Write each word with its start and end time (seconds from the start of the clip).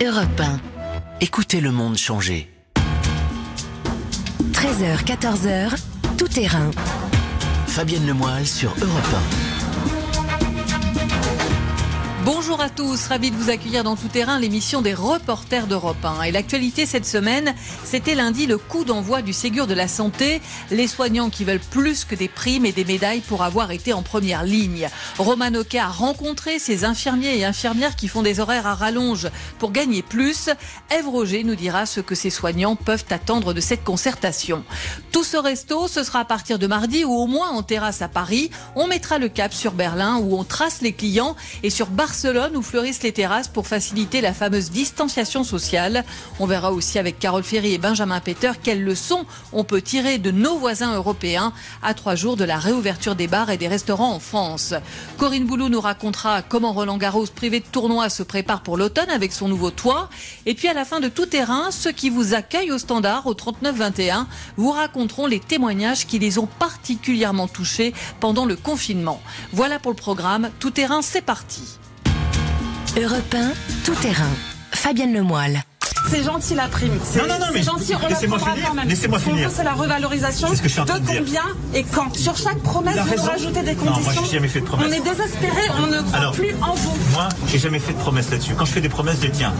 Europe 0.00 0.40
1. 0.40 0.60
Écoutez 1.20 1.60
le 1.60 1.72
monde 1.72 1.96
changer. 1.96 2.48
13h, 4.52 5.04
14h, 5.04 5.76
tout 6.16 6.28
terrain. 6.28 6.70
Fabienne 7.66 8.06
Lemoyle 8.06 8.46
sur 8.46 8.70
Europe 8.80 9.14
1. 9.54 9.57
Bonjour 12.30 12.60
à 12.60 12.68
tous, 12.68 13.06
ravi 13.06 13.30
de 13.30 13.36
vous 13.36 13.48
accueillir 13.48 13.84
dans 13.84 13.96
Tout 13.96 14.08
Terrain, 14.08 14.38
l'émission 14.38 14.82
des 14.82 14.92
reporters 14.92 15.66
d'Europe 15.66 16.04
1. 16.04 16.24
Et 16.24 16.30
l'actualité 16.30 16.84
cette 16.84 17.06
semaine, 17.06 17.54
c'était 17.84 18.14
lundi 18.14 18.44
le 18.44 18.58
coup 18.58 18.84
d'envoi 18.84 19.22
du 19.22 19.32
Ségur 19.32 19.66
de 19.66 19.72
la 19.72 19.88
Santé. 19.88 20.42
Les 20.70 20.88
soignants 20.88 21.30
qui 21.30 21.44
veulent 21.44 21.58
plus 21.58 22.04
que 22.04 22.14
des 22.14 22.28
primes 22.28 22.66
et 22.66 22.72
des 22.72 22.84
médailles 22.84 23.22
pour 23.22 23.42
avoir 23.42 23.70
été 23.70 23.94
en 23.94 24.02
première 24.02 24.44
ligne. 24.44 24.90
Roman 25.16 25.54
Oka 25.54 25.86
a 25.86 25.88
rencontré 25.88 26.58
ces 26.58 26.84
infirmiers 26.84 27.38
et 27.38 27.46
infirmières 27.46 27.96
qui 27.96 28.08
font 28.08 28.20
des 28.20 28.40
horaires 28.40 28.66
à 28.66 28.74
rallonge 28.74 29.28
pour 29.58 29.72
gagner 29.72 30.02
plus. 30.02 30.50
Eve 30.90 31.08
Roger 31.08 31.44
nous 31.44 31.56
dira 31.56 31.86
ce 31.86 32.00
que 32.02 32.14
ces 32.14 32.28
soignants 32.28 32.76
peuvent 32.76 33.06
attendre 33.08 33.54
de 33.54 33.60
cette 33.62 33.84
concertation. 33.84 34.64
Tout 35.12 35.24
ce 35.24 35.38
resto, 35.38 35.88
ce 35.88 36.04
sera 36.04 36.20
à 36.20 36.24
partir 36.26 36.58
de 36.58 36.66
mardi 36.66 37.04
ou 37.06 37.14
au 37.14 37.26
moins 37.26 37.48
en 37.48 37.62
terrasse 37.62 38.02
à 38.02 38.08
Paris. 38.08 38.50
On 38.76 38.86
mettra 38.86 39.16
le 39.16 39.30
cap 39.30 39.54
sur 39.54 39.72
Berlin 39.72 40.18
où 40.18 40.38
on 40.38 40.44
trace 40.44 40.82
les 40.82 40.92
clients 40.92 41.34
et 41.62 41.70
sur 41.70 41.86
Barcelone 41.86 42.17
Barcelone 42.18 42.56
où 42.56 42.62
fleurissent 42.62 43.04
les 43.04 43.12
terrasses 43.12 43.46
pour 43.46 43.68
faciliter 43.68 44.20
la 44.20 44.34
fameuse 44.34 44.72
distanciation 44.72 45.44
sociale. 45.44 46.04
On 46.40 46.46
verra 46.46 46.72
aussi 46.72 46.98
avec 46.98 47.20
Carole 47.20 47.44
Ferry 47.44 47.74
et 47.74 47.78
Benjamin 47.78 48.18
Peter 48.18 48.50
quelles 48.60 48.82
leçons 48.82 49.24
on 49.52 49.62
peut 49.62 49.80
tirer 49.80 50.18
de 50.18 50.32
nos 50.32 50.58
voisins 50.58 50.96
européens 50.96 51.52
à 51.80 51.94
trois 51.94 52.16
jours 52.16 52.36
de 52.36 52.42
la 52.42 52.58
réouverture 52.58 53.14
des 53.14 53.28
bars 53.28 53.50
et 53.50 53.56
des 53.56 53.68
restaurants 53.68 54.12
en 54.12 54.18
France. 54.18 54.74
Corinne 55.16 55.46
Boulou 55.46 55.68
nous 55.68 55.80
racontera 55.80 56.42
comment 56.42 56.72
Roland 56.72 56.96
Garros 56.96 57.26
privé 57.32 57.60
de 57.60 57.66
tournoi 57.66 58.08
se 58.08 58.24
prépare 58.24 58.62
pour 58.62 58.76
l'automne 58.76 59.10
avec 59.10 59.32
son 59.32 59.46
nouveau 59.46 59.70
toit. 59.70 60.10
Et 60.44 60.54
puis 60.54 60.66
à 60.66 60.74
la 60.74 60.84
fin 60.84 60.98
de 60.98 61.08
tout 61.08 61.26
terrain, 61.26 61.70
ceux 61.70 61.92
qui 61.92 62.10
vous 62.10 62.34
accueillent 62.34 62.72
au 62.72 62.78
standard 62.78 63.28
au 63.28 63.34
39-21 63.34 64.26
vous 64.56 64.72
raconteront 64.72 65.28
les 65.28 65.38
témoignages 65.38 66.04
qui 66.04 66.18
les 66.18 66.40
ont 66.40 66.48
particulièrement 66.58 67.46
touchés 67.46 67.94
pendant 68.18 68.44
le 68.44 68.56
confinement. 68.56 69.22
Voilà 69.52 69.78
pour 69.78 69.92
le 69.92 69.96
programme. 69.96 70.50
Tout 70.58 70.72
terrain, 70.72 71.00
c'est 71.00 71.22
parti. 71.22 71.78
Europe 73.00 73.32
1, 73.32 73.52
tout 73.84 73.94
terrain. 73.94 74.26
Fabienne 74.72 75.14
Lemoyle. 75.14 75.62
C'est 76.10 76.24
gentil 76.24 76.56
la 76.56 76.66
prime. 76.66 76.98
Non, 77.16 77.28
non, 77.28 77.38
non, 77.38 77.46
mais 77.54 77.62
gentil, 77.62 77.94
on 77.94 78.08
laissez-moi 78.08 78.40
finir. 78.40 78.72
Laissez-moi 78.86 79.18
finir. 79.20 79.50
C'est 79.54 79.62
la 79.62 79.74
revalorisation. 79.74 80.48
C'est 80.48 80.56
ce 80.56 80.62
que 80.62 80.68
je 80.68 80.72
suis 80.72 80.80
en 80.80 80.84
train 80.84 80.98
de, 80.98 81.04
de 81.04 81.10
dire. 81.10 81.22
combien 81.24 81.42
et 81.74 81.84
quand 81.84 82.16
Sur 82.16 82.36
chaque 82.36 82.58
promesse, 82.58 82.96
vous 82.96 83.22
rajoutez 83.22 83.62
des 83.62 83.74
conditions. 83.76 84.00
Non, 84.00 84.00
moi, 84.00 84.22
j'ai 84.24 84.32
jamais 84.34 84.48
fait 84.48 84.60
de 84.60 84.64
promesse. 84.64 84.86
On 84.88 84.92
est 84.92 85.00
désespéré, 85.00 85.60
on 85.80 85.86
ne 85.86 86.00
croit 86.00 86.18
Alors, 86.18 86.32
plus 86.32 86.52
en 86.60 86.74
vous. 86.74 86.96
Moi, 87.12 87.28
j'ai 87.46 87.58
jamais 87.60 87.78
fait 87.78 87.92
de 87.92 87.98
promesse 87.98 88.30
là-dessus. 88.32 88.54
Quand 88.58 88.64
je 88.64 88.72
fais 88.72 88.80
des 88.80 88.88
promesses, 88.88 89.18
je 89.20 89.26
les 89.26 89.32
tiens. 89.32 89.52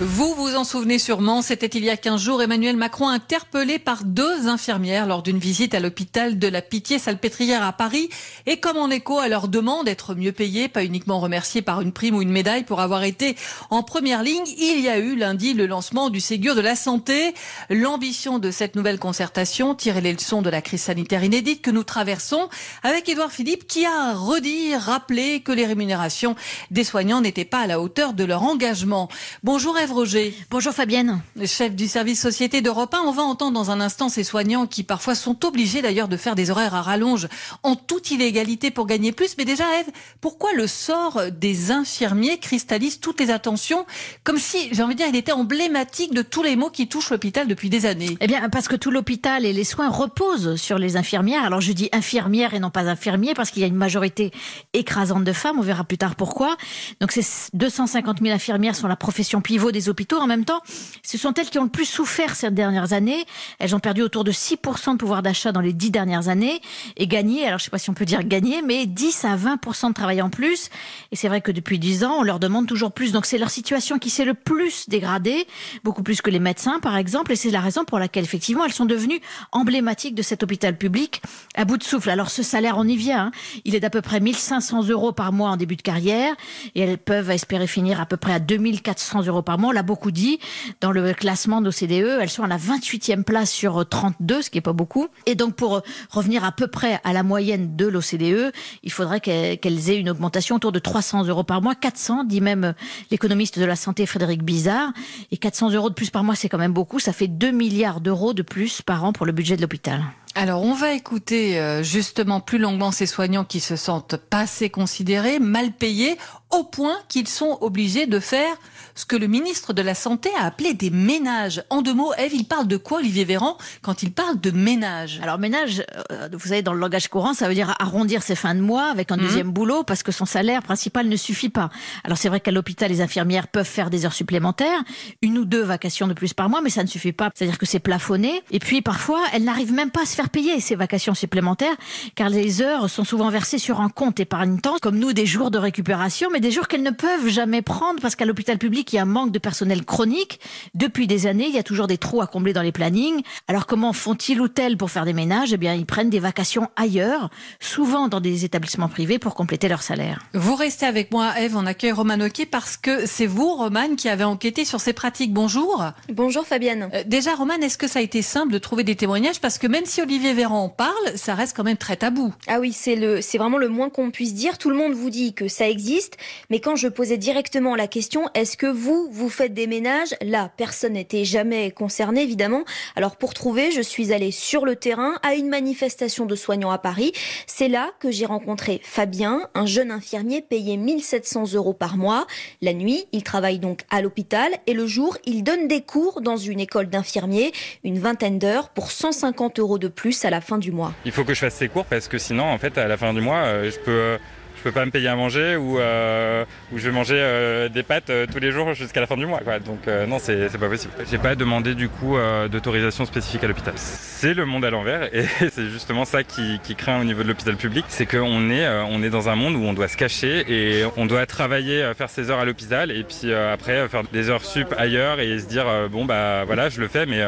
Vous 0.00 0.34
vous 0.34 0.56
en 0.56 0.64
souvenez 0.64 0.98
sûrement, 0.98 1.40
c'était 1.40 1.68
il 1.68 1.84
y 1.84 1.88
a 1.88 1.96
15 1.96 2.20
jours, 2.20 2.42
Emmanuel 2.42 2.76
Macron 2.76 3.06
interpellé 3.06 3.78
par 3.78 4.02
deux 4.02 4.48
infirmières 4.48 5.06
lors 5.06 5.22
d'une 5.22 5.38
visite 5.38 5.72
à 5.72 5.78
l'hôpital 5.78 6.36
de 6.36 6.48
la 6.48 6.62
Pitié-Salpêtrière 6.62 7.62
à 7.62 7.72
Paris. 7.72 8.08
Et 8.46 8.56
comme 8.56 8.76
en 8.76 8.90
écho 8.90 9.20
à 9.20 9.28
leur 9.28 9.46
demande 9.46 9.84
d'être 9.84 10.16
mieux 10.16 10.32
payés, 10.32 10.66
pas 10.66 10.84
uniquement 10.84 11.20
remerciés 11.20 11.62
par 11.62 11.80
une 11.80 11.92
prime 11.92 12.16
ou 12.16 12.22
une 12.22 12.32
médaille 12.32 12.64
pour 12.64 12.80
avoir 12.80 13.04
été 13.04 13.36
en 13.70 13.84
première 13.84 14.24
ligne, 14.24 14.42
il 14.58 14.80
y 14.80 14.88
a 14.88 14.98
eu 14.98 15.14
lundi 15.14 15.54
le 15.54 15.66
lancement 15.66 16.10
du 16.10 16.20
Ségur 16.20 16.56
de 16.56 16.60
la 16.60 16.74
Santé. 16.74 17.32
L'ambition 17.70 18.40
de 18.40 18.50
cette 18.50 18.74
nouvelle 18.74 18.98
concertation, 18.98 19.76
tirer 19.76 20.00
les 20.00 20.12
leçons 20.12 20.42
de 20.42 20.50
la 20.50 20.60
crise 20.60 20.82
sanitaire 20.82 21.22
inédite 21.22 21.62
que 21.62 21.70
nous 21.70 21.84
traversons, 21.84 22.48
avec 22.82 23.08
Édouard 23.08 23.30
Philippe 23.30 23.68
qui 23.68 23.86
a 23.86 24.12
redit, 24.14 24.74
rappelé 24.74 25.38
que 25.38 25.52
les 25.52 25.66
rémunérations 25.66 26.34
des 26.72 26.82
soignants 26.82 27.20
n'étaient 27.20 27.44
pas 27.44 27.60
à 27.60 27.68
la 27.68 27.80
hauteur 27.80 28.12
de 28.12 28.24
leur 28.24 28.42
engagement. 28.42 29.08
Bonjour 29.44 29.78
Roger. 29.90 30.34
Bonjour 30.50 30.72
Fabienne. 30.72 31.20
Chef 31.46 31.74
du 31.74 31.88
service 31.88 32.20
Société 32.20 32.60
d'Europe 32.62 32.94
1, 32.94 33.00
on 33.00 33.12
va 33.12 33.22
entendre 33.22 33.52
dans 33.52 33.70
un 33.70 33.80
instant 33.80 34.08
ces 34.08 34.24
soignants 34.24 34.66
qui 34.66 34.82
parfois 34.82 35.14
sont 35.14 35.44
obligés 35.44 35.82
d'ailleurs 35.82 36.08
de 36.08 36.16
faire 36.16 36.34
des 36.34 36.50
horaires 36.50 36.74
à 36.74 36.82
rallonge 36.82 37.28
en 37.62 37.76
toute 37.76 38.10
illégalité 38.10 38.70
pour 38.70 38.86
gagner 38.86 39.12
plus. 39.12 39.36
Mais 39.36 39.44
déjà 39.44 39.64
Eve, 39.80 39.90
pourquoi 40.20 40.52
le 40.52 40.66
sort 40.66 41.20
des 41.32 41.70
infirmiers 41.70 42.38
cristallise 42.38 43.00
toutes 43.00 43.20
les 43.20 43.30
attentions 43.30 43.84
comme 44.22 44.38
si, 44.38 44.68
j'ai 44.72 44.82
envie 44.82 44.94
de 44.94 44.98
dire, 44.98 45.08
il 45.08 45.16
était 45.16 45.32
emblématique 45.32 46.14
de 46.14 46.22
tous 46.22 46.42
les 46.42 46.56
maux 46.56 46.70
qui 46.70 46.88
touchent 46.88 47.10
l'hôpital 47.10 47.46
depuis 47.46 47.68
des 47.68 47.86
années? 47.86 48.16
Eh 48.20 48.26
bien 48.26 48.48
parce 48.48 48.68
que 48.68 48.76
tout 48.76 48.90
l'hôpital 48.90 49.44
et 49.44 49.52
les 49.52 49.64
soins 49.64 49.88
reposent 49.88 50.56
sur 50.56 50.78
les 50.78 50.96
infirmières. 50.96 51.44
Alors 51.44 51.60
je 51.60 51.72
dis 51.72 51.88
infirmières 51.92 52.54
et 52.54 52.60
non 52.60 52.70
pas 52.70 52.88
infirmiers 52.88 53.34
parce 53.34 53.50
qu'il 53.50 53.60
y 53.60 53.64
a 53.64 53.68
une 53.68 53.74
majorité 53.74 54.30
écrasante 54.72 55.24
de 55.24 55.32
femmes, 55.32 55.58
on 55.58 55.62
verra 55.62 55.84
plus 55.84 55.98
tard 55.98 56.14
pourquoi. 56.14 56.56
Donc 57.00 57.12
ces 57.12 57.24
250 57.52 58.20
000 58.22 58.34
infirmières 58.34 58.76
sont 58.76 58.88
la 58.88 58.96
profession 58.96 59.40
pivot 59.40 59.72
des 59.74 59.90
hôpitaux. 59.90 60.18
En 60.18 60.26
même 60.26 60.46
temps, 60.46 60.62
ce 61.02 61.18
sont 61.18 61.34
elles 61.34 61.50
qui 61.50 61.58
ont 61.58 61.64
le 61.64 61.68
plus 61.68 61.84
souffert 61.84 62.34
ces 62.34 62.50
dernières 62.50 62.94
années. 62.94 63.26
Elles 63.58 63.76
ont 63.76 63.80
perdu 63.80 64.00
autour 64.00 64.24
de 64.24 64.32
6% 64.32 64.92
de 64.92 64.96
pouvoir 64.96 65.22
d'achat 65.22 65.52
dans 65.52 65.60
les 65.60 65.74
10 65.74 65.90
dernières 65.90 66.28
années 66.28 66.62
et 66.96 67.06
gagné, 67.06 67.46
alors 67.46 67.58
je 67.58 67.64
ne 67.64 67.66
sais 67.66 67.70
pas 67.70 67.78
si 67.78 67.90
on 67.90 67.94
peut 67.94 68.06
dire 68.06 68.24
gagner, 68.24 68.62
mais 68.62 68.86
10 68.86 69.24
à 69.26 69.36
20% 69.36 69.88
de 69.88 69.92
travail 69.94 70.22
en 70.22 70.30
plus. 70.30 70.70
Et 71.12 71.16
c'est 71.16 71.28
vrai 71.28 71.40
que 71.40 71.52
depuis 71.52 71.78
10 71.78 72.04
ans, 72.04 72.16
on 72.20 72.22
leur 72.22 72.40
demande 72.40 72.66
toujours 72.66 72.92
plus. 72.92 73.12
Donc 73.12 73.26
c'est 73.26 73.38
leur 73.38 73.50
situation 73.50 73.98
qui 73.98 74.08
s'est 74.08 74.24
le 74.24 74.34
plus 74.34 74.88
dégradée, 74.88 75.46
beaucoup 75.82 76.02
plus 76.02 76.22
que 76.22 76.30
les 76.30 76.38
médecins 76.38 76.80
par 76.80 76.96
exemple. 76.96 77.32
Et 77.32 77.36
c'est 77.36 77.50
la 77.50 77.60
raison 77.60 77.84
pour 77.84 77.98
laquelle 77.98 78.24
effectivement 78.24 78.64
elles 78.64 78.72
sont 78.72 78.86
devenues 78.86 79.20
emblématiques 79.52 80.14
de 80.14 80.22
cet 80.22 80.42
hôpital 80.42 80.78
public 80.78 81.20
à 81.54 81.64
bout 81.64 81.76
de 81.76 81.84
souffle. 81.84 82.10
Alors 82.10 82.30
ce 82.30 82.42
salaire, 82.42 82.76
on 82.78 82.86
y 82.86 82.96
vient. 82.96 83.26
Hein. 83.26 83.30
Il 83.64 83.74
est 83.74 83.80
d'à 83.80 83.90
peu 83.90 84.00
près 84.00 84.20
1500 84.20 84.88
euros 84.88 85.12
par 85.12 85.32
mois 85.32 85.50
en 85.50 85.56
début 85.56 85.76
de 85.76 85.82
carrière 85.82 86.34
et 86.74 86.80
elles 86.80 86.98
peuvent 86.98 87.30
espérer 87.30 87.66
finir 87.66 88.00
à 88.00 88.06
peu 88.06 88.16
près 88.16 88.32
à 88.32 88.38
2400 88.38 89.26
euros 89.26 89.42
par 89.42 89.58
mois 89.58 89.63
on 89.68 89.72
l'a 89.72 89.82
beaucoup 89.82 90.10
dit, 90.10 90.38
dans 90.80 90.92
le 90.92 91.12
classement 91.12 91.60
d'OCDE, 91.60 92.18
elles 92.20 92.30
sont 92.30 92.42
à 92.42 92.48
la 92.48 92.58
28e 92.58 93.24
place 93.24 93.50
sur 93.50 93.88
32, 93.88 94.42
ce 94.42 94.50
qui 94.50 94.58
est 94.58 94.62
pas 94.62 94.72
beaucoup. 94.72 95.08
Et 95.26 95.34
donc, 95.34 95.54
pour 95.54 95.82
revenir 96.10 96.44
à 96.44 96.52
peu 96.52 96.66
près 96.66 97.00
à 97.04 97.12
la 97.12 97.22
moyenne 97.22 97.76
de 97.76 97.86
l'OCDE, 97.86 98.52
il 98.82 98.92
faudrait 98.92 99.20
qu'elles 99.20 99.90
aient 99.90 99.98
une 99.98 100.10
augmentation 100.10 100.56
autour 100.56 100.72
de 100.72 100.78
300 100.78 101.24
euros 101.26 101.44
par 101.44 101.62
mois, 101.62 101.74
400, 101.74 102.24
dit 102.24 102.40
même 102.40 102.74
l'économiste 103.10 103.58
de 103.58 103.64
la 103.64 103.76
santé 103.76 104.06
Frédéric 104.06 104.42
Bizarre. 104.42 104.92
Et 105.30 105.36
400 105.36 105.70
euros 105.70 105.90
de 105.90 105.94
plus 105.94 106.10
par 106.10 106.24
mois, 106.24 106.34
c'est 106.34 106.48
quand 106.48 106.58
même 106.58 106.72
beaucoup. 106.72 106.98
Ça 106.98 107.12
fait 107.12 107.28
2 107.28 107.50
milliards 107.50 108.00
d'euros 108.00 108.34
de 108.34 108.42
plus 108.42 108.82
par 108.82 109.04
an 109.04 109.12
pour 109.12 109.26
le 109.26 109.32
budget 109.32 109.56
de 109.56 109.62
l'hôpital. 109.62 110.02
Alors, 110.36 110.62
on 110.62 110.74
va 110.74 110.92
écouter 110.92 111.60
euh, 111.60 111.84
justement 111.84 112.40
plus 112.40 112.58
longuement 112.58 112.90
ces 112.90 113.06
soignants 113.06 113.44
qui 113.44 113.60
se 113.60 113.76
sentent 113.76 114.16
pas 114.16 114.40
assez 114.40 114.68
considérés, 114.68 115.38
mal 115.38 115.70
payés, 115.70 116.18
au 116.50 116.64
point 116.64 116.96
qu'ils 117.08 117.28
sont 117.28 117.58
obligés 117.60 118.06
de 118.06 118.18
faire 118.20 118.56
ce 118.94 119.04
que 119.04 119.16
le 119.16 119.26
ministre 119.26 119.72
de 119.72 119.82
la 119.82 119.94
Santé 119.94 120.30
a 120.38 120.44
appelé 120.46 120.74
des 120.74 120.90
ménages. 120.90 121.62
En 121.70 121.82
deux 121.82 121.94
mots, 121.94 122.12
Eve, 122.14 122.34
il 122.34 122.44
parle 122.44 122.68
de 122.68 122.76
quoi, 122.76 122.98
Olivier 122.98 123.24
Véran, 123.24 123.58
quand 123.82 124.02
il 124.02 124.12
parle 124.12 124.40
de 124.40 124.50
ménage? 124.50 125.20
Alors, 125.22 125.38
ménage, 125.38 125.84
euh, 126.12 126.28
vous 126.32 126.48
savez, 126.48 126.62
dans 126.62 126.72
le 126.72 126.80
langage 126.80 127.08
courant, 127.08 127.34
ça 127.34 127.48
veut 127.48 127.54
dire 127.54 127.74
arrondir 127.80 128.22
ses 128.22 128.36
fins 128.36 128.54
de 128.54 128.60
mois 128.60 128.86
avec 128.86 129.10
un 129.10 129.16
mhm. 129.16 129.22
deuxième 129.22 129.50
boulot 129.50 129.82
parce 129.82 130.02
que 130.02 130.12
son 130.12 130.26
salaire 130.26 130.62
principal 130.62 131.08
ne 131.08 131.16
suffit 131.16 131.48
pas. 131.48 131.70
Alors, 132.04 132.18
c'est 132.18 132.28
vrai 132.28 132.40
qu'à 132.40 132.52
l'hôpital, 132.52 132.90
les 132.90 133.00
infirmières 133.00 133.48
peuvent 133.48 133.66
faire 133.66 133.90
des 133.90 134.06
heures 134.06 134.12
supplémentaires, 134.12 134.82
une 135.22 135.38
ou 135.38 135.44
deux 135.44 135.62
vacations 135.62 136.06
de 136.06 136.12
plus 136.12 136.34
par 136.34 136.48
mois, 136.48 136.60
mais 136.60 136.70
ça 136.70 136.82
ne 136.82 136.88
suffit 136.88 137.12
pas. 137.12 137.30
C'est-à-dire 137.34 137.58
que 137.58 137.66
c'est 137.66 137.80
plafonné. 137.80 138.42
Et 138.52 138.58
puis, 138.60 138.80
parfois, 138.82 139.20
elles 139.32 139.44
n'arrivent 139.44 139.72
même 139.72 139.90
pas 139.90 140.02
à 140.02 140.06
se 140.06 140.14
faire 140.14 140.23
payer 140.28 140.60
ces 140.60 140.74
vacations 140.74 141.14
supplémentaires 141.14 141.76
car 142.14 142.28
les 142.28 142.62
heures 142.62 142.90
sont 142.90 143.04
souvent 143.04 143.30
versées 143.30 143.58
sur 143.58 143.80
un 143.80 143.88
compte 143.88 144.20
épargne-temps, 144.20 144.76
comme 144.80 144.98
nous, 144.98 145.12
des 145.12 145.26
jours 145.26 145.50
de 145.50 145.58
récupération, 145.58 146.28
mais 146.32 146.40
des 146.40 146.50
jours 146.50 146.68
qu'elles 146.68 146.82
ne 146.82 146.90
peuvent 146.90 147.28
jamais 147.28 147.62
prendre 147.62 148.00
parce 148.00 148.16
qu'à 148.16 148.24
l'hôpital 148.24 148.58
public, 148.58 148.92
il 148.92 148.96
y 148.96 148.98
a 148.98 149.02
un 149.02 149.06
manque 149.06 149.32
de 149.32 149.38
personnel 149.38 149.84
chronique. 149.84 150.40
Depuis 150.74 151.06
des 151.06 151.26
années, 151.26 151.46
il 151.46 151.54
y 151.54 151.58
a 151.58 151.62
toujours 151.62 151.86
des 151.86 151.98
trous 151.98 152.20
à 152.20 152.26
combler 152.26 152.52
dans 152.52 152.62
les 152.62 152.72
plannings. 152.72 153.22
Alors 153.48 153.66
comment 153.66 153.92
font-ils 153.92 154.40
ou 154.40 154.48
elles 154.56 154.76
pour 154.76 154.90
faire 154.90 155.04
des 155.04 155.12
ménages? 155.12 155.52
Eh 155.52 155.56
bien, 155.56 155.74
ils 155.74 155.86
prennent 155.86 156.10
des 156.10 156.20
vacations 156.20 156.68
ailleurs, 156.76 157.30
souvent 157.60 158.08
dans 158.08 158.20
des 158.20 158.44
établissements 158.44 158.88
privés 158.88 159.18
pour 159.18 159.34
compléter 159.34 159.68
leur 159.68 159.82
salaire. 159.82 160.20
Vous 160.32 160.54
restez 160.54 160.86
avec 160.86 161.12
moi, 161.12 161.38
Eve, 161.38 161.56
on 161.56 161.66
accueille 161.66 161.92
Roman 161.92 162.20
Oki 162.20 162.46
parce 162.46 162.76
que 162.76 163.06
c'est 163.06 163.26
vous, 163.26 163.54
Roman, 163.54 163.96
qui 163.96 164.08
avez 164.08 164.24
enquêté 164.24 164.64
sur 164.64 164.80
ces 164.80 164.92
pratiques. 164.92 165.32
Bonjour. 165.32 165.84
Bonjour 166.08 166.46
Fabienne. 166.46 166.88
Euh, 166.92 167.02
déjà, 167.06 167.34
Roman, 167.34 167.54
est-ce 167.54 167.78
que 167.78 167.88
ça 167.88 167.98
a 167.98 168.02
été 168.02 168.22
simple 168.22 168.52
de 168.52 168.58
trouver 168.58 168.84
des 168.84 168.96
témoignages? 168.96 169.40
Parce 169.40 169.58
que 169.58 169.66
même 169.66 169.84
si 169.84 170.00
Olivier 170.00 170.13
Véran 170.18 170.64
en 170.64 170.68
parle, 170.68 171.16
ça 171.16 171.34
reste 171.34 171.56
quand 171.56 171.64
même 171.64 171.76
très 171.76 171.96
tabou. 171.96 172.32
Ah 172.46 172.60
oui, 172.60 172.72
c'est 172.72 172.96
le, 172.96 173.20
c'est 173.20 173.38
vraiment 173.38 173.58
le 173.58 173.68
moins 173.68 173.90
qu'on 173.90 174.10
puisse 174.10 174.34
dire. 174.34 174.58
Tout 174.58 174.70
le 174.70 174.76
monde 174.76 174.92
vous 174.92 175.10
dit 175.10 175.34
que 175.34 175.48
ça 175.48 175.68
existe, 175.68 176.16
mais 176.50 176.60
quand 176.60 176.76
je 176.76 176.88
posais 176.88 177.18
directement 177.18 177.74
la 177.74 177.86
question, 177.86 178.28
est-ce 178.34 178.56
que 178.56 178.66
vous, 178.66 179.08
vous 179.10 179.28
faites 179.28 179.54
des 179.54 179.66
ménages? 179.66 180.14
Là, 180.22 180.50
personne 180.56 180.94
n'était 180.94 181.24
jamais 181.24 181.70
concerné, 181.70 182.22
évidemment. 182.22 182.64
Alors 182.96 183.16
pour 183.16 183.34
trouver, 183.34 183.70
je 183.70 183.80
suis 183.80 184.12
allée 184.12 184.30
sur 184.30 184.64
le 184.64 184.76
terrain 184.76 185.14
à 185.22 185.34
une 185.34 185.48
manifestation 185.48 186.26
de 186.26 186.36
soignants 186.36 186.70
à 186.70 186.78
Paris. 186.78 187.12
C'est 187.46 187.68
là 187.68 187.90
que 188.00 188.10
j'ai 188.10 188.26
rencontré 188.26 188.80
Fabien, 188.84 189.48
un 189.54 189.66
jeune 189.66 189.90
infirmier 189.90 190.42
payé 190.42 190.76
1700 190.76 191.52
euros 191.54 191.74
par 191.74 191.96
mois. 191.96 192.26
La 192.62 192.72
nuit, 192.72 193.06
il 193.12 193.22
travaille 193.22 193.58
donc 193.58 193.82
à 193.90 194.00
l'hôpital 194.00 194.50
et 194.66 194.74
le 194.74 194.86
jour, 194.86 195.16
il 195.24 195.42
donne 195.42 195.68
des 195.68 195.82
cours 195.82 196.20
dans 196.20 196.36
une 196.36 196.60
école 196.60 196.88
d'infirmiers, 196.88 197.52
une 197.82 197.98
vingtaine 197.98 198.38
d'heures 198.38 198.68
pour 198.70 198.90
150 198.90 199.58
euros 199.58 199.78
de 199.78 199.88
plus 199.88 200.03
à 200.24 200.30
la 200.30 200.40
fin 200.40 200.58
du 200.58 200.70
mois. 200.70 200.92
Il 201.04 201.12
faut 201.12 201.24
que 201.24 201.34
je 201.34 201.40
fasse 201.40 201.54
ces 201.54 201.68
cours 201.68 201.86
parce 201.86 202.08
que 202.08 202.18
sinon, 202.18 202.44
en 202.44 202.58
fait, 202.58 202.76
à 202.78 202.86
la 202.86 202.96
fin 202.96 203.14
du 203.14 203.20
mois, 203.20 203.38
euh, 203.38 203.70
je 203.70 203.78
peux 203.78 204.18
peux 204.64 204.72
pas 204.72 204.84
me 204.84 204.90
payer 204.90 205.08
à 205.08 205.16
manger 205.16 205.56
ou, 205.56 205.76
ou 205.76 206.78
je 206.78 206.88
vais 206.88 206.90
manger 206.90 207.68
des 207.72 207.82
pâtes 207.82 208.10
tous 208.32 208.38
les 208.38 208.50
jours 208.50 208.74
jusqu'à 208.74 209.00
la 209.00 209.06
fin 209.06 209.16
du 209.16 209.26
mois. 209.26 209.40
Quoi. 209.40 209.58
Donc 209.58 209.86
non, 210.08 210.18
c'est 210.18 210.48
pas 210.58 210.68
possible. 210.68 210.92
J'ai 211.10 211.18
pas 211.18 211.34
demandé 211.34 211.74
du 211.74 211.88
coup 211.88 212.16
d'autorisation 212.50 213.04
spécifique 213.04 213.44
à 213.44 213.48
l'hôpital. 213.48 213.74
C'est 213.76 214.34
le 214.34 214.46
monde 214.46 214.64
à 214.64 214.70
l'envers 214.70 215.14
et 215.14 215.26
c'est 215.50 215.68
justement 215.68 216.04
ça 216.04 216.22
qui, 216.22 216.60
qui 216.62 216.74
craint 216.74 217.00
au 217.00 217.04
niveau 217.04 217.22
de 217.22 217.28
l'hôpital 217.28 217.56
public, 217.56 217.84
c'est 217.88 218.06
qu'on 218.06 218.50
est, 218.50 218.66
on 218.88 219.02
est 219.02 219.10
dans 219.10 219.28
un 219.28 219.36
monde 219.36 219.54
où 219.54 219.62
on 219.62 219.74
doit 219.74 219.88
se 219.88 219.96
cacher 219.96 220.44
et 220.48 220.84
on 220.96 221.06
doit 221.06 221.26
travailler, 221.26 221.92
faire 221.96 222.10
ses 222.10 222.30
heures 222.30 222.40
à 222.40 222.44
l'hôpital 222.44 222.90
et 222.90 223.04
puis 223.04 223.32
après 223.32 223.88
faire 223.88 224.02
des 224.12 224.30
heures 224.30 224.44
sup 224.44 224.74
ailleurs 224.76 225.20
et 225.20 225.38
se 225.38 225.46
dire 225.46 225.66
bon 225.90 226.04
bah 226.04 226.44
voilà 226.44 226.68
je 226.68 226.80
le 226.80 226.88
fais 226.88 227.06
mais 227.06 227.22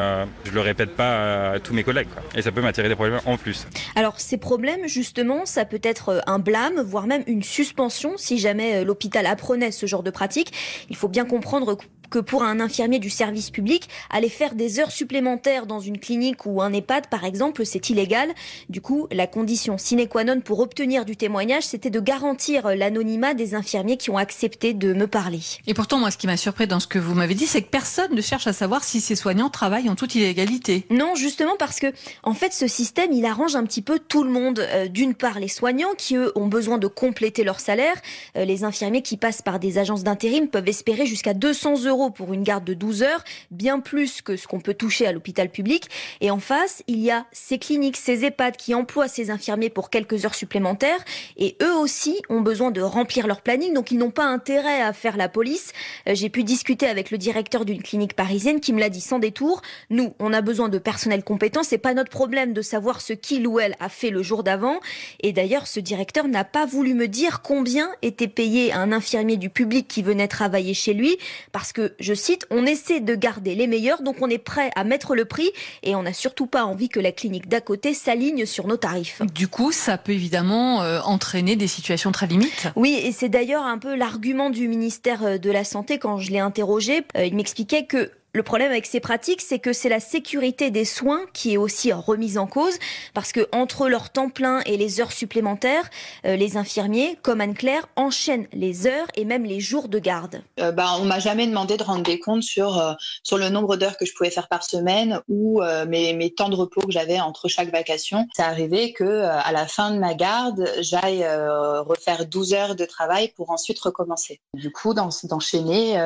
je 0.45 0.51
le 0.53 0.61
répète 0.61 0.97
pas 0.97 1.53
à 1.53 1.59
tous 1.61 1.75
mes 1.75 1.85
collègues. 1.85 2.09
Et 2.35 2.43
ça 2.43 2.53
peut 2.53 2.63
m'attirer 2.63 2.89
des 2.89 2.95
problèmes 2.95 3.21
en 3.27 3.37
plus. 3.37 3.67
Alors 3.95 4.21
ces 4.21 4.37
problèmes, 4.37 4.87
justement, 4.87 5.47
ça 5.47 5.65
peut 5.65 5.81
être 5.83 6.09
euh, 6.11 6.21
un 6.27 6.39
blâme, 6.39 6.81
voire 6.81 7.07
même 7.07 7.23
une 7.27 7.43
suspension 7.43 8.15
si 8.17 8.39
jamais 8.39 8.77
euh, 8.77 8.85
l'hôpital 8.85 9.27
apprenait 9.27 9.71
ce 9.71 9.87
genre 9.87 10.03
de 10.03 10.11
pratique. 10.11 10.53
Il 10.91 10.97
faut 10.97 11.09
bien 11.09 11.25
comprendre 11.25 11.77
que 12.11 12.19
pour 12.19 12.43
un 12.43 12.61
infirmier 12.61 12.99
du 12.99 13.11
service 13.11 13.51
public, 13.51 13.89
aller 14.11 14.29
faire 14.29 14.55
des 14.55 14.81
heures 14.81 14.91
supplémentaires 14.91 15.67
dans 15.67 15.81
une 15.81 15.99
clinique 15.99 16.47
ou 16.47 16.63
un 16.63 16.73
EHPAD, 16.73 17.09
par 17.09 17.25
exemple, 17.25 17.65
c'est 17.65 17.91
illégal. 17.91 18.31
Du 18.69 18.81
coup, 18.81 19.07
la 19.11 19.27
condition 19.27 19.79
sine 19.79 20.07
qua 20.09 20.25
non 20.25 20.41
pour 20.41 20.61
obtenir 20.61 21.05
du 21.05 21.17
témoignage, 21.17 21.65
c'était 21.65 21.91
de 21.91 22.01
garantir 22.01 22.75
l'anonymat 22.75 23.35
des 23.35 23.55
infirmiers 23.55 23.97
qui 23.97 24.11
ont 24.11 24.19
accepté 24.19 24.75
de 24.75 24.93
me 24.93 25.07
parler. 25.07 25.41
Et 25.67 25.75
pourtant, 25.75 25.99
moi, 25.99 26.11
ce 26.11 26.19
qui 26.19 26.27
m'a 26.27 26.37
surpris 26.37 26.67
dans 26.67 26.81
ce 26.81 26.87
que 26.87 26.99
vous 26.99 27.15
m'avez 27.15 27.35
dit, 27.35 27.47
c'est 27.47 27.63
que 27.63 27.71
personne 27.71 28.15
ne 28.15 28.21
cherche 28.21 28.47
à 28.47 28.53
savoir 28.53 28.85
si 28.85 29.01
ces 29.01 29.17
soignants 29.17 29.51
travaillent 29.51 29.89
en 29.89 29.97
toute 29.97 30.15
illégalité. 30.15 30.87
Non, 30.91 31.15
justement 31.15 31.57
parce 31.59 31.81
que, 31.81 31.93
en 32.23 32.35
fait, 32.35 32.53
ce 32.53 32.67
système, 32.67 33.13
il 33.13 33.25
arrange 33.25 33.57
un 33.57 33.65
petit 33.65 33.83
peu 33.83 33.99
tout 33.99 34.25
le 34.25 34.31
monde. 34.31 34.61
Euh, 34.61 34.89
d'une 34.89 35.15
part, 35.15 35.39
les 35.39 35.49
soignants 35.49 35.95
qui, 35.97 36.17
eux, 36.17 36.33
ont 36.35 36.47
besoin 36.47 36.79
de 36.79 36.87
compléter 36.87 37.45
leur 37.45 37.61
salaire. 37.61 37.95
Euh, 38.37 38.45
les 38.45 38.65
infirmiers 38.65 39.03
qui 39.03 39.17
passent 39.17 39.43
par 39.43 39.59
des 39.59 39.79
agences 39.79 40.05
d'intérim 40.05 40.49
peuvent 40.49 40.69
espérer 40.69 41.07
jusqu'à 41.07 41.35
200 41.35 41.85
euros 41.85 41.96
pour 42.15 42.33
une 42.33 42.43
garde 42.43 42.65
de 42.65 42.75
12 42.75 43.03
heures, 43.03 43.25
bien 43.51 43.81
plus 43.81 44.23
que 44.23 44.37
ce 44.37 44.47
qu'on 44.47 44.61
peut 44.61 44.75
toucher 44.75 45.07
à 45.07 45.13
l'hôpital 45.13 45.49
public. 45.49 45.89
Et 46.21 46.31
en 46.31 46.39
face, 46.39 46.83
il 46.87 46.99
y 46.99 47.11
a 47.11 47.27
ces 47.33 47.59
cliniques, 47.59 47.97
ces 47.97 48.25
EHPAD 48.25 48.57
qui 48.57 48.75
emploient 48.75 49.09
ces 49.09 49.31
infirmiers 49.31 49.71
pour 49.71 49.91
quelques 49.91 50.25
heures 50.25 50.35
supplémentaires. 50.35 51.05
Et 51.37 51.57
eux 51.63 51.75
aussi 51.75 52.21
ont 52.29 52.41
besoin 52.41 52.71
de 52.71 52.81
remplir 52.81 53.27
leur 53.27 53.41
planning, 53.41 53.73
donc 53.73 53.91
ils 53.91 53.99
n'ont 53.99 54.11
pas 54.11 54.27
intérêt 54.27 54.83
à 54.83 54.93
faire 54.93 55.17
la 55.17 55.29
police. 55.29 55.73
Euh, 56.09 56.15
j'ai 56.15 56.29
pu 56.29 56.45
discuter 56.45 56.87
avec 56.87 57.11
le 57.11 57.19
directeur 57.19 57.65
d'une 57.65 57.83
clinique 57.83 58.15
parisienne 58.15 58.61
qui 58.61 58.73
me 58.73 58.81
l'a 58.81 58.91
dit 58.91 59.01
sans 59.01 59.19
détour. 59.19 59.63
Nous, 59.91 60.15
on 60.19 60.33
a 60.33 60.41
besoin 60.41 60.69
de 60.69 60.79
personnel 60.79 61.25
compétent. 61.25 61.63
C'est 61.63 61.79
pas 61.79 61.95
notre 61.95 62.11
problème 62.11 62.53
de 62.53 62.63
savoir 62.63 63.01
ce 63.01 63.13
qu'il 63.13 63.47
ou 63.47 63.59
elle 63.59 63.77
a 63.81 63.89
fait 63.89 64.11
le 64.11 64.23
jour 64.23 64.43
d'avant. 64.43 64.81
Et 65.21 65.33
d'ailleurs, 65.33 65.67
ce 65.67 65.81
directeur 65.81 66.29
n'a 66.29 66.45
pas 66.45 66.67
voulu 66.67 66.95
me 66.95 67.09
dire 67.09 67.43
combien 67.43 67.89
était 68.03 68.29
payé 68.29 68.73
un 68.73 68.93
infirmier 68.93 69.37
du 69.37 69.51
public 69.51 69.89
qui 69.89 70.03
venait 70.03 70.29
travailler 70.29 70.75
chez 70.75 70.95
lui, 70.95 71.17
parce 71.53 71.73
que 71.73 71.86
je 72.01 72.15
cite, 72.15 72.47
on 72.51 72.67
essaie 72.67 73.01
de 73.01 73.15
garder 73.15 73.55
les 73.55 73.67
meilleurs, 73.67 74.03
donc 74.03 74.17
on 74.21 74.29
est 74.29 74.39
prêt 74.39 74.71
à 74.77 74.85
mettre 74.85 75.15
le 75.15 75.25
prix 75.25 75.51
et 75.83 75.95
on 75.95 76.03
n'a 76.03 76.13
surtout 76.13 76.47
pas 76.47 76.65
envie 76.65 76.89
que 76.89 77.01
la 77.01 77.13
clinique 77.13 77.49
d'à 77.49 77.61
côté 77.61 77.95
s'aligne 77.95 78.47
sur 78.47 78.67
nos 78.67 78.77
tarifs. 78.77 79.23
Du 79.35 79.49
coup, 79.49 79.73
ça 79.73 79.99
peut 79.99 80.13
évidemment 80.13 80.83
euh, 80.83 81.01
entraîner 81.03 81.57
des 81.57 81.67
situations 81.67 82.13
très 82.13 82.27
limites. 82.27 82.69
Oui, 82.77 83.01
et 83.03 83.13
c'est 83.13 83.29
d'ailleurs 83.29 83.65
un 83.65 83.79
peu 83.79 83.95
l'argument 83.95 84.51
du 84.51 84.69
ministère 84.69 85.25
euh, 85.25 85.39
de 85.39 85.51
la 85.51 85.65
Santé 85.65 85.99
quand 85.99 86.19
je 86.19 86.31
l'ai 86.31 86.39
interrogé. 86.39 87.03
Euh, 87.17 87.25
il 87.25 87.35
m'expliquait 87.35 87.85
que 87.85 88.11
le 88.37 88.43
problème 88.43 88.71
avec 88.71 88.87
ces 88.87 89.01
pratiques, 89.01 89.41
c'est 89.41 89.59
que 89.59 89.73
c'est 89.73 89.89
la 89.89 89.99
sécurité 89.99 90.71
des 90.71 90.85
soins 90.85 91.23
qui 91.33 91.55
est 91.55 91.57
aussi 91.57 91.93
remise 91.93 92.37
en 92.37 92.47
cause, 92.47 92.75
parce 93.15 93.33
que 93.33 93.49
entre 93.51 93.89
leur 93.89 94.11
temps 94.11 94.29
plein 94.29 94.61
et 94.67 94.77
les 94.77 95.01
heures 95.01 95.13
supplémentaires, 95.13 95.89
euh, 96.27 96.37
les 96.37 96.59
infirmiers, 96.59 97.19
comme 97.23 97.41
Anne-Claire, 97.41 97.89
enchaînent 97.97 98.47
les 98.53 98.87
heures 98.87 99.07
et 99.15 99.25
même 99.25 99.45
les 99.45 99.59
jours 99.59 99.89
de 99.89 99.99
garde. 99.99 100.43
Euh, 100.61 100.71
bah, 100.71 100.91
on 101.01 101.05
m'a 101.05 101.19
jamais 101.19 101.47
demandé 101.47 101.79
de 101.79 101.83
rendre 101.83 102.03
des 102.03 102.21
comptes 102.21 102.43
sur, 102.43 102.79
euh, 102.79 102.93
sur 103.23 103.39
le 103.39 103.49
nombre 103.49 103.77
d'heures 103.77 103.97
que 103.97 104.05
je 104.05 104.15
pouvais 104.15 104.31
faire 104.31 104.49
par 104.49 104.65
semaine 104.65 105.21
ou 105.29 105.63
euh, 105.63 105.87
mes, 105.87 106.13
mes, 106.13 106.31
temps 106.31 106.51
de 106.51 106.57
repos 106.57 106.83
que 106.83 106.93
j'avais 106.93 107.19
entre 107.19 107.49
chaque 107.49 107.73
vacation. 107.73 108.27
C'est 108.37 108.43
arrivé 108.43 108.93
que 108.93 109.23
à 109.23 109.51
la 109.53 109.67
fin 109.67 109.93
de 109.93 109.99
ma 109.99 110.13
garde, 110.13 110.69
j'aille 110.81 111.27
refaire 111.27 112.27
12 112.27 112.53
heures 112.53 112.77
de 112.77 112.85
travail 112.85 113.33
pour 113.35 113.51
ensuite 113.51 113.79
recommencer. 113.79 114.41
Du 114.53 114.71
coup, 114.71 114.93
d'enchaîner 114.93 115.97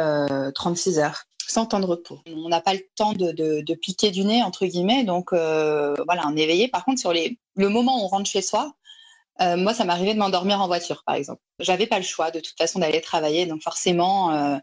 36 0.55 1.01
heures 1.01 1.25
sans 1.51 1.67
temps 1.67 1.81
de 1.81 1.87
repos. 1.87 2.21
On 2.27 2.49
n'a 2.49 2.61
pas 2.61 2.75
le 2.75 2.81
temps 2.97 3.13
de, 3.13 3.33
de, 3.33 3.75
piquer 3.75 4.11
du 4.11 4.25
nez, 4.25 4.43
entre 4.43 4.67
guillemets. 4.67 5.05
Donc, 5.05 5.33
euh, 5.33 5.95
voilà, 6.07 6.23
on 6.27 6.37
est 6.37 6.43
éveillé. 6.43 6.69
Par 6.69 6.85
contre, 6.85 7.01
sur 7.01 7.13
les, 7.13 7.39
le 7.57 7.69
moment 7.69 8.01
où 8.01 8.05
on 8.05 8.09
rentre 8.09 8.29
chez 8.29 8.43
soi, 8.43 8.73
euh, 9.41 9.57
moi, 9.57 9.75
ça 9.75 9.85
m'arrivait 9.85 10.15
de 10.15 10.19
m'endormir 10.19 10.61
en 10.61 10.67
voiture, 10.67 11.03
par 11.05 11.15
exemple. 11.15 11.41
J'avais 11.59 11.87
pas 11.87 11.99
le 11.99 12.05
choix, 12.05 12.31
de 12.31 12.41
toute 12.41 12.57
façon, 12.57 12.79
d'aller 12.79 13.01
travailler. 13.01 13.47
Donc, 13.47 13.63
forcément, 13.63 14.33
euh, 14.33 14.59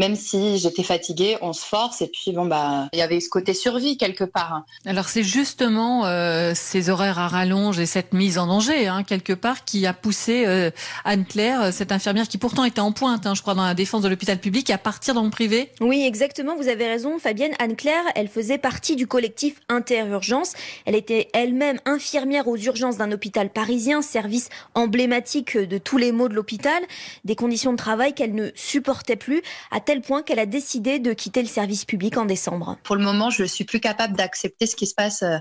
même 0.00 0.16
si 0.16 0.56
j'étais 0.56 0.82
fatiguée, 0.82 1.36
on 1.42 1.52
se 1.52 1.62
force. 1.62 2.00
Et 2.00 2.06
puis, 2.06 2.32
bon, 2.32 2.46
bah, 2.46 2.88
il 2.94 2.98
y 2.98 3.02
avait 3.02 3.20
ce 3.20 3.28
côté 3.28 3.52
survie 3.52 3.98
quelque 3.98 4.24
part. 4.24 4.54
Hein. 4.54 4.64
Alors, 4.86 5.10
c'est 5.10 5.22
justement 5.22 6.06
euh, 6.06 6.52
ces 6.54 6.88
horaires 6.88 7.18
à 7.18 7.28
rallonge 7.28 7.78
et 7.78 7.84
cette 7.84 8.14
mise 8.14 8.38
en 8.38 8.46
danger, 8.46 8.88
hein, 8.88 9.02
quelque 9.02 9.34
part, 9.34 9.66
qui 9.66 9.86
a 9.86 9.92
poussé 9.92 10.44
euh, 10.46 10.70
Anne-Claire, 11.04 11.60
euh, 11.64 11.70
cette 11.70 11.92
infirmière 11.92 12.28
qui 12.28 12.38
pourtant 12.38 12.64
était 12.64 12.80
en 12.80 12.92
pointe, 12.92 13.26
hein, 13.26 13.34
je 13.34 13.42
crois, 13.42 13.52
dans 13.52 13.66
la 13.66 13.74
défense 13.74 14.00
de 14.00 14.08
l'hôpital 14.08 14.38
public, 14.38 14.70
à 14.70 14.78
partir 14.78 15.12
dans 15.12 15.22
le 15.22 15.28
privé. 15.28 15.70
Oui, 15.82 16.02
exactement. 16.06 16.56
Vous 16.56 16.68
avez 16.68 16.86
raison, 16.86 17.18
Fabienne. 17.18 17.52
Anne-Claire, 17.58 18.04
elle 18.14 18.28
faisait 18.28 18.56
partie 18.56 18.96
du 18.96 19.06
collectif 19.06 19.56
Interurgence. 19.68 20.54
Elle 20.86 20.94
était 20.94 21.28
elle-même 21.34 21.78
infirmière 21.84 22.48
aux 22.48 22.56
urgences 22.56 22.96
d'un 22.96 23.12
hôpital 23.12 23.50
parisien, 23.50 24.00
service 24.00 24.48
emblématique 24.74 25.58
de 25.58 25.76
tous 25.76 25.98
les 25.98 26.10
maux 26.10 26.30
de 26.30 26.34
l'hôpital. 26.34 26.82
Des 27.26 27.36
conditions 27.36 27.72
de 27.72 27.76
travail 27.76 28.14
qu'elle 28.14 28.34
ne 28.34 28.48
supportait 28.54 29.16
plus. 29.16 29.42
À 29.70 29.80
tel 29.90 30.02
point 30.02 30.22
qu'elle 30.22 30.38
a 30.38 30.46
décidé 30.46 31.00
de 31.00 31.12
quitter 31.12 31.42
le 31.42 31.48
service 31.48 31.84
public 31.84 32.16
en 32.16 32.24
décembre. 32.24 32.76
Pour 32.84 32.94
le 32.94 33.02
moment, 33.02 33.28
je 33.28 33.42
suis 33.42 33.64
plus 33.64 33.80
capable 33.80 34.16
d'accepter 34.16 34.68
ce 34.68 34.76
qui 34.76 34.86
se 34.86 34.94
passe 34.94 35.24
euh, 35.24 35.38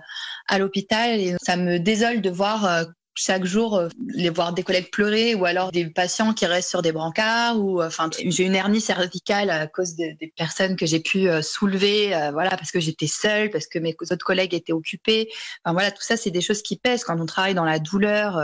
à 0.48 0.58
l'hôpital 0.58 1.20
et 1.20 1.36
ça 1.40 1.56
me 1.56 1.78
désole 1.78 2.22
de 2.22 2.32
voir 2.32 2.66
euh, 2.66 2.84
chaque 3.20 3.46
jour 3.46 3.76
euh, 3.76 3.90
les 4.08 4.30
voir 4.30 4.54
des 4.54 4.64
collègues 4.64 4.90
pleurer 4.92 5.36
ou 5.36 5.46
alors 5.46 5.72
des 5.72 5.86
patients 5.90 6.34
qui 6.34 6.46
restent 6.46 6.70
sur 6.70 6.82
des 6.82 6.92
brancards 6.92 7.60
ou 7.60 7.82
enfin 7.84 8.10
j'ai 8.26 8.44
une 8.44 8.56
hernie 8.56 8.82
cervicale 8.82 9.50
à 9.50 9.68
cause 9.68 9.96
des 9.96 10.34
personnes 10.38 10.76
que 10.76 10.86
j'ai 10.86 11.00
pu 11.00 11.28
soulever 11.42 12.10
voilà 12.34 12.52
parce 12.52 12.72
que 12.72 12.80
j'étais 12.80 13.08
seule 13.08 13.50
parce 13.50 13.68
que 13.68 13.80
mes 13.80 13.96
autres 14.12 14.26
collègues 14.26 14.54
étaient 14.54 14.74
occupés 14.74 15.30
enfin 15.64 15.74
voilà 15.74 15.92
tout 15.92 16.02
ça 16.02 16.18
c'est 16.18 16.32
des 16.32 16.42
choses 16.42 16.62
qui 16.62 16.78
pèsent 16.78 17.04
quand 17.04 17.20
on 17.20 17.26
travaille 17.26 17.54
dans 17.54 17.66
la 17.66 17.80
douleur 17.80 18.40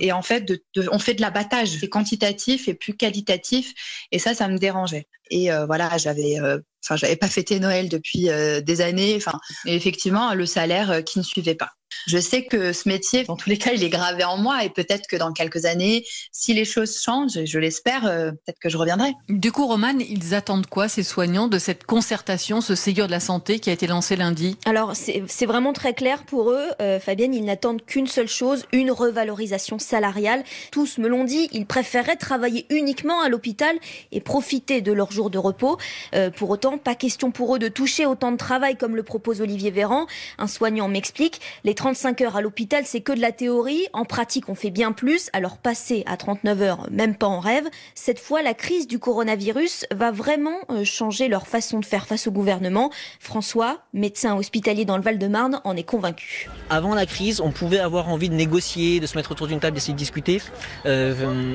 et 0.00 0.12
en 0.12 0.22
fait 0.22 0.52
on 0.90 0.98
fait 0.98 1.14
de 1.14 1.20
l'abattage 1.20 1.78
c'est 1.80 1.88
quantitatif 1.88 2.68
et 2.68 2.74
plus 2.74 2.94
qualitatif 2.94 3.74
et 4.12 4.18
ça 4.18 4.34
ça 4.34 4.48
me 4.48 4.58
dérangeait 4.58 5.06
et 5.30 5.50
euh, 5.52 5.66
voilà, 5.66 5.96
j'avais, 5.98 6.38
euh, 6.40 6.58
enfin, 6.84 6.96
j'avais 6.96 7.16
pas 7.16 7.28
fêté 7.28 7.58
Noël 7.58 7.88
depuis 7.88 8.30
euh, 8.30 8.60
des 8.60 8.80
années. 8.80 9.14
Enfin, 9.16 9.38
effectivement, 9.64 10.34
le 10.34 10.46
salaire 10.46 11.02
qui 11.04 11.18
ne 11.18 11.24
suivait 11.24 11.54
pas. 11.54 11.70
Je 12.06 12.18
sais 12.18 12.44
que 12.44 12.72
ce 12.72 12.88
métier, 12.88 13.24
dans 13.24 13.36
tous 13.36 13.50
les 13.50 13.58
cas, 13.58 13.72
il 13.72 13.82
est 13.82 13.88
gravé 13.88 14.22
en 14.22 14.36
moi 14.36 14.64
et 14.64 14.70
peut-être 14.70 15.08
que 15.08 15.16
dans 15.16 15.32
quelques 15.32 15.64
années, 15.64 16.04
si 16.30 16.54
les 16.54 16.64
choses 16.64 17.00
changent, 17.00 17.44
je 17.44 17.58
l'espère, 17.58 18.06
euh, 18.06 18.30
peut-être 18.30 18.60
que 18.60 18.68
je 18.68 18.76
reviendrai. 18.76 19.14
Du 19.28 19.50
coup, 19.50 19.66
Roman, 19.66 19.98
ils 19.98 20.34
attendent 20.34 20.66
quoi, 20.66 20.88
ces 20.88 21.02
soignants, 21.02 21.48
de 21.48 21.58
cette 21.58 21.84
concertation, 21.84 22.60
ce 22.60 22.76
Ségur 22.76 23.06
de 23.06 23.10
la 23.10 23.18
santé 23.18 23.58
qui 23.58 23.70
a 23.70 23.72
été 23.72 23.88
lancé 23.88 24.14
lundi? 24.14 24.56
Alors, 24.66 24.92
c'est 24.94 25.46
vraiment 25.46 25.72
très 25.72 25.94
clair 25.94 26.22
pour 26.24 26.52
eux, 26.52 26.66
euh, 26.80 27.00
Fabienne, 27.00 27.34
ils 27.34 27.44
n'attendent 27.44 27.84
qu'une 27.84 28.06
seule 28.06 28.28
chose, 28.28 28.66
une 28.72 28.92
revalorisation 28.92 29.80
salariale. 29.80 30.44
Tous 30.70 30.98
me 30.98 31.08
l'ont 31.08 31.24
dit, 31.24 31.48
ils 31.50 31.66
préféraient 31.66 32.16
travailler 32.16 32.66
uniquement 32.70 33.20
à 33.20 33.28
l'hôpital 33.28 33.76
et 34.12 34.20
profiter 34.20 34.80
de 34.80 34.92
leurs 34.92 35.10
jours 35.10 35.30
de 35.30 35.38
repos. 35.38 35.76
Euh, 36.14 36.30
pour 36.30 36.50
autant, 36.50 36.78
pas 36.78 36.94
question 36.94 37.32
pour 37.32 37.56
eux 37.56 37.58
de 37.58 37.68
toucher 37.68 38.06
autant 38.06 38.30
de 38.30 38.36
travail 38.36 38.76
comme 38.76 38.94
le 38.94 39.02
propose 39.02 39.40
Olivier 39.40 39.72
Véran. 39.72 40.06
Un 40.38 40.46
soignant 40.46 40.88
m'explique, 40.88 41.40
les 41.64 41.74
35 41.96 42.20
heures 42.20 42.36
à 42.36 42.42
l'hôpital, 42.42 42.84
c'est 42.84 43.00
que 43.00 43.12
de 43.12 43.22
la 43.22 43.32
théorie. 43.32 43.86
En 43.94 44.04
pratique, 44.04 44.50
on 44.50 44.54
fait 44.54 44.70
bien 44.70 44.92
plus. 44.92 45.30
Alors 45.32 45.56
passer 45.56 46.02
à 46.04 46.18
39 46.18 46.60
heures, 46.60 46.86
même 46.90 47.16
pas 47.16 47.26
en 47.26 47.40
rêve. 47.40 47.64
Cette 47.94 48.18
fois, 48.18 48.42
la 48.42 48.52
crise 48.52 48.86
du 48.86 48.98
coronavirus 48.98 49.86
va 49.94 50.10
vraiment 50.10 50.58
euh, 50.68 50.84
changer 50.84 51.28
leur 51.28 51.46
façon 51.46 51.80
de 51.80 51.86
faire 51.86 52.06
face 52.06 52.26
au 52.26 52.30
gouvernement. 52.30 52.90
François, 53.18 53.78
médecin 53.94 54.36
hospitalier 54.36 54.84
dans 54.84 54.98
le 54.98 55.02
Val-de-Marne, 55.02 55.62
en 55.64 55.74
est 55.74 55.84
convaincu. 55.84 56.50
Avant 56.68 56.94
la 56.94 57.06
crise, 57.06 57.40
on 57.40 57.50
pouvait 57.50 57.78
avoir 57.78 58.10
envie 58.10 58.28
de 58.28 58.34
négocier, 58.34 59.00
de 59.00 59.06
se 59.06 59.16
mettre 59.16 59.32
autour 59.32 59.46
d'une 59.46 59.60
table, 59.60 59.72
d'essayer 59.72 59.94
de 59.94 59.98
discuter. 59.98 60.42
Euh, 60.84 61.14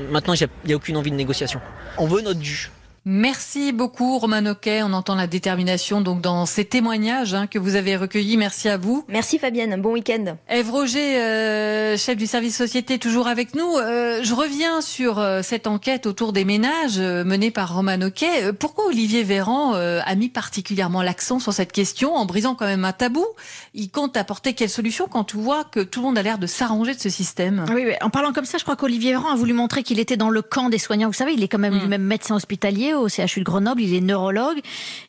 maintenant, 0.10 0.33
il 0.33 0.48
n'y 0.65 0.74
a 0.74 0.75
aucune 0.75 0.98
envie 0.98 1.12
de 1.12 1.15
négociation. 1.17 1.62
On 2.00 2.07
veut 2.07 2.21
notre 2.21 2.39
dû. 2.39 2.71
Merci 3.03 3.72
beaucoup 3.72 4.20
Roman 4.20 4.46
Oquet. 4.46 4.84
On 4.84 4.93
entend 4.93 5.15
la 5.15 5.25
détermination 5.25 6.01
donc 6.01 6.22
dans 6.22 6.46
ces 6.46 6.65
témoignages 6.65 7.34
hein, 7.34 7.48
que 7.48 7.58
vous 7.58 7.75
avez 7.75 7.96
recueillis. 7.96 8.38
Merci 8.38 8.70
à 8.70 8.77
vous. 8.77 9.05
Merci 9.08 9.39
Fabienne. 9.39 9.81
Bon 9.81 9.93
week-end. 9.93 10.38
Eve 10.48 10.70
Roger, 10.70 11.17
euh, 11.17 11.98
chef 11.98 12.15
du 12.15 12.27
service 12.27 12.55
société, 12.55 13.00
toujours 13.00 13.27
avec 13.27 13.55
nous. 13.55 13.77
Euh, 13.77 14.20
je 14.22 14.36
reviens 14.36 14.81
sur 14.81 15.17
euh, 15.17 15.41
cette 15.41 15.65
enquête 15.65 16.05
autour 16.05 16.31
des 16.31 16.46
ménages 16.46 17.00
menée 17.00 17.50
par 17.50 17.74
Roman 17.74 18.00
Oquet. 18.01 18.53
Pourquoi 18.53 18.86
Olivier 18.86 19.24
Véran 19.24 19.74
a 19.74 20.15
mis 20.15 20.29
particulièrement 20.29 21.01
l'accent 21.01 21.39
sur 21.39 21.53
cette 21.53 21.72
question 21.72 22.13
en 22.13 22.25
brisant 22.25 22.53
quand 22.53 22.65
même 22.65 22.86
un 22.86 22.93
tabou? 22.93 23.25
Il 23.74 23.89
compte 23.89 24.15
apporter 24.15 24.53
quelle 24.53 24.70
solution 24.70 25.08
quand 25.10 25.34
on 25.34 25.39
voit 25.39 25.63
que 25.63 25.79
tout 25.79 26.01
le 26.01 26.05
monde 26.05 26.17
a 26.20 26.22
l'air 26.22 26.38
de 26.38 26.46
s'arranger 26.46 26.93
de 26.93 27.00
ce 27.00 27.10
système? 27.10 27.65
Oui, 27.74 27.93
en 28.01 28.12
parlant 28.12 28.31
comme 28.31 28.46
ça, 28.46 28.60
je 28.60 28.63
crois 28.63 28.75
qu'Olivier 28.75 29.12
Véran 29.12 29.31
a 29.31 29.36
voulu 29.36 29.53
montrer 29.53 29.81
qu'il 29.81 30.00
était 30.00 30.17
dans 30.17 30.29
le 30.29 30.43
camp 30.43 30.70
des 30.70 30.77
soignants. 30.77 31.08
Vous 31.08 31.13
savez, 31.13 31.34
il 31.34 31.41
est 31.43 31.48
quand 31.48 31.58
même 31.58 31.75
mm. 31.75 31.79
lui-même 31.79 32.03
médecin 32.03 32.36
hospitalier 32.36 32.90
au 32.93 33.07
CHU 33.07 33.39
de 33.39 33.45
Grenoble, 33.45 33.81
il 33.81 33.93
est 33.93 34.01
neurologue 34.01 34.60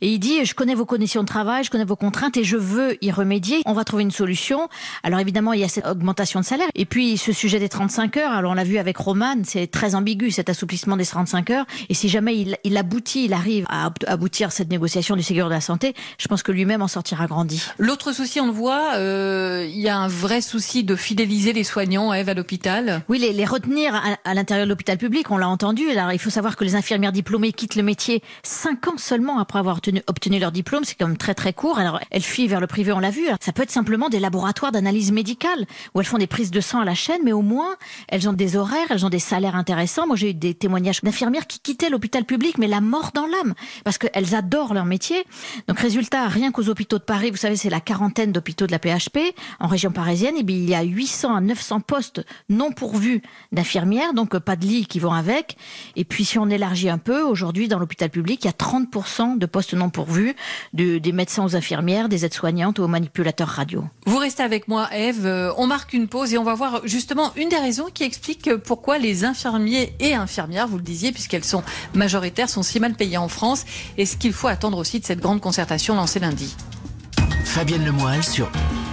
et 0.01 0.09
il 0.09 0.19
dit 0.19 0.45
je 0.45 0.55
connais 0.55 0.75
vos 0.75 0.87
conditions 0.87 1.23
de 1.23 1.27
travail, 1.27 1.65
je 1.65 1.71
connais 1.71 1.85
vos 1.85 1.97
contraintes 1.97 2.37
et 2.37 2.45
je 2.45 2.57
veux 2.57 2.97
y 3.05 3.11
remédier. 3.11 3.63
On 3.67 3.73
va 3.73 3.85
trouver 3.85 4.03
une 4.03 4.11
solution. 4.11 4.69
Alors 5.03 5.21
évidemment, 5.21 5.53
il 5.53 5.61
y 5.61 5.65
a 5.65 5.69
cette 5.69 5.87
augmentation 5.87 6.41
de 6.41 6.45
salaire 6.45 6.69
et 6.75 6.85
puis 6.85 7.17
ce 7.17 7.33
sujet 7.33 7.59
des 7.59 7.69
35 7.69 8.17
heures. 8.17 8.33
Alors 8.33 8.53
on 8.53 8.55
l'a 8.55 8.65
vu 8.65 8.79
avec 8.79 8.97
Roman, 8.97 9.37
c'est 9.45 9.67
très 9.67 9.95
ambigu 9.95 10.31
cet 10.31 10.49
assouplissement 10.49 10.97
des 10.97 11.07
35 11.07 11.51
heures 11.51 11.67
et 11.89 11.95
si 11.95 12.09
jamais 12.09 12.37
il, 12.65 12.77
aboutit, 12.77 13.25
il 13.27 13.33
arrive 13.33 13.67
à 13.69 13.91
aboutir 14.07 14.53
cette 14.53 14.71
négociation 14.71 15.17
du 15.17 15.23
Ségur 15.23 15.47
de 15.47 15.55
la 15.55 15.61
santé, 15.61 15.95
je 16.19 16.29
pense 16.29 16.43
que 16.43 16.53
lui-même 16.53 16.83
en 16.83 16.89
sortira 16.89 17.27
grandi. 17.27 17.63
L'autre 17.79 18.13
souci, 18.13 18.41
on 18.41 18.47
le 18.47 18.53
voit, 18.53 18.95
euh, 18.95 19.67
il 19.69 19.81
y 19.81 19.89
a 19.89 19.97
un 19.97 20.09
vrai 20.09 20.41
souci 20.41 20.85
de 20.85 20.97
fidéliser 20.97 21.53
les 21.53 21.65
soignants, 21.65 22.13
Eve, 22.13 22.29
à 22.29 22.35
l'hôpital. 22.35 23.03
Oui, 23.09 23.19
les, 23.19 23.45
retenir 23.45 23.95
à, 23.95 24.01
à 24.25 24.35
l'intérieur 24.35 24.67
de 24.67 24.71
l'hôpital 24.71 24.99
public, 24.99 25.31
on 25.31 25.37
l'a 25.37 25.49
entendu. 25.49 25.89
Alors 25.91 26.13
il 26.13 26.19
faut 26.19 26.31
savoir 26.31 26.57
que 26.57 26.65
les 26.65 26.75
infirmières 26.75 27.13
diplômées 27.13 27.53
quittent 27.53 27.72
le 27.77 27.83
métier 27.83 28.23
cinq 28.43 28.89
ans 28.89 28.97
seulement 28.97 29.39
après 29.39 29.59
avoir 29.59 29.79
obtenu, 30.07 30.39
leur 30.39 30.53
diplôme. 30.53 30.85
C'est 30.85 30.95
quand 30.95 31.07
même 31.07 31.17
très 31.17 31.35
très 31.35 31.53
court. 31.53 31.79
Alors 31.79 32.01
elles 32.11 32.23
fuient 32.23 32.49
vers 32.49 32.61
le 32.61 32.67
privé, 32.67 32.93
on 32.93 32.99
l'a 32.99 33.11
vu. 33.11 33.27
ça 33.41 33.53
peut 33.53 33.63
être 33.63 33.71
simplement 33.71 34.09
des 34.09 34.21
laboratoires 34.21 34.73
d'analyse 34.73 35.13
médicale 35.13 35.67
où 35.95 36.01
elles 36.01 36.07
font 36.07 36.19
des 36.19 36.27
prises 36.27 36.51
de 36.51 36.61
sang 36.61 36.81
à 36.81 36.85
la 36.85 36.95
chaîne, 36.95 37.21
mais 37.25 37.33
au 37.33 37.43
moins 37.43 37.77
elles 38.09 38.29
ont 38.29 38.33
des 38.33 38.57
horaires, 38.57 38.87
elles 38.91 39.05
ont 39.05 39.11
des 39.11 39.19
salaires 39.19 39.57
intéressants. 39.57 40.07
Moi 40.07 40.17
j'ai 40.17 40.31
eu 40.31 40.35
des 40.35 40.55
témoignages 40.55 41.03
d'infirmières 41.03 41.47
qui 41.47 41.61
quittaient 41.61 41.91
l'hôpital 41.91 42.25
public, 42.25 42.59
mais 42.59 42.69
la 42.69 42.81
mort 42.81 43.11
dans 43.15 43.27
l'âme 43.27 43.55
parce 43.85 43.99
qu'elles 43.99 44.35
adorent 44.35 44.75
leur 44.75 44.85
métier. 44.85 45.25
Donc 45.69 45.79
résultat, 45.79 46.29
rien 46.29 46.53
qu'aux 46.53 46.69
hôpitaux 46.69 46.99
de 46.99 47.05
Paris, 47.05 47.31
vous 47.31 47.37
savez, 47.37 47.57
c'est 47.57 47.71
la 47.71 47.81
quarantaine 47.81 48.33
d'hôpitaux 48.33 48.67
de 48.67 48.73
la 48.73 48.79
PHP 48.79 49.19
en 49.61 49.67
région 49.67 49.91
parisienne. 49.91 50.41
Bien 50.43 50.57
il 50.57 50.69
y 50.69 50.75
a 50.75 50.83
800 50.83 51.35
à 51.35 51.41
900 51.41 51.81
postes 51.81 52.25
non 52.49 52.73
pourvus 52.73 53.23
d'infirmières, 53.53 54.15
donc 54.15 54.39
pas 54.39 54.57
de 54.57 54.67
lits 54.67 54.87
qui 54.87 54.99
vont 54.99 55.13
avec. 55.13 55.57
Et 55.97 56.05
puis 56.05 56.25
si 56.25 56.39
on 56.39 56.49
élargit 56.49 56.89
un 56.89 56.99
peu, 56.99 57.23
aujourd'hui 57.23 57.62
dans 57.69 57.79
l'hôpital 57.79 58.11
public, 58.11 58.45
il 58.45 58.47
y 58.47 58.51
a 58.51 58.53
30% 58.53 59.39
de 59.39 59.47
postes 59.47 59.75
non 59.75 59.91
pourvus, 59.91 60.35
des 60.73 61.13
médecins 61.13 61.45
aux 61.45 61.57
infirmières, 61.57 62.09
des 62.09 62.25
aides-soignantes 62.25 62.79
aux 62.79 62.89
manipulateurs 62.89 63.49
radio. 63.49 63.85
Vous 64.07 64.19
restez 64.19 64.43
avec 64.43 64.69
moi, 64.69 64.89
Eve. 64.93 65.27
Euh, 65.27 65.53
on 65.57 65.67
marque 65.67 65.93
une 65.93 66.09
pause 66.09 66.33
et 66.33 66.39
on 66.39 66.45
va 66.45 66.55
voir 66.55 66.81
justement 66.85 67.33
une 67.37 67.49
des 67.49 67.57
raisons 67.57 67.87
qui 67.93 68.05
explique 68.05 68.55
pourquoi 68.57 68.99
les 68.99 69.25
infirmiers 69.25 69.95
et 70.01 70.15
infirmières, 70.15 70.69
vous 70.69 70.77
le 70.77 70.83
disiez, 70.83 71.13
puisqu'elles 71.13 71.45
sont 71.45 71.63
majoritaires, 71.95 72.49
sont 72.49 72.63
si 72.63 72.81
mal 72.81 72.95
payées 72.95 73.19
en 73.19 73.29
France 73.29 73.65
et 73.99 74.07
ce 74.07 74.17
qu'il 74.17 74.33
faut 74.33 74.49
attendre 74.49 74.79
aussi 74.79 75.01
de 75.01 75.05
cette 75.05 75.21
grande 75.21 75.41
concertation 75.41 75.95
lancée 75.95 76.21
lundi. 76.21 76.57
Fabienne 77.45 77.85
Lemoyle 77.85 78.23
sur 78.23 78.51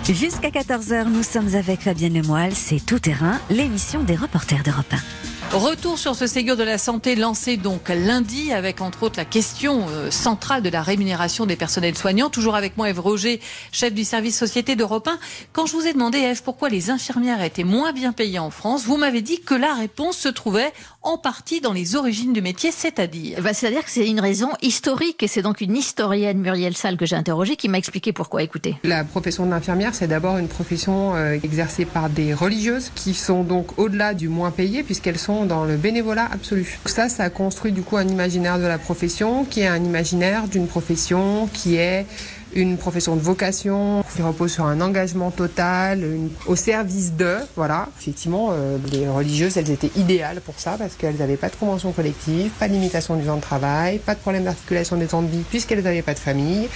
Jusqu'à 0.09 0.49
14h, 0.49 1.07
nous 1.07 1.23
sommes 1.23 1.55
avec 1.55 1.81
Fabienne 1.81 2.15
Lemoyle, 2.15 2.55
c'est 2.55 2.83
Tout 2.83 2.99
Terrain, 2.99 3.39
l'émission 3.49 4.03
des 4.03 4.15
reporters 4.15 4.63
d'Europe 4.63 4.91
1. 4.91 5.28
Retour 5.53 5.97
sur 5.97 6.13
ce 6.13 6.27
Ségur 6.27 6.55
de 6.57 6.63
la 6.63 6.77
santé 6.77 7.15
lancé 7.15 7.57
donc 7.57 7.89
lundi 7.89 8.53
avec 8.53 8.81
entre 8.81 9.01
autres 9.01 9.17
la 9.17 9.25
question 9.25 9.87
euh, 9.89 10.11
centrale 10.11 10.61
de 10.61 10.69
la 10.69 10.83
rémunération 10.83 11.47
des 11.47 11.55
personnels 11.55 11.97
soignants. 11.97 12.29
Toujours 12.29 12.55
avec 12.55 12.77
moi 12.77 12.87
Eve 12.87 12.99
Roger, 12.99 13.41
chef 13.71 13.91
du 13.91 14.03
service 14.03 14.37
société 14.37 14.75
d'Europe 14.75 15.07
1. 15.07 15.17
Quand 15.51 15.65
je 15.65 15.73
vous 15.73 15.87
ai 15.87 15.93
demandé 15.93 16.19
Eve 16.19 16.43
pourquoi 16.43 16.69
les 16.69 16.91
infirmières 16.91 17.41
étaient 17.41 17.63
moins 17.63 17.93
bien 17.93 18.11
payées 18.11 18.37
en 18.37 18.51
France, 18.51 18.83
vous 18.85 18.97
m'avez 18.97 19.23
dit 19.23 19.41
que 19.41 19.55
la 19.55 19.73
réponse 19.73 20.17
se 20.17 20.29
trouvait 20.29 20.71
en 21.01 21.17
partie 21.17 21.61
dans 21.61 21.71
les 21.71 21.95
origines 21.95 22.33
du 22.33 22.41
métier, 22.41 22.71
c'est-à-dire 22.71 23.41
ben, 23.41 23.53
C'est-à-dire 23.53 23.83
que 23.85 23.89
c'est 23.89 24.07
une 24.07 24.19
raison 24.19 24.49
historique 24.61 25.23
et 25.23 25.27
c'est 25.27 25.41
donc 25.41 25.61
une 25.61 25.75
historienne, 25.75 26.39
Muriel 26.39 26.75
Salle, 26.75 26.97
que 26.97 27.05
j'ai 27.05 27.15
interrogée, 27.15 27.55
qui 27.55 27.69
m'a 27.69 27.77
expliqué 27.77 28.11
pourquoi. 28.11 28.43
Écoutez. 28.43 28.75
La 28.83 29.03
profession 29.03 29.45
d'infirmière, 29.45 29.95
c'est 29.95 30.07
d'abord 30.07 30.37
une 30.37 30.49
profession 30.49 31.15
euh, 31.15 31.37
exercée 31.43 31.85
par 31.85 32.09
des 32.09 32.33
religieuses 32.33 32.91
qui 32.95 33.13
sont 33.13 33.43
donc 33.43 33.79
au-delà 33.79 34.13
du 34.13 34.27
moins 34.27 34.51
payées 34.51 34.83
puisqu'elles 34.83 35.19
sont 35.19 35.45
dans 35.45 35.63
le 35.63 35.77
bénévolat 35.77 36.27
absolu. 36.31 36.79
Ça, 36.85 37.07
ça 37.07 37.29
construit 37.29 37.71
du 37.71 37.81
coup 37.81 37.97
un 37.97 38.07
imaginaire 38.07 38.59
de 38.59 38.65
la 38.65 38.77
profession 38.77 39.45
qui 39.45 39.61
est 39.61 39.67
un 39.67 39.83
imaginaire 39.83 40.47
d'une 40.47 40.67
profession 40.67 41.47
qui 41.53 41.75
est 41.75 42.05
une 42.53 42.77
profession 42.77 43.15
de 43.15 43.21
vocation 43.21 44.03
qui 44.15 44.21
repose 44.21 44.51
sur 44.51 44.65
un 44.65 44.81
engagement 44.81 45.31
total, 45.31 46.03
au 46.47 46.55
service 46.55 47.13
de, 47.13 47.37
voilà. 47.55 47.89
Effectivement, 47.99 48.49
euh, 48.51 48.77
les 48.91 49.07
religieuses, 49.07 49.57
elles 49.57 49.71
étaient 49.71 49.91
idéales 49.95 50.41
pour 50.41 50.59
ça 50.59 50.75
parce 50.77 50.95
qu'elles 50.95 51.17
n'avaient 51.17 51.37
pas 51.37 51.49
de 51.49 51.55
convention 51.55 51.91
collective, 51.91 52.51
pas 52.59 52.67
de 52.67 52.73
limitation 52.73 53.15
du 53.15 53.25
temps 53.25 53.35
de 53.35 53.41
travail, 53.41 53.99
pas 53.99 54.15
de 54.15 54.19
problème 54.19 54.43
d'articulation 54.43 54.97
des 54.97 55.07
temps 55.07 55.21
de 55.21 55.27
vie 55.27 55.43
puisqu'elles 55.49 55.83
n'avaient 55.83 56.01
pas 56.01 56.13
de 56.13 56.19
famille. 56.19 56.67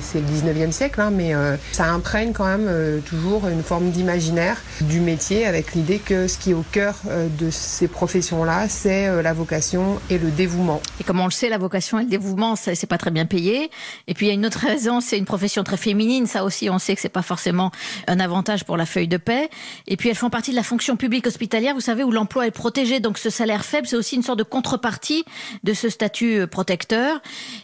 C'est 0.00 0.20
le 0.20 0.26
19e 0.26 0.72
siècle, 0.72 1.00
hein, 1.00 1.10
mais 1.10 1.34
euh, 1.34 1.56
ça 1.72 1.86
imprègne 1.86 2.32
quand 2.32 2.46
même 2.46 2.66
euh, 2.68 3.00
toujours 3.00 3.48
une 3.48 3.62
forme 3.62 3.90
d'imaginaire 3.90 4.56
du 4.82 5.00
métier 5.00 5.46
avec 5.46 5.74
l'idée 5.74 5.98
que 5.98 6.28
ce 6.28 6.38
qui 6.38 6.50
est 6.50 6.54
au 6.54 6.64
cœur 6.72 6.94
de 7.38 7.50
ces 7.50 7.88
professions-là, 7.88 8.68
c'est 8.68 9.22
la 9.22 9.32
vocation 9.32 10.00
et 10.10 10.18
le 10.18 10.30
dévouement. 10.30 10.80
Et 11.00 11.04
comme 11.04 11.20
on 11.20 11.26
le 11.26 11.30
sait, 11.30 11.48
la 11.48 11.58
vocation 11.58 11.98
et 11.98 12.04
le 12.04 12.08
dévouement, 12.08 12.56
c'est 12.56 12.86
pas 12.86 12.98
très 12.98 13.10
bien 13.10 13.26
payé. 13.26 13.70
Et 14.08 14.14
puis 14.14 14.26
il 14.26 14.28
y 14.28 14.32
a 14.32 14.34
une 14.34 14.46
autre 14.46 14.60
raison, 14.60 15.00
une 15.18 15.24
profession 15.24 15.64
très 15.64 15.76
féminine. 15.76 16.26
Ça 16.26 16.44
aussi, 16.44 16.70
on 16.70 16.78
sait 16.78 16.94
que 16.94 17.00
c'est 17.00 17.08
pas 17.08 17.22
forcément 17.22 17.70
un 18.06 18.20
avantage 18.20 18.64
pour 18.64 18.76
la 18.76 18.86
feuille 18.86 19.08
de 19.08 19.16
paix. 19.16 19.50
Et 19.86 19.96
puis 19.96 20.08
elles 20.08 20.16
font 20.16 20.30
partie 20.30 20.50
de 20.50 20.56
la 20.56 20.62
fonction 20.62 20.96
publique 20.96 21.26
hospitalière, 21.26 21.74
vous 21.74 21.80
savez, 21.80 22.04
où 22.04 22.10
l'emploi 22.10 22.46
est 22.46 22.50
protégé. 22.50 23.00
Donc 23.00 23.18
ce 23.18 23.30
salaire 23.30 23.64
faible, 23.64 23.86
c'est 23.86 23.96
aussi 23.96 24.16
une 24.16 24.22
sorte 24.22 24.38
de 24.38 24.44
contrepartie 24.44 25.24
de 25.62 25.72
ce 25.74 25.88
statut 25.88 26.40
euh, 26.40 26.46
protecteur. 26.46 27.20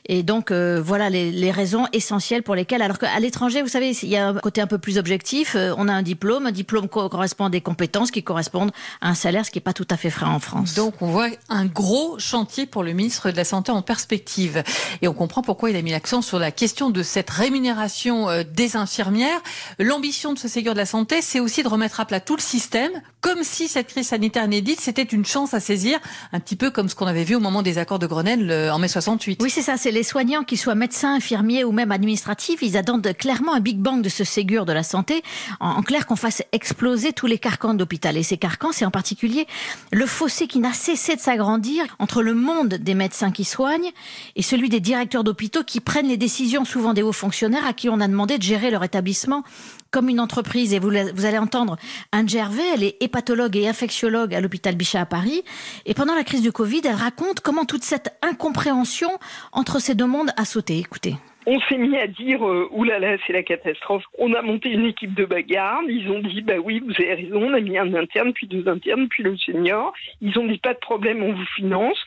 Et 0.07 0.23
donc 0.23 0.50
euh, 0.50 0.80
voilà 0.85 1.11
les, 1.11 1.30
les, 1.30 1.50
raisons 1.50 1.87
essentielles 1.92 2.42
pour 2.42 2.54
lesquelles, 2.54 2.83
alors 2.83 2.99
qu'à 2.99 3.19
l'étranger, 3.21 3.62
vous 3.62 3.69
savez, 3.69 3.90
il 4.02 4.09
y 4.09 4.16
a 4.16 4.28
un 4.28 4.35
côté 4.35 4.61
un 4.61 4.66
peu 4.66 4.78
plus 4.78 4.99
objectif. 4.99 5.57
Euh, 5.57 5.75
on 5.76 5.88
a 5.88 5.92
un 5.92 6.02
diplôme, 6.02 6.47
un 6.47 6.52
diplôme 6.52 6.88
correspond 6.88 7.47
à 7.47 7.50
des 7.50 7.61
compétences 7.61 8.11
qui 8.11 8.23
correspondent 8.23 8.73
à 9.00 9.11
un 9.11 9.14
salaire, 9.14 9.45
ce 9.45 9.50
qui 9.50 9.59
n'est 9.59 9.62
pas 9.62 9.73
tout 9.73 9.87
à 9.90 9.97
fait 9.97 10.11
frais 10.11 10.26
en 10.26 10.40
France. 10.40 10.75
Donc 10.75 10.95
on 11.00 11.09
voit 11.09 11.28
un 11.49 11.66
gros 11.66 12.19
chantier 12.19 12.66
pour 12.66 12.83
le 12.83 12.92
ministre 12.92 13.30
de 13.30 13.37
la 13.37 13.45
Santé 13.45 13.73
en 13.73 13.83
perspective. 13.83 14.62
Et 15.02 15.09
on 15.09 15.14
comprend 15.14 15.42
pourquoi 15.42 15.71
il 15.71 15.76
a 15.76 15.83
mis 15.83 15.90
l'accent 15.90 16.23
sur 16.23 16.38
la 16.38 16.50
question 16.50 16.90
de 16.90 17.02
cette 17.02 17.30
rémunération 17.40 18.28
euh, 18.28 18.44
des 18.44 18.76
infirmières. 18.76 19.40
L'ambition 19.78 20.35
de 20.35 20.38
ce 20.38 20.47
Ségur 20.47 20.75
de 20.75 20.78
la 20.78 20.87
Santé, 20.87 21.23
c'est 21.23 21.40
aussi 21.40 21.62
de 21.62 21.68
remettre 21.68 21.99
à 22.00 22.04
plat 22.04 22.20
tout 22.20 22.37
le 22.37 22.42
système, 22.42 22.92
comme 23.20 23.42
si 23.42 23.66
cette 23.66 23.88
crise 23.88 24.09
sanitaire 24.09 24.44
inédite, 24.44 24.80
c'était 24.80 25.02
une 25.02 25.25
chance 25.25 25.54
à 25.54 25.61
saisir, 25.61 25.99
un 26.32 26.40
petit 26.40 26.56
peu 26.56 26.70
comme 26.70 26.88
ce 26.88 26.94
qu'on 26.94 27.06
avait 27.06 27.25
vu 27.25 27.35
au 27.35 27.40
moment 27.40 27.62
des 27.62 27.78
accords 27.78 27.99
de 27.99 28.06
Grenelle 28.06 28.50
euh, 28.50 28.73
en 28.73 28.78
mai 28.78 28.88
68. 28.88 29.40
Oui, 29.42 29.50
c'est 29.50 29.62
ça, 29.62 29.76
c'est 29.76 29.90
les 29.90 30.02
soignants, 30.02 30.44
qu'ils 30.44 30.59
soient 30.59 30.75
médecins, 30.75 31.14
infirmiers 31.14 31.64
ou 31.64 31.73
même 31.73 31.92
administratifs, 31.92 32.61
ils 32.62 32.76
attendent 32.76 33.12
clairement 33.16 33.54
un 33.54 33.61
Big 33.61 33.78
Bang 33.78 34.02
de 34.02 34.09
ce 34.09 34.25
Ségur 34.25 34.66
de 34.66 34.73
la 34.73 34.82
Santé, 34.82 35.23
en, 35.61 35.82
clair 35.82 36.06
qu'on 36.06 36.16
fasse 36.16 36.42
exploser 36.52 37.12
tous 37.12 37.26
les 37.26 37.38
carcans 37.38 37.75
d'hôpital. 37.75 38.16
Et 38.18 38.23
ces 38.23 38.37
carcans, 38.37 38.73
c'est 38.73 38.85
en 38.85 38.90
particulier 38.90 39.47
le 39.92 40.06
fossé 40.06 40.47
qui 40.47 40.59
n'a 40.59 40.75
cessé 40.75 41.16
de 41.16 41.20
s'agrandir 41.20 41.85
entre 41.99 42.23
le 42.23 42.35
monde 42.35 42.75
des 42.75 42.94
médecins 42.94 43.30
qui 43.30 43.44
soignent 43.44 43.92
et 44.37 44.42
celui 44.42 44.68
des 44.68 44.80
directeurs 44.80 45.25
d'hôpitaux 45.25 45.64
qui 45.64 45.80
prennent 45.80 46.09
les 46.09 46.18
décisions, 46.18 46.64
souvent 46.64 46.92
des 46.92 47.02
hauts 47.02 47.12
fonctionnaires, 47.12 47.30
à 47.65 47.73
qui 47.73 47.89
on 47.89 48.01
a 48.01 48.09
demandé 48.09 48.39
de 48.39 48.43
gérer 48.43 48.71
leur 48.71 48.85
établissement 48.85 49.43
comme 49.91 50.09
une 50.09 50.21
entreprise. 50.21 50.75
Et 50.75 50.79
vous, 50.79 50.91
vous 50.91 51.25
allez 51.25 51.39
entendre 51.39 51.77
Anne 52.13 52.29
Gervais, 52.29 52.63
elle 52.75 52.85
est 52.85 53.03
hépatologue 53.03 53.57
et 53.57 53.69
infectiologue 53.69 54.35
à 54.35 54.41
l'hôpital 54.41 54.75
Bichat 54.77 55.01
à 55.01 55.07
Paris. 55.07 55.43
Et 55.87 55.95
pendant 55.95 56.15
la 56.15 56.25
crise 56.25 56.43
du 56.43 56.53
Covid, 56.53 56.83
elle 56.85 56.95
raconte 56.95 57.41
comment 57.41 57.65
toute 57.65 57.83
cette 57.83 58.17
incompréhension 58.23 59.11
entre 59.53 59.81
ces 59.81 59.95
deux 59.95 60.07
mondes 60.07 60.31
a 60.37 60.45
sauté. 60.45 60.79
Écoutez. 60.79 61.15
On 61.47 61.59
s'est 61.61 61.79
mis 61.79 61.97
à 61.97 62.07
dire 62.07 62.47
euh, 62.47 62.69
oulala, 62.71 63.17
c'est 63.27 63.33
la 63.33 63.43
catastrophe. 63.43 64.05
On 64.19 64.35
a 64.35 64.43
monté 64.43 64.69
une 64.69 64.85
équipe 64.85 65.15
de 65.15 65.25
bagarre. 65.25 65.81
Ils 65.89 66.09
ont 66.11 66.21
dit 66.21 66.43
bah 66.43 66.59
oui, 66.63 66.81
vous 66.81 66.93
avez 66.99 67.15
raison. 67.15 67.43
On 67.43 67.55
a 67.55 67.61
mis 67.61 67.79
un 67.79 67.95
interne, 67.95 68.33
puis 68.33 68.47
deux 68.47 68.69
internes, 68.69 69.09
puis 69.09 69.23
le 69.23 69.37
senior. 69.39 69.93
Ils 70.21 70.39
ont 70.39 70.47
dit 70.47 70.59
pas 70.59 70.75
de 70.75 70.79
problème, 70.79 71.23
on 71.23 71.33
vous 71.33 71.47
finance. 71.57 71.99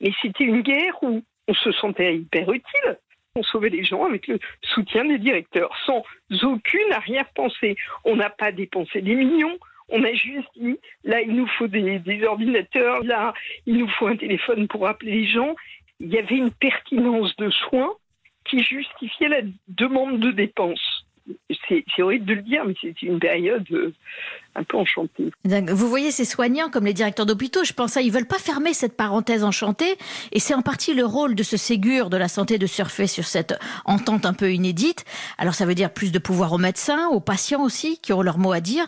Mais 0.00 0.12
c'était 0.20 0.44
une 0.44 0.62
guerre 0.62 1.00
où 1.02 1.22
on 1.46 1.54
se 1.54 1.70
sentait 1.72 2.16
hyper 2.16 2.50
utile. 2.52 2.98
On 3.34 3.42
sauvait 3.42 3.70
les 3.70 3.82
gens 3.82 4.04
avec 4.04 4.26
le 4.26 4.38
soutien 4.62 5.06
des 5.06 5.18
directeurs, 5.18 5.74
sans 5.86 6.04
aucune 6.42 6.92
arrière-pensée. 6.92 7.76
On 8.04 8.16
n'a 8.16 8.28
pas 8.28 8.52
dépensé 8.52 9.00
des 9.00 9.14
millions. 9.14 9.58
On 9.88 10.04
a 10.04 10.12
juste 10.12 10.48
dit, 10.56 10.78
là, 11.04 11.22
il 11.22 11.34
nous 11.34 11.46
faut 11.46 11.66
des, 11.66 12.24
ordinateurs, 12.24 13.02
là, 13.04 13.32
il 13.66 13.78
nous 13.78 13.88
faut 13.88 14.06
un 14.06 14.16
téléphone 14.16 14.68
pour 14.68 14.86
appeler 14.86 15.12
les 15.12 15.26
gens. 15.26 15.54
Il 15.98 16.08
y 16.08 16.18
avait 16.18 16.36
une 16.36 16.50
pertinence 16.50 17.34
de 17.36 17.48
soins 17.50 17.94
qui 18.44 18.62
justifiait 18.62 19.28
la 19.28 19.40
demande 19.68 20.20
de 20.20 20.30
dépenses. 20.30 21.06
C'est 21.68 22.02
horrible 22.02 22.26
de 22.26 22.34
le 22.34 22.42
dire, 22.42 22.64
mais 22.66 22.74
c'est 22.82 23.00
une 23.02 23.18
période 23.18 23.66
euh, 23.70 23.94
un 24.54 24.64
peu 24.64 24.76
enchantée. 24.76 25.30
Vous 25.44 25.88
voyez 25.88 26.10
ces 26.10 26.24
soignants 26.24 26.68
comme 26.68 26.84
les 26.84 26.92
directeurs 26.92 27.26
d'hôpitaux, 27.26 27.64
je 27.64 27.72
pense 27.72 27.96
à, 27.96 28.02
ils 28.02 28.12
veulent 28.12 28.26
pas 28.26 28.38
fermer 28.38 28.74
cette 28.74 28.96
parenthèse 28.96 29.44
enchantée, 29.44 29.96
et 30.32 30.40
c'est 30.40 30.54
en 30.54 30.62
partie 30.62 30.94
le 30.94 31.04
rôle 31.06 31.34
de 31.34 31.42
ce 31.42 31.56
Ségur 31.56 32.10
de 32.10 32.16
la 32.16 32.28
santé 32.28 32.58
de 32.58 32.66
surfer 32.66 33.06
sur 33.06 33.26
cette 33.26 33.58
entente 33.84 34.26
un 34.26 34.34
peu 34.34 34.52
inédite. 34.52 35.04
Alors 35.38 35.54
ça 35.54 35.64
veut 35.64 35.74
dire 35.74 35.90
plus 35.90 36.12
de 36.12 36.18
pouvoir 36.18 36.52
aux 36.52 36.58
médecins, 36.58 37.08
aux 37.08 37.20
patients 37.20 37.62
aussi, 37.62 37.98
qui 37.98 38.12
ont 38.12 38.22
leur 38.22 38.38
mot 38.38 38.52
à 38.52 38.60
dire, 38.60 38.86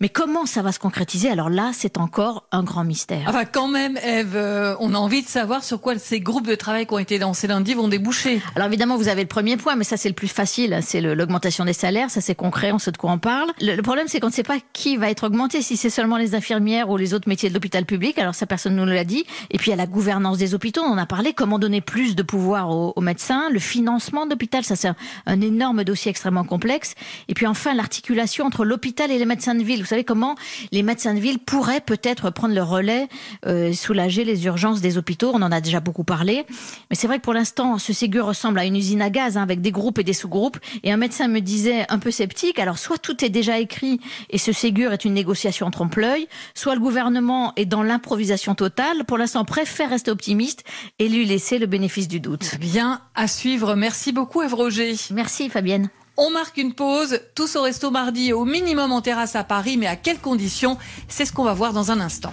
mais 0.00 0.08
comment 0.08 0.46
ça 0.46 0.62
va 0.62 0.72
se 0.72 0.78
concrétiser? 0.78 1.30
Alors 1.30 1.50
là, 1.50 1.70
c'est 1.72 1.98
encore 1.98 2.46
un 2.52 2.62
grand 2.62 2.84
mystère. 2.84 3.24
Enfin, 3.28 3.44
quand 3.44 3.68
même, 3.68 3.96
Eve, 3.98 4.36
euh, 4.36 4.76
on 4.80 4.94
a 4.94 4.98
envie 4.98 5.22
de 5.22 5.28
savoir 5.28 5.64
sur 5.64 5.80
quoi 5.80 5.98
ces 5.98 6.20
groupes 6.20 6.46
de 6.46 6.54
travail 6.54 6.86
qui 6.86 6.94
ont 6.94 6.98
été 6.98 7.18
lancés 7.18 7.46
lundi 7.46 7.74
vont 7.74 7.88
déboucher. 7.88 8.40
Alors 8.54 8.68
évidemment, 8.68 8.96
vous 8.96 9.08
avez 9.08 9.22
le 9.22 9.28
premier 9.28 9.56
point, 9.56 9.76
mais 9.76 9.84
ça 9.84 9.96
c'est 9.96 10.08
le 10.08 10.14
plus 10.14 10.28
facile, 10.28 10.78
c'est 10.82 11.00
l'augmentation 11.00 11.64
des 11.64 11.72
salaires, 11.72 12.10
ça 12.10 12.20
c'est 12.20 12.34
concret, 12.34 12.72
on 12.72 12.78
sait 12.78 12.92
de 12.92 12.96
quoi 12.96 13.10
on 13.10 13.18
parle. 13.18 13.50
Le, 13.60 13.80
problème, 13.82 14.08
c'est 14.08 14.20
qu'on 14.20 14.28
ne 14.28 14.32
sait 14.32 14.42
pas 14.42 14.58
qui 14.72 14.96
va 14.96 15.05
être 15.10 15.24
augmenté, 15.24 15.62
si 15.62 15.76
c'est 15.76 15.90
seulement 15.90 16.16
les 16.16 16.34
infirmières 16.34 16.90
ou 16.90 16.96
les 16.96 17.14
autres 17.14 17.28
métiers 17.28 17.48
de 17.48 17.54
l'hôpital 17.54 17.84
public. 17.84 18.18
Alors 18.18 18.34
ça, 18.34 18.46
personne 18.46 18.74
ne 18.76 18.84
nous 18.84 18.92
l'a 18.92 19.04
dit. 19.04 19.24
Et 19.50 19.58
puis 19.58 19.72
a 19.72 19.76
la 19.76 19.86
gouvernance 19.86 20.38
des 20.38 20.54
hôpitaux, 20.54 20.82
on 20.82 20.92
en 20.92 20.98
a 20.98 21.06
parlé. 21.06 21.32
Comment 21.32 21.58
donner 21.58 21.80
plus 21.80 22.14
de 22.14 22.22
pouvoir 22.22 22.70
aux, 22.70 23.00
médecins, 23.00 23.48
le 23.50 23.58
financement 23.58 24.26
d'hôpital, 24.26 24.64
ça 24.64 24.76
c'est 24.76 24.88
un, 25.26 25.40
énorme 25.40 25.84
dossier 25.84 26.10
extrêmement 26.10 26.44
complexe. 26.44 26.94
Et 27.28 27.34
puis 27.34 27.46
enfin 27.46 27.74
l'articulation 27.74 28.44
entre 28.44 28.64
l'hôpital 28.64 29.10
et 29.10 29.18
les 29.18 29.26
médecins 29.26 29.54
de 29.54 29.62
ville. 29.62 29.80
Vous 29.80 29.86
savez 29.86 30.04
comment 30.04 30.34
les 30.72 30.82
médecins 30.82 31.14
de 31.14 31.20
ville 31.20 31.38
pourraient 31.38 31.80
peut-être 31.80 32.30
prendre 32.30 32.54
le 32.54 32.62
relais, 32.62 33.08
euh, 33.46 33.72
soulager 33.72 34.24
les 34.24 34.46
urgences 34.46 34.80
des 34.80 34.98
hôpitaux. 34.98 35.30
On 35.34 35.42
en 35.42 35.52
a 35.52 35.60
déjà 35.60 35.80
beaucoup 35.80 36.04
parlé. 36.04 36.44
Mais 36.90 36.96
c'est 36.96 37.06
vrai 37.06 37.18
que 37.18 37.22
pour 37.22 37.34
l'instant, 37.34 37.78
ce 37.78 37.92
Ségur 37.92 38.26
ressemble 38.26 38.58
à 38.58 38.64
une 38.64 38.76
usine 38.76 39.02
à 39.02 39.10
gaz 39.10 39.36
hein, 39.36 39.42
avec 39.42 39.60
des 39.60 39.70
groupes 39.70 39.98
et 39.98 40.04
des 40.04 40.12
sous-groupes. 40.12 40.58
Et 40.82 40.92
un 40.92 40.96
médecin 40.96 41.28
me 41.28 41.40
disait 41.40 41.86
un 41.88 41.98
peu 41.98 42.10
sceptique. 42.10 42.58
Alors 42.58 42.78
soit 42.78 42.98
tout 42.98 43.24
est 43.24 43.30
déjà 43.30 43.58
écrit 43.58 44.00
et 44.30 44.38
ce 44.38 44.52
Ségur 44.52 44.92
est 44.96 45.04
une 45.04 45.14
négociation 45.14 45.66
en 45.66 45.70
trompe-l'œil, 45.70 46.28
soit 46.54 46.74
le 46.74 46.80
gouvernement 46.80 47.52
est 47.56 47.66
dans 47.66 47.82
l'improvisation 47.82 48.54
totale. 48.54 49.04
Pour 49.04 49.18
l'instant, 49.18 49.44
préfère 49.44 49.90
rester 49.90 50.10
optimiste 50.10 50.64
et 50.98 51.08
lui 51.08 51.24
laisser 51.24 51.58
le 51.58 51.66
bénéfice 51.66 52.08
du 52.08 52.20
doute. 52.20 52.58
Bien 52.58 53.00
à 53.14 53.28
suivre. 53.28 53.74
Merci 53.74 54.12
beaucoup, 54.12 54.42
Eve 54.42 54.54
Roger. 54.54 54.94
Merci, 55.10 55.48
Fabienne. 55.48 55.88
On 56.16 56.30
marque 56.30 56.56
une 56.56 56.72
pause, 56.72 57.20
tous 57.34 57.56
au 57.56 57.62
resto 57.62 57.90
mardi, 57.90 58.32
au 58.32 58.46
minimum 58.46 58.90
en 58.90 59.02
terrasse 59.02 59.36
à 59.36 59.44
Paris, 59.44 59.76
mais 59.76 59.86
à 59.86 59.96
quelles 59.96 60.18
conditions? 60.18 60.78
C'est 61.08 61.26
ce 61.26 61.32
qu'on 61.32 61.44
va 61.44 61.52
voir 61.52 61.74
dans 61.74 61.90
un 61.90 62.00
instant. 62.00 62.32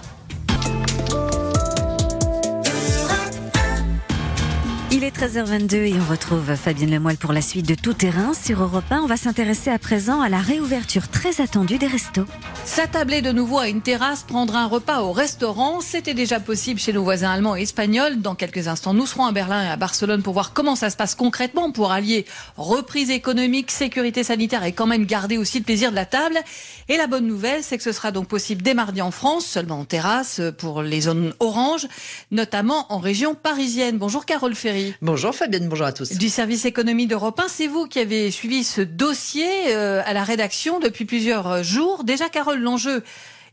Il 5.04 5.08
est 5.08 5.18
13h22 5.18 5.74
et 5.74 5.94
on 6.00 6.10
retrouve 6.10 6.54
Fabienne 6.54 6.90
Lemoyle 6.90 7.18
pour 7.18 7.34
la 7.34 7.42
suite 7.42 7.68
de 7.68 7.74
Tout 7.74 7.92
Terrain 7.92 8.32
sur 8.32 8.62
Europe 8.62 8.90
1. 8.90 9.02
On 9.02 9.06
va 9.06 9.18
s'intéresser 9.18 9.68
à 9.70 9.78
présent 9.78 10.22
à 10.22 10.30
la 10.30 10.38
réouverture 10.38 11.08
très 11.08 11.42
attendue 11.42 11.76
des 11.76 11.88
restos. 11.88 12.24
S'attabler 12.64 13.20
de 13.20 13.30
nouveau 13.30 13.58
à 13.58 13.68
une 13.68 13.82
terrasse, 13.82 14.22
prendre 14.22 14.56
un 14.56 14.66
repas 14.66 15.02
au 15.02 15.12
restaurant, 15.12 15.82
c'était 15.82 16.14
déjà 16.14 16.40
possible 16.40 16.80
chez 16.80 16.94
nos 16.94 17.02
voisins 17.02 17.30
allemands 17.30 17.54
et 17.54 17.60
espagnols. 17.60 18.22
Dans 18.22 18.34
quelques 18.34 18.66
instants, 18.66 18.94
nous 18.94 19.04
serons 19.04 19.26
à 19.26 19.32
Berlin 19.32 19.62
et 19.64 19.68
à 19.68 19.76
Barcelone 19.76 20.22
pour 20.22 20.32
voir 20.32 20.54
comment 20.54 20.74
ça 20.74 20.88
se 20.88 20.96
passe 20.96 21.14
concrètement 21.14 21.70
pour 21.70 21.92
allier 21.92 22.24
reprise 22.56 23.10
économique, 23.10 23.70
sécurité 23.70 24.24
sanitaire 24.24 24.64
et 24.64 24.72
quand 24.72 24.86
même 24.86 25.04
garder 25.04 25.36
aussi 25.36 25.58
le 25.58 25.64
plaisir 25.64 25.90
de 25.90 25.96
la 25.96 26.06
table. 26.06 26.38
Et 26.88 26.96
la 26.96 27.08
bonne 27.08 27.26
nouvelle, 27.26 27.62
c'est 27.62 27.76
que 27.76 27.84
ce 27.84 27.92
sera 27.92 28.10
donc 28.10 28.26
possible 28.26 28.62
dès 28.62 28.72
mardi 28.72 29.02
en 29.02 29.10
France, 29.10 29.44
seulement 29.44 29.80
en 29.80 29.84
terrasse 29.84 30.40
pour 30.56 30.80
les 30.80 31.02
zones 31.02 31.34
oranges, 31.40 31.88
notamment 32.30 32.90
en 32.90 33.00
région 33.00 33.34
parisienne. 33.34 33.98
Bonjour 33.98 34.24
Carole 34.24 34.54
Ferry. 34.54 34.93
Bonjour 35.02 35.34
Fabienne, 35.34 35.68
bonjour 35.68 35.86
à 35.86 35.92
tous. 35.92 36.12
Du 36.12 36.28
service 36.28 36.64
économie 36.64 37.06
d'Europe 37.06 37.40
1, 37.40 37.48
c'est 37.48 37.66
vous 37.66 37.86
qui 37.86 37.98
avez 37.98 38.30
suivi 38.30 38.64
ce 38.64 38.80
dossier 38.80 39.46
euh, 39.68 40.02
à 40.04 40.12
la 40.12 40.24
rédaction 40.24 40.78
depuis 40.78 41.04
plusieurs 41.04 41.62
jours. 41.62 42.04
Déjà, 42.04 42.28
Carole, 42.28 42.60
l'enjeu, 42.60 43.02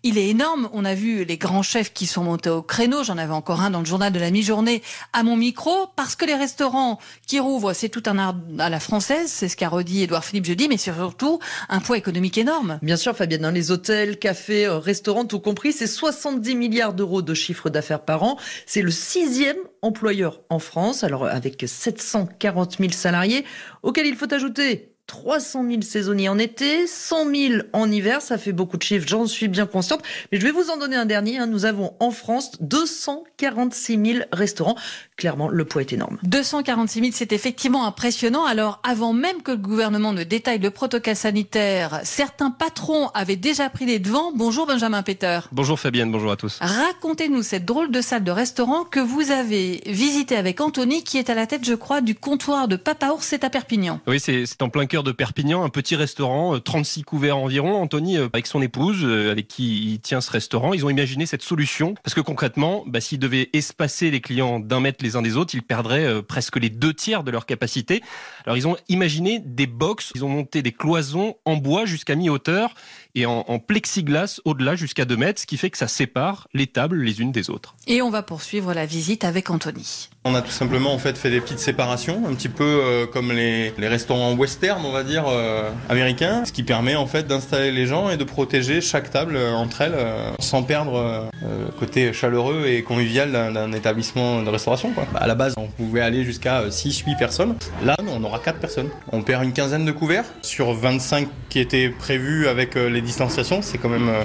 il 0.04 0.18
est 0.18 0.30
énorme. 0.30 0.70
On 0.74 0.86
a 0.86 0.94
vu 0.94 1.24
les 1.24 1.38
grands 1.38 1.64
chefs 1.64 1.94
qui 1.94 2.08
sont 2.08 2.24
montés 2.24 2.50
au 2.50 2.62
créneau. 2.62 3.04
J'en 3.04 3.18
avais 3.18 3.34
encore 3.34 3.62
un 3.62 3.70
dans 3.70 3.80
le 3.80 3.86
journal 3.86 4.12
de 4.12 4.20
la 4.20 4.32
mi-journée 4.32 4.82
à 5.14 5.24
mon 5.24 5.36
micro 5.36 5.88
parce 5.96 6.16
que 6.16 6.26
les 6.26 6.36
restaurants 6.36 7.00
qui 7.28 7.40
rouvrent, 7.40 7.74
c'est 7.74 7.90
tout 7.90 8.04
un 8.06 8.18
art 8.18 8.36
à 8.60 8.70
la 8.70 8.80
française. 8.80 9.32
C'est 9.32 9.48
ce 9.48 9.56
qu'a 9.56 9.70
redit 9.70 10.04
Édouard 10.04 10.26
Philippe 10.26 10.46
jeudi, 10.46 10.68
mais 10.68 10.78
surtout 10.78 11.40
un 11.70 11.80
poids 11.80 11.98
économique 11.98 12.38
énorme. 12.38 12.80
Bien 12.82 12.98
sûr, 12.98 13.16
Fabienne, 13.16 13.46
hein, 13.46 13.52
les 13.52 13.72
hôtels, 13.72 14.18
cafés, 14.18 14.66
euh, 14.66 14.80
restaurants, 14.80 15.26
tout 15.26 15.40
compris, 15.40 15.74
c'est 15.74 15.88
70 15.88 16.56
milliards 16.56 16.94
d'euros 16.94 17.22
de 17.22 17.34
chiffre 17.34 17.70
d'affaires 17.70 18.04
par 18.04 18.24
an. 18.24 18.38
C'est 18.66 18.82
le 18.82 18.92
sixième 18.92 19.58
employeur 19.82 20.42
en 20.50 20.60
France, 20.60 21.04
alors 21.04 21.26
avec 21.26 21.64
740 21.66 22.78
000 22.80 22.92
salariés, 22.92 23.46
auxquels 23.84 24.08
il 24.08 24.16
faut 24.16 24.32
ajouter 24.34 24.91
300 25.08 25.66
000 25.68 25.82
saisonniers 25.82 26.30
en 26.30 26.38
été, 26.38 26.88
100 26.88 27.36
000 27.36 27.64
en 27.74 27.92
hiver, 27.92 28.22
ça 28.22 28.38
fait 28.38 28.54
beaucoup 28.54 28.78
de 28.78 28.84
chiffres, 28.84 29.08
j'en 29.08 29.26
suis 29.26 29.48
bien 29.48 29.66
consciente. 29.66 30.02
Mais 30.32 30.40
je 30.40 30.46
vais 30.46 30.52
vous 30.52 30.70
en 30.70 30.78
donner 30.78 30.96
un 30.96 31.06
dernier. 31.06 31.38
Hein. 31.38 31.48
Nous 31.48 31.66
avons 31.66 31.96
en 32.00 32.12
France 32.12 32.52
246 32.62 34.14
000 34.14 34.26
restaurants. 34.32 34.76
Clairement, 35.22 35.50
le 35.50 35.66
poids 35.66 35.84
est 35.84 35.94
énorme. 35.94 36.18
246 36.24 37.00
000, 37.00 37.12
c'est 37.14 37.32
effectivement 37.32 37.86
impressionnant. 37.86 38.44
Alors, 38.44 38.80
avant 38.82 39.14
même 39.14 39.44
que 39.44 39.52
le 39.52 39.58
gouvernement 39.58 40.14
ne 40.14 40.24
détaille 40.24 40.58
le 40.58 40.72
protocole 40.72 41.16
sanitaire, 41.16 42.00
certains 42.04 42.50
patrons 42.50 43.10
avaient 43.10 43.36
déjà 43.36 43.70
pris 43.70 43.86
les 43.86 44.00
devants. 44.00 44.32
Bonjour 44.34 44.66
Benjamin 44.66 45.04
Peter. 45.04 45.42
Bonjour 45.52 45.80
Fabienne, 45.80 46.12
bonjour 46.12 46.32
à 46.32 46.38
tous. 46.38 46.58
Racontez-nous 46.60 47.44
cette 47.44 47.66
drôle 47.66 47.92
de 47.92 48.02
salle 48.02 48.24
de 48.24 48.32
restaurant 48.32 48.84
que 48.84 49.00
vous 49.00 49.30
avez 49.30 49.84
visitée 49.86 50.36
avec 50.36 50.60
Anthony, 50.60 51.04
qui 51.04 51.20
est 51.20 51.30
à 51.30 51.36
la 51.36 51.46
tête, 51.46 51.66
je 51.66 51.76
crois, 51.76 52.02
du 52.02 52.16
comptoir 52.16 52.68
de 52.68 52.76
Papa 52.76 53.10
Ours, 53.10 53.24
c'est 53.24 53.44
à 53.44 53.52
Perpignan. 53.52 54.00
Oui, 54.08 54.20
c'est 54.20 54.64
en 54.64 54.70
plein 54.70 54.88
cœur 54.88 55.04
de 55.04 55.12
Perpignan, 55.12 55.64
un 55.64 55.70
petit 55.70 55.96
restaurant, 55.96 56.60
36 56.60 57.02
euh, 57.02 57.04
couverts 57.04 57.38
environ. 57.38 57.80
Anthony, 57.80 58.18
euh, 58.18 58.28
avec 58.34 58.48
son 58.48 58.60
épouse, 58.60 59.02
euh, 59.04 59.30
avec 59.30 59.48
qui 59.48 59.92
il 59.92 60.00
tient 60.00 60.20
ce 60.20 60.32
restaurant, 60.32 60.74
ils 60.74 60.84
ont 60.84 60.90
imaginé 60.90 61.28
cette 61.28 61.44
solution 61.44 61.94
parce 62.04 62.16
que 62.16 62.22
concrètement, 62.22 62.84
bah, 62.88 63.02
s'ils 63.02 63.20
devaient 63.20 63.52
espacer 63.54 64.10
les 64.10 64.20
clients 64.20 64.60
d'un 64.60 64.80
mètre 64.80 65.04
les 65.04 65.11
uns 65.16 65.22
des 65.22 65.38
autres, 65.38 65.56
ils 65.56 65.64
perdraient 65.64 66.22
presque 66.24 66.58
les 66.58 66.70
deux 66.70 66.94
tiers 66.94 67.24
de 67.24 67.32
leur 67.32 67.46
capacité. 67.46 68.02
Alors 68.46 68.58
ils 68.58 68.68
ont 68.68 68.78
imaginé 68.90 69.40
des 69.40 69.68
box, 69.68 70.12
ils 70.16 70.26
ont 70.26 70.30
monté 70.30 70.62
des 70.62 70.72
cloisons 70.72 71.36
en 71.46 71.56
bois 71.58 71.86
jusqu'à 71.86 72.16
mi-hauteur 72.16 72.74
et 73.16 73.26
en, 73.26 73.46
en 73.48 73.60
plexiglas 73.60 74.40
au-delà 74.46 74.76
jusqu'à 74.76 75.06
2 75.06 75.18
mètres, 75.18 75.42
ce 75.42 75.46
qui 75.46 75.58
fait 75.58 75.70
que 75.70 75.78
ça 75.78 75.88
sépare 75.88 76.48
les 76.54 76.68
tables 76.68 77.02
les 77.02 77.22
unes 77.22 77.32
des 77.32 77.50
autres. 77.50 77.76
Et 77.88 78.02
on 78.02 78.10
va 78.10 78.24
poursuivre 78.24 78.74
la 78.74 78.86
visite 78.86 79.24
avec 79.24 79.50
Anthony. 79.50 80.10
On 80.24 80.36
a 80.36 80.44
tout 80.44 80.52
simplement 80.52 80.94
en 80.94 81.00
fait 81.00 81.18
fait 81.18 81.32
des 81.32 81.42
petites 81.42 81.60
séparations, 81.60 82.22
un 82.28 82.36
petit 82.36 82.50
peu 82.50 82.64
euh, 82.64 83.08
comme 83.08 83.32
les, 83.32 83.74
les, 83.80 83.88
restaurants 83.88 84.34
western, 84.34 84.86
on 84.86 84.92
va 84.92 85.04
dire 85.04 85.26
euh, 85.28 85.72
américains, 85.90 86.46
ce 86.46 86.52
qui 86.52 86.62
permet 86.62 86.96
en 86.96 87.08
fait 87.08 87.26
d'installer 87.26 87.72
les 87.72 87.88
gens 87.88 88.12
et 88.12 88.18
de 88.18 88.24
protéger 88.24 88.82
chaque 88.82 89.10
table 89.10 89.36
euh, 89.36 89.54
entre 89.54 89.82
elles 89.82 89.98
sans 90.40 90.62
perdre 90.62 91.30
le 91.42 91.72
côté 91.72 92.14
chaleureux 92.14 92.66
et 92.68 92.84
convivial 92.84 93.32
d'un 93.32 93.72
établissement 93.72 94.44
de 94.44 94.50
restauration. 94.50 94.92
Quoi. 94.92 95.08
À 95.16 95.28
la 95.28 95.36
base, 95.36 95.56
on 95.58 95.68
pouvait 95.68 96.02
aller 96.02 96.24
jusqu'à 96.24 96.68
6-8 96.68 97.18
personnes. 97.18 97.56
Là, 97.84 97.96
on 98.08 98.24
aura 98.24 98.40
4 98.40 98.60
personnes. 98.60 98.90
On 99.12 99.24
perd 99.24 99.44
une 99.44 99.54
quinzaine 99.54 99.86
de 99.86 99.92
couverts 99.92 100.26
sur 100.42 100.74
25 100.74 101.28
qui 101.50 101.60
étaient 101.60 101.90
prévus 101.90 102.48
avec 102.48 102.76
les 102.76 103.01
distanciation, 103.02 103.62
c'est 103.62 103.78
quand 103.78 103.90
même 103.90 104.10
euh, 104.10 104.24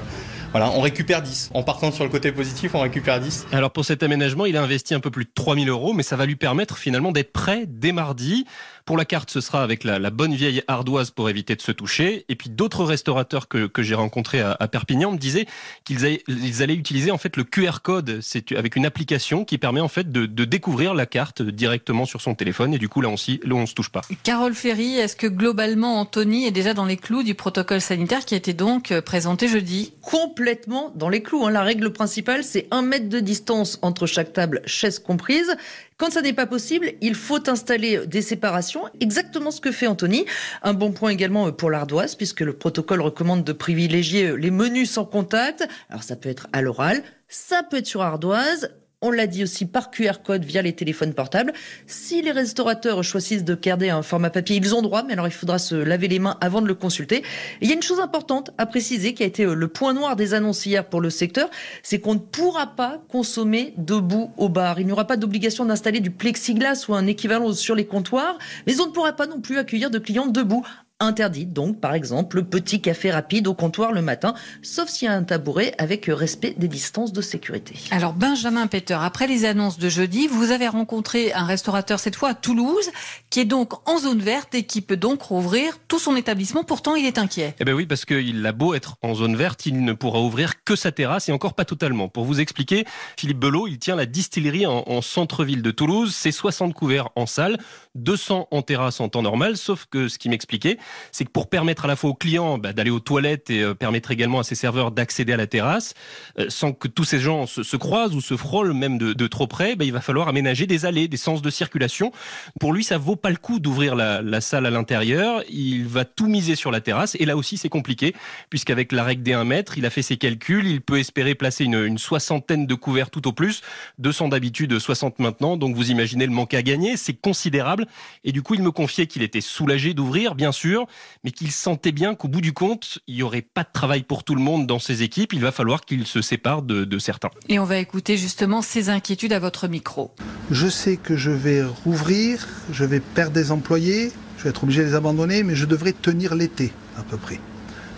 voilà, 0.53 0.71
on 0.71 0.81
récupère 0.81 1.21
10. 1.21 1.51
En 1.55 1.63
partant 1.63 1.93
sur 1.93 2.05
le 2.05 2.11
côté 2.11 2.33
positif, 2.33 2.75
on 2.75 2.81
récupère 2.81 3.21
10. 3.21 3.49
Alors 3.53 3.71
pour 3.71 3.85
cet 3.85 4.03
aménagement, 4.03 4.47
il 4.47 4.57
a 4.57 4.63
investi 4.63 4.95
un 4.95 5.01
peu 5.01 5.11
plus 5.11 5.25
de 5.25 5.31
3000 5.35 5.69
euros, 5.69 5.93
mais 5.93 6.03
ça 6.03 6.17
va 6.17 6.25
lui 6.25 6.37
permettre 6.37 6.79
finalement 6.79 7.13
d'être 7.13 7.33
prêt 7.33 7.65
dès 7.67 7.93
mardi. 7.93 8.47
Pour 8.87 8.97
la 8.97 9.05
carte, 9.05 9.31
ce 9.31 9.41
sera 9.41 9.65
avec 9.65 9.83
la, 9.83 9.99
bonne 10.11 10.33
vieille 10.33 10.63
ardoise 10.69 11.11
pour 11.11 11.29
éviter 11.29 11.57
de 11.57 11.61
se 11.61 11.73
toucher. 11.73 12.25
Et 12.29 12.37
puis 12.37 12.51
d'autres 12.51 12.85
restaurateurs 12.85 13.49
que, 13.49 13.69
j'ai 13.79 13.97
rencontrés 13.97 14.41
à, 14.41 14.69
Perpignan 14.69 15.11
me 15.11 15.19
disaient 15.19 15.47
qu'ils 15.83 16.07
allaient, 16.07 16.23
allaient 16.61 16.75
utiliser 16.75 17.11
en 17.11 17.19
fait 17.19 17.37
le 17.37 17.43
QR 17.43 17.81
code, 17.83 18.21
c'est 18.23 18.53
avec 18.53 18.77
une 18.77 18.87
application 18.87 19.45
qui 19.45 19.59
permet 19.59 19.81
en 19.81 19.89
fait 19.89 20.13
de, 20.13 20.27
découvrir 20.45 20.95
la 20.95 21.05
carte 21.05 21.43
directement 21.43 22.05
sur 22.05 22.21
son 22.21 22.37
téléphone. 22.37 22.75
Et 22.75 22.79
du 22.79 22.89
coup 22.89 23.01
là 23.01 23.09
on, 23.09 23.17
là, 23.17 23.55
on 23.57 23.67
se 23.67 23.75
touche 23.75 23.89
pas. 23.89 24.03
Carole 24.23 24.55
Ferry, 24.55 24.95
est-ce 24.95 25.17
que 25.17 25.27
globalement 25.27 25.99
Anthony 25.99 26.47
est 26.47 26.53
déjà 26.53 26.73
dans 26.73 26.85
les 26.85 26.97
clous 26.97 27.25
du 27.25 27.35
protocole 27.35 27.81
sanitaire 27.81 28.25
qui 28.25 28.35
a 28.35 28.37
été 28.37 28.53
donc 28.53 28.93
euh, 28.93 29.03
présenté 29.03 29.49
jeudi? 29.49 29.95
Complètement 30.01 30.93
dans 30.95 31.09
les 31.09 31.25
clous. 31.25 31.45
Hein. 31.45 31.51
La 31.51 31.63
règle 31.63 31.93
principale, 31.93 32.45
c'est 32.45 32.69
un 32.71 32.83
mètre 32.83 33.09
de 33.09 33.19
distance 33.19 33.81
entre 33.83 34.07
chaque 34.07 34.33
table, 34.33 34.63
chaise 34.65 35.01
comprise. 35.01 35.57
Quand 35.99 36.11
ça 36.11 36.21
n'est 36.21 36.35
pas 36.35 36.47
possible, 36.47 36.93
il 37.01 37.15
faut 37.15 37.49
installer 37.49 38.07
des 38.07 38.21
séparations, 38.21 38.83
exactement 39.01 39.51
ce 39.51 39.63
que 39.63 39.73
fait 39.73 39.87
Anthony. 39.87 40.27
Un 40.63 40.75
bon 40.75 40.93
point 40.93 41.09
également 41.09 41.51
pour 41.53 41.71
l'ardoise, 41.71 42.17
puisque 42.17 42.41
le 42.41 42.53
protocole 42.53 43.01
recommande 43.01 43.45
de 43.45 43.53
privilégier 43.53 44.37
les 44.37 44.51
menus 44.51 44.91
sans 44.91 45.07
contact. 45.07 45.67
Alors 45.89 46.03
ça 46.03 46.15
peut 46.17 46.29
être 46.29 46.49
à 46.53 46.61
l'oral, 46.61 47.03
ça 47.29 47.63
peut 47.63 47.79
être 47.79 47.87
sur 47.87 48.03
ardoise, 48.03 48.75
on 49.03 49.11
l'a 49.11 49.27
dit 49.27 49.43
aussi 49.43 49.67
par 49.67 49.91
QR 49.91 50.23
code 50.25 50.45
via 50.45 50.63
les 50.63 50.73
téléphones 50.73 51.13
portables. 51.13 51.53
Si 51.87 52.23
les 52.23 52.33
restaurateurs 52.33 53.05
choisissent 53.05 53.45
de 53.45 53.55
garder 53.55 53.91
un 53.91 54.01
format 54.01 54.31
papier, 54.31 54.57
ils 54.57 54.75
ont 54.75 54.81
droit, 54.81 55.03
mais 55.03 55.13
alors 55.13 55.27
il 55.29 55.33
faudra 55.33 55.59
se 55.59 55.75
laver 55.75 56.09
les 56.09 56.19
mains 56.19 56.39
avant 56.41 56.63
de 56.63 56.67
le 56.67 56.75
consulter. 56.75 57.23
il 57.61 57.69
y 57.69 57.73
a 57.73 57.75
une 57.75 57.83
chose 57.83 58.01
importante 58.01 58.53
à 58.57 58.65
préciser 58.65 59.13
qui 59.13 59.23
a 59.23 59.27
été 59.27 59.45
euh, 59.45 59.55
le 59.55 59.69
point 59.69 59.93
noir 59.93 60.17
des 60.17 60.33
annonces 60.33 60.65
hier 60.65 60.89
pour 60.89 61.03
le 61.03 61.11
secteur, 61.11 61.51
c'est 61.83 62.01
qu'on 62.01 62.15
ne 62.15 62.21
pourra 62.21 62.75
pas 62.75 63.03
consommer 63.11 63.75
debout 63.77 64.31
au 64.39 64.49
bar. 64.49 64.81
Il 64.81 64.87
n'y 64.87 64.93
aura 64.93 65.07
pas 65.07 65.19
d'obligation 65.19 65.67
d'installer 65.67 66.01
du 66.01 66.11
plexiglas 66.11 66.87
ou 66.89 66.95
un 66.95 67.07
équivalent 67.07 67.53
sur 67.53 67.75
les 67.75 67.87
comptoirs, 67.87 68.39
mais 68.67 68.81
on 68.81 68.87
ne 68.87 68.93
pourra 68.93 69.13
pas 69.13 69.27
non 69.27 69.43
plus 69.43 69.59
accueillir 69.59 69.91
de 69.91 69.99
clients 69.99 70.27
debout 70.27 70.67
Interdite 70.99 71.53
donc, 71.53 71.79
par 71.79 71.93
exemple, 71.93 72.37
le 72.37 72.45
petit 72.45 72.81
café 72.81 73.11
rapide 73.11 73.49
au 73.49 73.53
comptoir 73.53 73.93
le 73.93 74.01
matin, 74.01 74.33
sauf 74.63 74.89
s'il 74.89 75.05
y 75.05 75.11
a 75.11 75.13
un 75.13 75.25
tabouret 75.25 75.75
avec 75.77 76.07
respect 76.07 76.55
des 76.57 76.69
distances 76.69 77.13
de 77.13 77.21
sécurité. 77.21 77.75
Alors 77.91 78.15
Benjamin 78.15 78.67
Peter, 78.67 78.97
après 78.99 79.27
les 79.27 79.45
annonces 79.45 79.77
de 79.77 79.91
jeudi, 79.91 80.27
vous 80.27 80.53
avez 80.53 80.69
rencontré 80.69 81.35
un 81.35 81.45
restaurateur 81.45 82.01
cette 82.01 82.17
fois 82.17 82.31
à 82.31 82.35
Toulouse, 82.35 82.89
qui 83.29 83.41
est 83.41 83.45
donc 83.45 83.75
en 83.87 83.99
zone 83.99 84.21
verte 84.21 84.55
et 84.55 84.63
qui 84.63 84.81
peut 84.81 84.97
donc 84.97 85.21
rouvrir 85.21 85.77
tout 85.87 85.99
son 85.99 86.17
établissement. 86.17 86.65
Pourtant, 86.65 86.95
il 86.95 87.05
est 87.05 87.19
inquiet. 87.19 87.55
Eh 87.61 87.67
bien 87.67 87.75
oui, 87.75 87.85
parce 87.85 88.07
qu'il 88.07 88.47
a 88.47 88.53
beau 88.53 88.73
être 88.73 88.97
en 89.03 89.15
zone 89.15 89.37
verte, 89.37 89.67
il 89.67 89.85
ne 89.85 89.93
pourra 89.93 90.23
ouvrir 90.23 90.65
que 90.65 90.77
sa 90.77 90.93
terrasse 90.93 91.29
et 91.29 91.33
encore 91.33 91.53
pas 91.53 91.67
totalement. 91.67 92.09
Pour 92.09 92.25
vous 92.25 92.41
expliquer, 92.41 92.87
Philippe 93.19 93.41
Belot, 93.41 93.67
il 93.67 93.79
tient 93.79 93.97
la 93.97 94.07
distillerie 94.07 94.65
en, 94.65 94.83
en 94.87 95.03
centre-ville 95.03 95.61
de 95.61 95.71
Toulouse. 95.73 96.15
C'est 96.15 96.33
60 96.33 96.73
couverts 96.73 97.11
en 97.17 97.27
salle, 97.27 97.59
200 97.97 98.49
en 98.51 98.63
terrasse 98.63 98.99
en 99.01 99.11
temps 99.11 99.21
normal, 99.21 99.59
sauf 99.59 99.85
que 99.91 100.09
ce 100.09 100.19
qui 100.19 100.31
m'expliquait, 100.31 100.79
c'est 101.13 101.25
que 101.25 101.31
pour 101.31 101.49
permettre 101.49 101.85
à 101.85 101.89
la 101.89 101.97
fois 101.97 102.11
aux 102.11 102.15
clients 102.15 102.59
bah, 102.59 102.73
d'aller 102.73 102.91
aux 102.91 103.01
toilettes 103.01 103.51
et 103.51 103.63
euh, 103.63 103.75
permettre 103.75 104.11
également 104.11 104.41
à 104.41 104.45
ses 104.45 104.55
serveurs 104.55 104.91
d'accéder 104.91 105.33
à 105.33 105.37
la 105.37 105.47
terrasse, 105.47 105.95
euh, 106.39 106.47
sans 106.49 106.73
que 106.73 106.89
tous 106.89 107.05
ces 107.05 107.21
gens 107.21 107.47
se, 107.47 107.63
se 107.63 107.77
croisent 107.77 108.15
ou 108.15 108.21
se 108.21 108.37
frôlent 108.37 108.73
même 108.73 108.99
de, 108.99 109.13
de 109.13 109.27
trop 109.27 109.47
près, 109.47 109.77
bah, 109.77 109.85
il 109.85 109.93
va 109.93 110.01
falloir 110.01 110.29
aménager 110.29 110.67
des 110.67 110.85
allées, 110.85 111.09
des 111.09 111.17
sens 111.17 111.43
de 111.43 111.51
circulation. 111.51 112.13
Pour 112.61 112.73
lui, 112.73 112.85
ça 112.85 112.99
vaut 112.99 113.17
pas 113.17 113.31
le 113.31 113.37
coup 113.37 113.59
d'ouvrir 113.59 113.95
la, 113.95 114.23
la 114.23 114.41
salle 114.41 114.67
à 114.67 114.71
l'intérieur. 114.71 115.43
Il 115.49 115.87
va 115.87 116.05
tout 116.05 116.27
miser 116.27 116.55
sur 116.55 116.71
la 116.71 116.81
terrasse. 116.81 117.17
Et 117.19 117.25
là 117.25 117.37
aussi, 117.37 117.57
c'est 117.57 117.69
compliqué, 117.69 118.15
puisqu'avec 118.51 118.93
la 118.93 119.05
règle 119.05 119.23
des 119.23 119.33
1 119.33 119.45
mètre, 119.45 119.79
il 119.79 119.87
a 119.87 119.91
fait 119.91 120.03
ses 120.03 120.17
calculs. 120.17 120.67
Il 120.67 120.81
peut 120.81 120.99
espérer 120.99 121.35
placer 121.35 121.65
une, 121.65 121.83
une 121.85 121.99
soixantaine 121.99 122.67
de 122.67 122.75
couverts 122.75 123.11
tout 123.11 123.27
au 123.29 123.33
plus. 123.33 123.63
200 123.99 124.29
d'habitude, 124.29 124.79
60 124.79 125.19
maintenant. 125.19 125.57
Donc 125.57 125.75
vous 125.75 125.91
imaginez 125.91 126.27
le 126.27 126.33
manque 126.33 126.55
à 126.55 126.63
gagner. 126.63 126.97
C'est 126.97 127.15
considérable. 127.15 127.87
Et 128.25 128.33
du 128.33 128.43
coup, 128.43 128.55
il 128.55 128.63
me 128.63 128.71
confiait 128.71 129.07
qu'il 129.07 129.23
était 129.23 129.41
soulagé 129.41 129.95
d'ouvrir, 129.95 130.35
bien 130.35 130.53
sûr, 130.53 130.76
mais 131.25 131.31
qu'il 131.31 131.51
sentait 131.51 131.93
bien 131.93 132.15
qu'au 132.15 132.29
bout 132.29 132.41
du 132.41 132.53
compte, 132.53 132.99
il 133.07 133.17
n'y 133.17 133.23
aurait 133.23 133.43
pas 133.43 133.63
de 133.63 133.69
travail 133.73 134.03
pour 134.03 134.25
tout 134.25 134.35
le 134.35 134.43
monde 134.43 134.67
dans 134.67 134.79
ses 134.79 135.03
équipes. 135.03 135.33
Il 135.33 135.41
va 135.41 135.53
falloir 135.53 135.83
qu'il 135.83 136.07
se 136.07 136.23
sépare 136.23 136.63
de, 136.63 136.85
de 136.85 136.99
certains. 136.99 137.31
Et 137.49 137.59
on 137.59 137.65
va 137.65 137.79
écouter 137.79 138.17
justement 138.17 138.63
ses 138.63 138.89
inquiétudes 138.89 139.33
à 139.33 139.39
votre 139.39 139.69
micro. 139.69 140.13
Je 140.51 140.69
sais 140.69 140.97
que 140.97 141.17
je 141.17 141.31
vais 141.31 141.63
rouvrir, 141.63 142.47
je 142.71 142.85
vais 142.85 143.01
perdre 143.01 143.33
des 143.33 143.53
employés, 143.53 144.13
je 144.39 144.45
vais 144.45 144.51
être 144.51 144.65
obligé 144.65 144.83
de 144.83 144.89
les 144.89 144.95
abandonner, 144.95 145.43
mais 145.43 145.55
je 145.55 145.67
devrais 145.67 145.93
tenir 145.93 146.35
l'été 146.35 146.73
à 146.99 147.03
peu 147.03 147.17
près. 147.17 147.41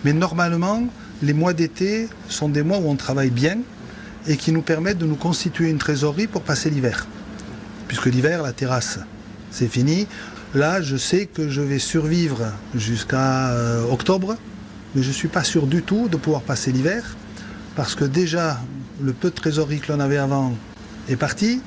Mais 0.03 0.13
normalement, 0.13 0.87
les 1.21 1.33
mois 1.33 1.53
d'été 1.53 2.07
sont 2.29 2.49
des 2.49 2.63
mois 2.63 2.77
où 2.77 2.89
on 2.89 2.95
travaille 2.95 3.29
bien 3.29 3.57
et 4.27 4.37
qui 4.37 4.51
nous 4.51 4.61
permettent 4.61 4.97
de 4.97 5.05
nous 5.05 5.15
constituer 5.15 5.69
une 5.69 5.77
trésorerie 5.77 6.27
pour 6.27 6.41
passer 6.41 6.69
l'hiver. 6.69 7.07
Puisque 7.87 8.05
l'hiver, 8.05 8.41
la 8.43 8.53
terrasse, 8.53 8.99
c'est 9.51 9.67
fini. 9.67 10.07
Là, 10.55 10.81
je 10.81 10.97
sais 10.97 11.27
que 11.27 11.47
je 11.47 11.61
vais 11.61 11.77
survivre 11.77 12.51
jusqu'à 12.73 13.51
euh, 13.51 13.83
octobre, 13.83 14.35
mais 14.95 15.03
je 15.03 15.09
ne 15.09 15.13
suis 15.13 15.27
pas 15.27 15.43
sûr 15.43 15.67
du 15.67 15.83
tout 15.83 16.07
de 16.07 16.17
pouvoir 16.17 16.41
passer 16.41 16.71
l'hiver, 16.71 17.15
parce 17.75 17.93
que 17.93 18.03
déjà, 18.03 18.59
le 18.99 19.13
peu 19.13 19.29
de 19.29 19.35
trésorerie 19.35 19.79
que 19.79 19.91
l'on 19.91 19.99
avait 19.99 20.17
avant 20.17 20.55
est 21.07 21.17
parti. 21.17 21.61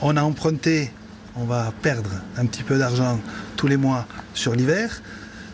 On 0.00 0.16
a 0.16 0.22
emprunté, 0.22 0.90
on 1.36 1.44
va 1.44 1.72
perdre 1.82 2.10
un 2.36 2.46
petit 2.46 2.64
peu 2.64 2.78
d'argent 2.78 3.20
tous 3.56 3.68
les 3.68 3.76
mois 3.76 4.08
sur 4.34 4.56
l'hiver. 4.56 5.02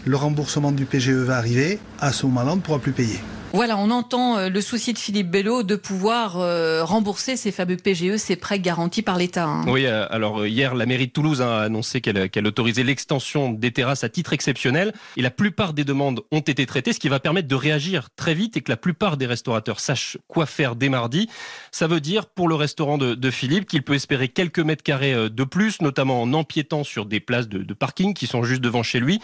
Le 0.06 0.16
remboursement 0.16 0.72
du 0.72 0.86
PGE 0.86 1.10
va 1.10 1.36
arriver. 1.36 1.78
À 2.00 2.10
ce 2.10 2.24
moment-là, 2.24 2.52
on 2.52 2.56
ne 2.56 2.60
pourra 2.62 2.78
plus 2.78 2.92
payer. 2.92 3.20
Voilà, 3.56 3.78
on 3.78 3.90
entend 3.90 4.36
euh, 4.36 4.48
le 4.50 4.60
souci 4.60 4.92
de 4.92 4.98
Philippe 4.98 5.30
Bello 5.30 5.62
de 5.62 5.76
pouvoir 5.76 6.38
euh, 6.38 6.84
rembourser 6.84 7.38
ces 7.38 7.50
fameux 7.50 7.78
PGE, 7.78 8.18
ces 8.18 8.36
prêts 8.36 8.60
garantis 8.60 9.00
par 9.00 9.16
l'État. 9.16 9.46
Hein. 9.46 9.64
Oui, 9.66 9.86
euh, 9.86 10.06
alors 10.10 10.46
hier, 10.46 10.74
la 10.74 10.84
mairie 10.84 11.06
de 11.06 11.12
Toulouse 11.12 11.40
a 11.40 11.60
annoncé 11.62 12.02
qu'elle 12.02 12.28
qu'elle 12.28 12.46
autorisait 12.46 12.82
l'extension 12.82 13.50
des 13.50 13.70
terrasses 13.70 14.04
à 14.04 14.10
titre 14.10 14.34
exceptionnel. 14.34 14.92
Et 15.16 15.22
la 15.22 15.30
plupart 15.30 15.72
des 15.72 15.84
demandes 15.84 16.20
ont 16.32 16.40
été 16.40 16.66
traitées, 16.66 16.92
ce 16.92 17.00
qui 17.00 17.08
va 17.08 17.18
permettre 17.18 17.48
de 17.48 17.54
réagir 17.54 18.10
très 18.14 18.34
vite 18.34 18.58
et 18.58 18.60
que 18.60 18.70
la 18.70 18.76
plupart 18.76 19.16
des 19.16 19.24
restaurateurs 19.24 19.80
sachent 19.80 20.18
quoi 20.28 20.44
faire 20.44 20.76
dès 20.76 20.90
mardi. 20.90 21.30
Ça 21.70 21.86
veut 21.86 22.00
dire 22.00 22.26
pour 22.26 22.48
le 22.48 22.56
restaurant 22.56 22.98
de, 22.98 23.30
Philippe 23.30 23.64
qu'il 23.64 23.82
peut 23.82 23.94
espérer 23.94 24.28
quelques 24.28 24.58
mètres 24.58 24.82
carrés 24.82 25.30
de 25.30 25.44
plus, 25.44 25.80
notamment 25.80 26.20
en 26.20 26.34
empiétant 26.34 26.84
sur 26.84 27.06
des 27.06 27.20
places 27.20 27.48
de, 27.48 27.72
parking 27.72 28.12
qui 28.12 28.26
sont 28.26 28.42
juste 28.42 28.60
devant 28.60 28.82
chez 28.82 29.00
lui. 29.00 29.18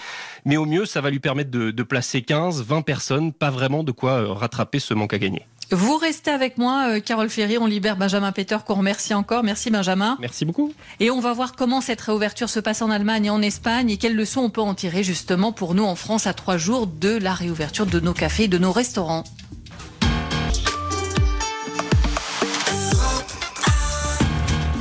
Mais 0.47 0.57
au 0.57 0.65
mieux, 0.65 0.87
ça 0.87 1.03
va 1.03 1.11
lui 1.11 1.21
permettre 1.21 1.51
de 1.51 1.83
placer 1.83 2.23
15, 2.23 2.63
20 2.63 2.81
personnes, 2.81 3.35
pas 3.35 3.51
vraiment 3.51 3.85
de 3.85 3.93
quoi 3.93 4.22
euh, 4.23 4.33
rattraper 4.33 4.79
ce 4.79 4.95
manque 4.95 5.15
à 5.15 5.19
gagner. 5.19 5.47
Vous 5.71 5.97
restez 5.97 6.31
avec 6.31 6.59
moi, 6.59 6.89
euh, 6.89 7.01
Carole 7.01 7.31
Ferry. 7.31 7.57
On 7.57 7.67
libère 7.67 7.97
Benjamin 7.97 8.31
Peter, 8.33 8.59
qu'on 8.67 8.75
remercie 8.75 9.15
encore. 9.15 9.43
Merci 9.43 9.71
Benjamin. 9.71 10.19
Merci 10.21 10.45
beaucoup. 10.45 10.75
Et 11.01 11.11
on 11.11 11.21
va 11.21 11.33
voir 11.33 11.57
comment 11.57 11.81
cette 11.81 12.01
réouverture 12.01 12.51
se 12.51 12.61
passe 12.61 12.83
en 12.83 12.91
Allemagne 12.91 13.27
et 13.27 13.31
en 13.31 13.41
Espagne 13.41 13.91
et 13.91 13.97
quelles 13.97 14.15
leçons 14.15 14.43
on 14.43 14.51
peut 14.51 14.61
en 14.61 14.75
tirer 14.75 15.03
justement 15.03 15.53
pour 15.53 15.75
nous 15.75 15.85
en 15.85 15.95
France 15.95 16.27
à 16.27 16.35
trois 16.35 16.59
jours 16.59 16.87
de 16.87 17.17
la 17.17 17.33
réouverture 17.33 17.87
de 17.87 18.01
nos 18.01 18.13
cafés 18.13 18.45
et 18.45 18.49
de 18.49 18.59
nos 18.59 18.73
restaurants.– 18.73 19.25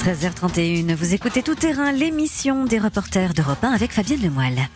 13h31, 0.02 0.96
vous 0.96 1.14
écoutez 1.14 1.44
Tout 1.44 1.54
Terrain, 1.54 1.92
l'émission 1.92 2.66
des 2.66 2.80
reporters 2.80 3.36
d'Europe 3.36 3.64
1 3.64 3.70
avec 3.72 3.92
Fabienne 3.92 4.24
Lemoyle. 4.24 4.68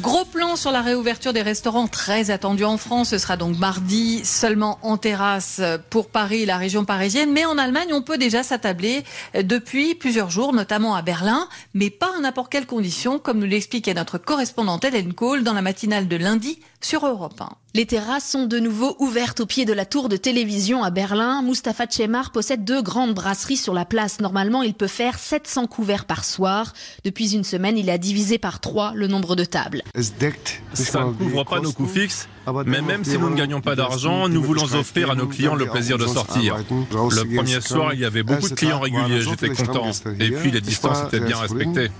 Gros 0.00 0.24
plan 0.24 0.56
sur 0.56 0.72
la 0.72 0.82
réouverture 0.82 1.32
des 1.32 1.42
restaurants 1.42 1.86
très 1.86 2.30
attendu 2.30 2.64
en 2.64 2.76
France. 2.78 3.10
Ce 3.10 3.18
sera 3.18 3.36
donc 3.36 3.56
mardi 3.58 4.24
seulement 4.24 4.78
en 4.82 4.96
terrasse 4.96 5.60
pour 5.88 6.08
Paris 6.08 6.46
la 6.46 6.56
région 6.56 6.84
parisienne. 6.84 7.32
Mais 7.32 7.44
en 7.44 7.58
Allemagne, 7.58 7.92
on 7.92 8.02
peut 8.02 8.18
déjà 8.18 8.42
s'attabler 8.42 9.04
depuis 9.34 9.94
plusieurs 9.94 10.30
jours, 10.30 10.52
notamment 10.52 10.96
à 10.96 11.02
Berlin, 11.02 11.48
mais 11.74 11.90
pas 11.90 12.10
à 12.16 12.20
n'importe 12.20 12.50
quelle 12.50 12.66
condition, 12.66 13.20
comme 13.20 13.38
nous 13.38 13.46
l'expliquait 13.46 13.94
notre 13.94 14.18
correspondante 14.18 14.84
Hélène 14.84 15.14
Kohl 15.14 15.44
dans 15.44 15.54
la 15.54 15.62
matinale 15.62 16.08
de 16.08 16.16
lundi 16.16 16.58
sur 16.80 17.06
Europe 17.06 17.40
1. 17.40 17.48
Les 17.76 17.86
terrasses 17.86 18.30
sont 18.30 18.46
de 18.46 18.60
nouveau 18.60 18.94
ouvertes 19.00 19.40
au 19.40 19.46
pied 19.46 19.64
de 19.64 19.72
la 19.72 19.84
tour 19.84 20.08
de 20.08 20.16
télévision 20.16 20.84
à 20.84 20.90
Berlin. 20.90 21.42
Mustapha 21.42 21.86
Tchemar 21.88 22.30
possède 22.30 22.64
deux 22.64 22.80
grandes 22.80 23.14
brasseries 23.14 23.56
sur 23.56 23.74
la 23.74 23.84
place. 23.84 24.20
Normalement, 24.20 24.62
il 24.62 24.74
peut 24.74 24.86
faire 24.86 25.18
700 25.18 25.66
couverts 25.66 26.04
par 26.04 26.24
soir. 26.24 26.72
Depuis 27.04 27.34
une 27.34 27.42
semaine, 27.42 27.76
il 27.76 27.90
a 27.90 27.98
divisé 27.98 28.38
par 28.38 28.60
trois 28.60 28.92
le 28.94 29.08
nombre 29.08 29.34
de 29.34 29.44
tables. 29.44 29.82
Ça 30.72 31.04
ne 31.04 31.10
couvre 31.14 31.42
pas 31.42 31.58
nos 31.58 31.72
coûts 31.72 31.88
fixes, 31.88 32.28
mais 32.66 32.82
même 32.82 33.04
si 33.04 33.18
nous 33.18 33.30
ne 33.30 33.36
gagnons 33.36 33.60
pas 33.60 33.76
d'argent, 33.76 34.28
nous 34.28 34.42
voulons 34.42 34.72
offrir 34.74 35.10
à 35.10 35.14
nos 35.14 35.26
clients 35.26 35.54
le 35.54 35.66
plaisir 35.66 35.98
de 35.98 36.06
sortir. 36.06 36.56
Le 36.90 37.36
premier 37.36 37.60
soir, 37.60 37.94
il 37.94 38.00
y 38.00 38.04
avait 38.04 38.22
beaucoup 38.22 38.48
de 38.48 38.54
clients 38.54 38.80
réguliers, 38.80 39.22
j'étais 39.22 39.50
content. 39.50 39.90
Et 40.20 40.30
puis 40.30 40.50
les 40.50 40.60
distances 40.60 41.06
étaient 41.06 41.24
bien 41.24 41.38
respectées. 41.38 41.90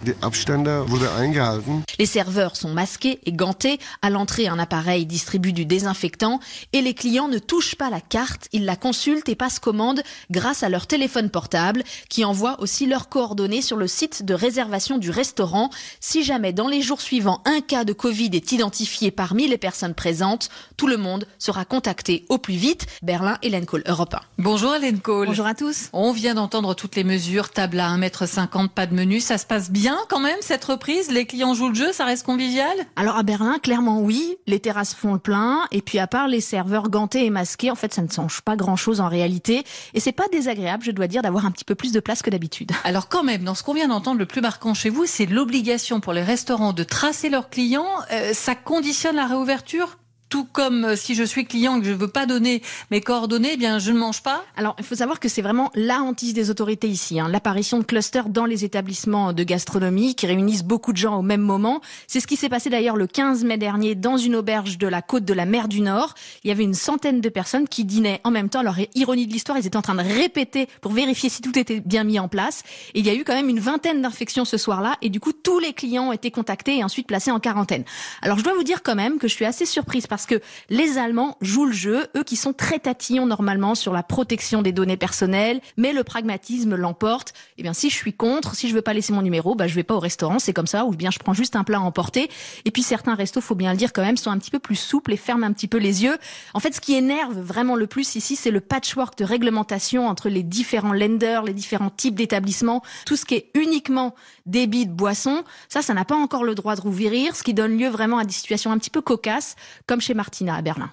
Les 1.98 2.06
serveurs 2.06 2.56
sont 2.56 2.72
masqués 2.72 3.20
et 3.24 3.32
gantés. 3.32 3.78
À 4.02 4.10
l'entrée, 4.10 4.48
un 4.48 4.58
appareil 4.58 5.06
distribue 5.06 5.52
du 5.52 5.64
désinfectant 5.64 6.40
et 6.72 6.82
les 6.82 6.94
clients 6.94 7.28
ne 7.28 7.38
touchent 7.38 7.76
pas 7.76 7.90
la 7.90 8.00
carte, 8.00 8.48
ils 8.52 8.64
la 8.64 8.76
consultent 8.76 9.28
et 9.28 9.34
passent 9.34 9.58
commande 9.58 10.02
grâce 10.30 10.62
à 10.62 10.68
leur 10.68 10.86
téléphone 10.86 11.30
portable 11.30 11.82
qui 12.08 12.24
envoie 12.24 12.60
aussi 12.60 12.86
leurs 12.86 13.08
coordonnées 13.08 13.62
sur 13.62 13.76
le 13.76 13.86
site 13.86 14.24
de 14.24 14.34
réservation 14.34 14.98
du 14.98 15.10
restaurant. 15.10 15.70
Si 16.00 16.24
jamais 16.24 16.52
dans 16.52 16.68
les 16.68 16.82
jours 16.82 17.00
suivants 17.00 17.42
un 17.44 17.60
cas 17.60 17.84
de 17.84 17.92
Covid 17.92 18.30
est 18.32 18.52
identifié 18.52 19.10
parmi 19.10 19.48
les 19.48 19.58
personnes 19.58 19.94
présentes, 19.94 20.33
tout 20.76 20.86
le 20.86 20.96
monde 20.96 21.26
sera 21.38 21.64
contacté 21.64 22.24
au 22.28 22.38
plus 22.38 22.54
vite. 22.54 22.86
Berlin, 23.02 23.38
Hélène 23.42 23.66
Kohl, 23.66 23.82
Europe 23.86 24.14
1. 24.14 24.20
Bonjour 24.38 24.74
Hélène 24.74 25.00
Kohl. 25.00 25.26
Bonjour 25.26 25.46
à 25.46 25.54
tous. 25.54 25.88
On 25.92 26.12
vient 26.12 26.34
d'entendre 26.34 26.74
toutes 26.74 26.96
les 26.96 27.04
mesures, 27.04 27.50
table 27.50 27.80
à 27.80 27.96
1m50, 27.96 28.68
pas 28.68 28.86
de 28.86 28.94
menu. 28.94 29.20
Ça 29.20 29.38
se 29.38 29.46
passe 29.46 29.70
bien 29.70 29.98
quand 30.08 30.20
même 30.20 30.38
cette 30.40 30.64
reprise? 30.64 31.10
Les 31.10 31.26
clients 31.26 31.54
jouent 31.54 31.68
le 31.68 31.74
jeu, 31.74 31.92
ça 31.92 32.04
reste 32.04 32.24
convivial? 32.24 32.76
Alors 32.96 33.16
à 33.16 33.22
Berlin, 33.22 33.58
clairement 33.62 34.00
oui. 34.00 34.36
Les 34.46 34.60
terrasses 34.60 34.94
font 34.94 35.14
le 35.14 35.18
plein. 35.18 35.64
Et 35.70 35.82
puis 35.82 35.98
à 35.98 36.06
part 36.06 36.28
les 36.28 36.40
serveurs 36.40 36.88
gantés 36.88 37.24
et 37.24 37.30
masqués, 37.30 37.70
en 37.70 37.74
fait 37.74 37.94
ça 37.94 38.02
ne 38.02 38.08
change 38.08 38.40
pas 38.42 38.56
grand-chose 38.56 39.00
en 39.00 39.08
réalité. 39.08 39.64
Et 39.94 40.00
c'est 40.00 40.12
pas 40.12 40.28
désagréable, 40.32 40.84
je 40.84 40.90
dois 40.90 41.06
dire, 41.06 41.22
d'avoir 41.22 41.46
un 41.46 41.50
petit 41.50 41.64
peu 41.64 41.74
plus 41.74 41.92
de 41.92 42.00
place 42.00 42.22
que 42.22 42.30
d'habitude. 42.30 42.72
Alors 42.84 43.08
quand 43.08 43.22
même, 43.22 43.44
dans 43.44 43.54
ce 43.54 43.62
qu'on 43.62 43.74
vient 43.74 43.88
d'entendre, 43.88 44.18
le 44.18 44.26
plus 44.26 44.40
marquant 44.40 44.74
chez 44.74 44.90
vous, 44.90 45.06
c'est 45.06 45.26
l'obligation 45.26 46.00
pour 46.00 46.12
les 46.12 46.22
restaurants 46.22 46.72
de 46.72 46.84
tracer 46.84 47.28
leurs 47.28 47.50
clients. 47.50 47.86
Euh, 48.12 48.32
ça 48.34 48.54
conditionne 48.54 49.16
la 49.16 49.26
réouverture? 49.26 49.98
Tout 50.34 50.48
comme 50.50 50.84
euh, 50.84 50.96
si 50.96 51.14
je 51.14 51.22
suis 51.22 51.46
client 51.46 51.76
et 51.76 51.78
que 51.78 51.86
je 51.86 51.92
ne 51.92 51.96
veux 51.96 52.08
pas 52.08 52.26
donner 52.26 52.60
mes 52.90 53.00
coordonnées, 53.00 53.50
eh 53.52 53.56
bien 53.56 53.78
je 53.78 53.92
ne 53.92 53.98
mange 53.98 54.20
pas 54.20 54.44
Alors, 54.56 54.74
il 54.80 54.84
faut 54.84 54.96
savoir 54.96 55.20
que 55.20 55.28
c'est 55.28 55.42
vraiment 55.42 55.70
la 55.76 56.00
hantise 56.00 56.34
des 56.34 56.50
autorités 56.50 56.88
ici. 56.88 57.20
Hein. 57.20 57.28
L'apparition 57.28 57.78
de 57.78 57.84
clusters 57.84 58.28
dans 58.28 58.44
les 58.44 58.64
établissements 58.64 59.32
de 59.32 59.44
gastronomie 59.44 60.16
qui 60.16 60.26
réunissent 60.26 60.64
beaucoup 60.64 60.92
de 60.92 60.96
gens 60.96 61.16
au 61.16 61.22
même 61.22 61.40
moment. 61.40 61.80
C'est 62.08 62.18
ce 62.18 62.26
qui 62.26 62.34
s'est 62.34 62.48
passé 62.48 62.68
d'ailleurs 62.68 62.96
le 62.96 63.06
15 63.06 63.44
mai 63.44 63.58
dernier 63.58 63.94
dans 63.94 64.16
une 64.16 64.34
auberge 64.34 64.76
de 64.76 64.88
la 64.88 65.02
côte 65.02 65.24
de 65.24 65.32
la 65.32 65.46
mer 65.46 65.68
du 65.68 65.80
Nord. 65.82 66.14
Il 66.42 66.48
y 66.48 66.50
avait 66.50 66.64
une 66.64 66.74
centaine 66.74 67.20
de 67.20 67.28
personnes 67.28 67.68
qui 67.68 67.84
dînaient 67.84 68.20
en 68.24 68.32
même 68.32 68.48
temps. 68.48 68.58
Alors, 68.58 68.78
ironie 68.96 69.28
de 69.28 69.32
l'histoire, 69.32 69.56
ils 69.58 69.66
étaient 69.68 69.76
en 69.76 69.82
train 69.82 69.94
de 69.94 70.02
répéter 70.02 70.68
pour 70.80 70.90
vérifier 70.90 71.28
si 71.28 71.42
tout 71.42 71.56
était 71.56 71.78
bien 71.78 72.02
mis 72.02 72.18
en 72.18 72.26
place. 72.26 72.64
Et 72.94 72.98
il 72.98 73.06
y 73.06 73.10
a 73.10 73.14
eu 73.14 73.22
quand 73.22 73.34
même 73.34 73.50
une 73.50 73.60
vingtaine 73.60 74.02
d'infections 74.02 74.44
ce 74.44 74.56
soir-là. 74.56 74.96
Et 75.00 75.10
du 75.10 75.20
coup, 75.20 75.32
tous 75.32 75.60
les 75.60 75.74
clients 75.74 76.08
ont 76.08 76.12
été 76.12 76.32
contactés 76.32 76.78
et 76.78 76.82
ensuite 76.82 77.06
placés 77.06 77.30
en 77.30 77.38
quarantaine. 77.38 77.84
Alors, 78.20 78.36
je 78.36 78.42
dois 78.42 78.54
vous 78.54 78.64
dire 78.64 78.82
quand 78.82 78.96
même 78.96 79.18
que 79.18 79.28
je 79.28 79.34
suis 79.34 79.44
assez 79.44 79.64
surprise 79.64 80.08
par 80.08 80.23
parce 80.24 80.40
que 80.40 80.44
les 80.70 80.96
Allemands 80.96 81.36
jouent 81.42 81.66
le 81.66 81.72
jeu, 81.72 82.06
eux 82.16 82.24
qui 82.24 82.36
sont 82.36 82.54
très 82.54 82.78
tatillons 82.78 83.26
normalement 83.26 83.74
sur 83.74 83.92
la 83.92 84.02
protection 84.02 84.62
des 84.62 84.72
données 84.72 84.96
personnelles, 84.96 85.60
mais 85.76 85.92
le 85.92 86.02
pragmatisme 86.02 86.76
l'emporte. 86.76 87.34
Eh 87.58 87.62
bien, 87.62 87.74
si 87.74 87.90
je 87.90 87.94
suis 87.94 88.14
contre, 88.14 88.54
si 88.54 88.70
je 88.70 88.74
veux 88.74 88.82
pas 88.82 88.94
laisser 88.94 89.12
mon 89.12 89.20
numéro, 89.20 89.54
bah, 89.54 89.66
je 89.66 89.74
vais 89.74 89.82
pas 89.82 89.94
au 89.94 90.00
restaurant, 90.00 90.38
c'est 90.38 90.54
comme 90.54 90.66
ça, 90.66 90.86
ou 90.86 90.92
bien 90.92 91.10
je 91.10 91.18
prends 91.18 91.34
juste 91.34 91.56
un 91.56 91.64
plat 91.64 91.76
à 91.76 91.80
emporter. 91.80 92.30
Et 92.64 92.70
puis 92.70 92.82
certains 92.82 93.14
restos, 93.14 93.42
faut 93.42 93.54
bien 93.54 93.72
le 93.72 93.76
dire 93.76 93.92
quand 93.92 94.02
même, 94.02 94.16
sont 94.16 94.30
un 94.30 94.38
petit 94.38 94.50
peu 94.50 94.58
plus 94.58 94.76
souples 94.76 95.12
et 95.12 95.18
ferment 95.18 95.46
un 95.46 95.52
petit 95.52 95.68
peu 95.68 95.76
les 95.76 96.04
yeux. 96.04 96.16
En 96.54 96.60
fait, 96.60 96.74
ce 96.74 96.80
qui 96.80 96.94
énerve 96.94 97.38
vraiment 97.38 97.76
le 97.76 97.86
plus 97.86 98.14
ici, 98.14 98.34
c'est 98.34 98.50
le 98.50 98.60
patchwork 98.60 99.18
de 99.18 99.24
réglementation 99.24 100.08
entre 100.08 100.30
les 100.30 100.42
différents 100.42 100.94
lenders, 100.94 101.42
les 101.42 101.52
différents 101.52 101.90
types 101.90 102.14
d'établissements, 102.14 102.82
tout 103.04 103.16
ce 103.16 103.26
qui 103.26 103.34
est 103.34 103.50
uniquement 103.52 104.14
débit 104.46 104.86
de 104.86 104.92
boissons. 104.92 105.44
Ça, 105.68 105.82
ça 105.82 105.94
n'a 105.94 106.04
pas 106.04 106.16
encore 106.16 106.44
le 106.44 106.54
droit 106.54 106.76
de 106.76 106.80
rouvrir, 106.80 107.36
ce 107.36 107.42
qui 107.42 107.54
donne 107.54 107.78
lieu 107.78 107.88
vraiment 107.88 108.18
à 108.18 108.24
des 108.24 108.32
situations 108.32 108.70
un 108.70 108.78
petit 108.78 108.90
peu 108.90 109.00
cocasses, 109.00 109.56
comme 109.86 110.00
chez 110.00 110.14
Martina 110.14 110.54
à 110.54 110.62
Berlin. 110.62 110.90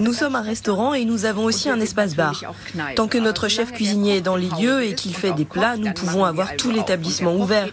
Nous 0.00 0.12
sommes 0.12 0.36
un 0.36 0.42
restaurant 0.42 0.94
et 0.94 1.04
nous 1.04 1.24
avons 1.24 1.44
aussi 1.44 1.68
un 1.68 1.80
espace 1.80 2.14
bar. 2.14 2.42
Tant 2.96 3.08
que 3.08 3.18
notre 3.18 3.48
chef 3.48 3.72
cuisinier 3.72 4.16
est 4.16 4.20
dans 4.20 4.36
les 4.36 4.48
lieux 4.60 4.84
et 4.84 4.94
qu'il 4.94 5.14
fait 5.14 5.32
des 5.32 5.44
plats, 5.44 5.76
nous 5.76 5.92
pouvons 5.92 6.24
avoir 6.24 6.56
tout 6.56 6.70
l'établissement 6.70 7.34
ouvert. 7.34 7.68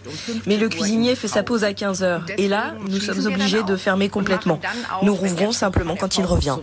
Mais 0.46 0.56
le 0.56 0.68
cuisinier 0.68 1.14
fait 1.14 1.28
sa 1.28 1.42
pause 1.42 1.64
à 1.64 1.72
15 1.72 2.02
heures. 2.02 2.26
Et 2.36 2.48
là, 2.48 2.74
nous 2.88 3.00
sommes 3.00 3.26
obligés 3.26 3.62
de 3.62 3.76
fermer 3.76 4.08
complètement. 4.08 4.60
Nous 5.02 5.14
rouvrons 5.14 5.52
simplement 5.52 5.96
quand 5.96 6.18
il 6.18 6.24
revient. 6.24 6.56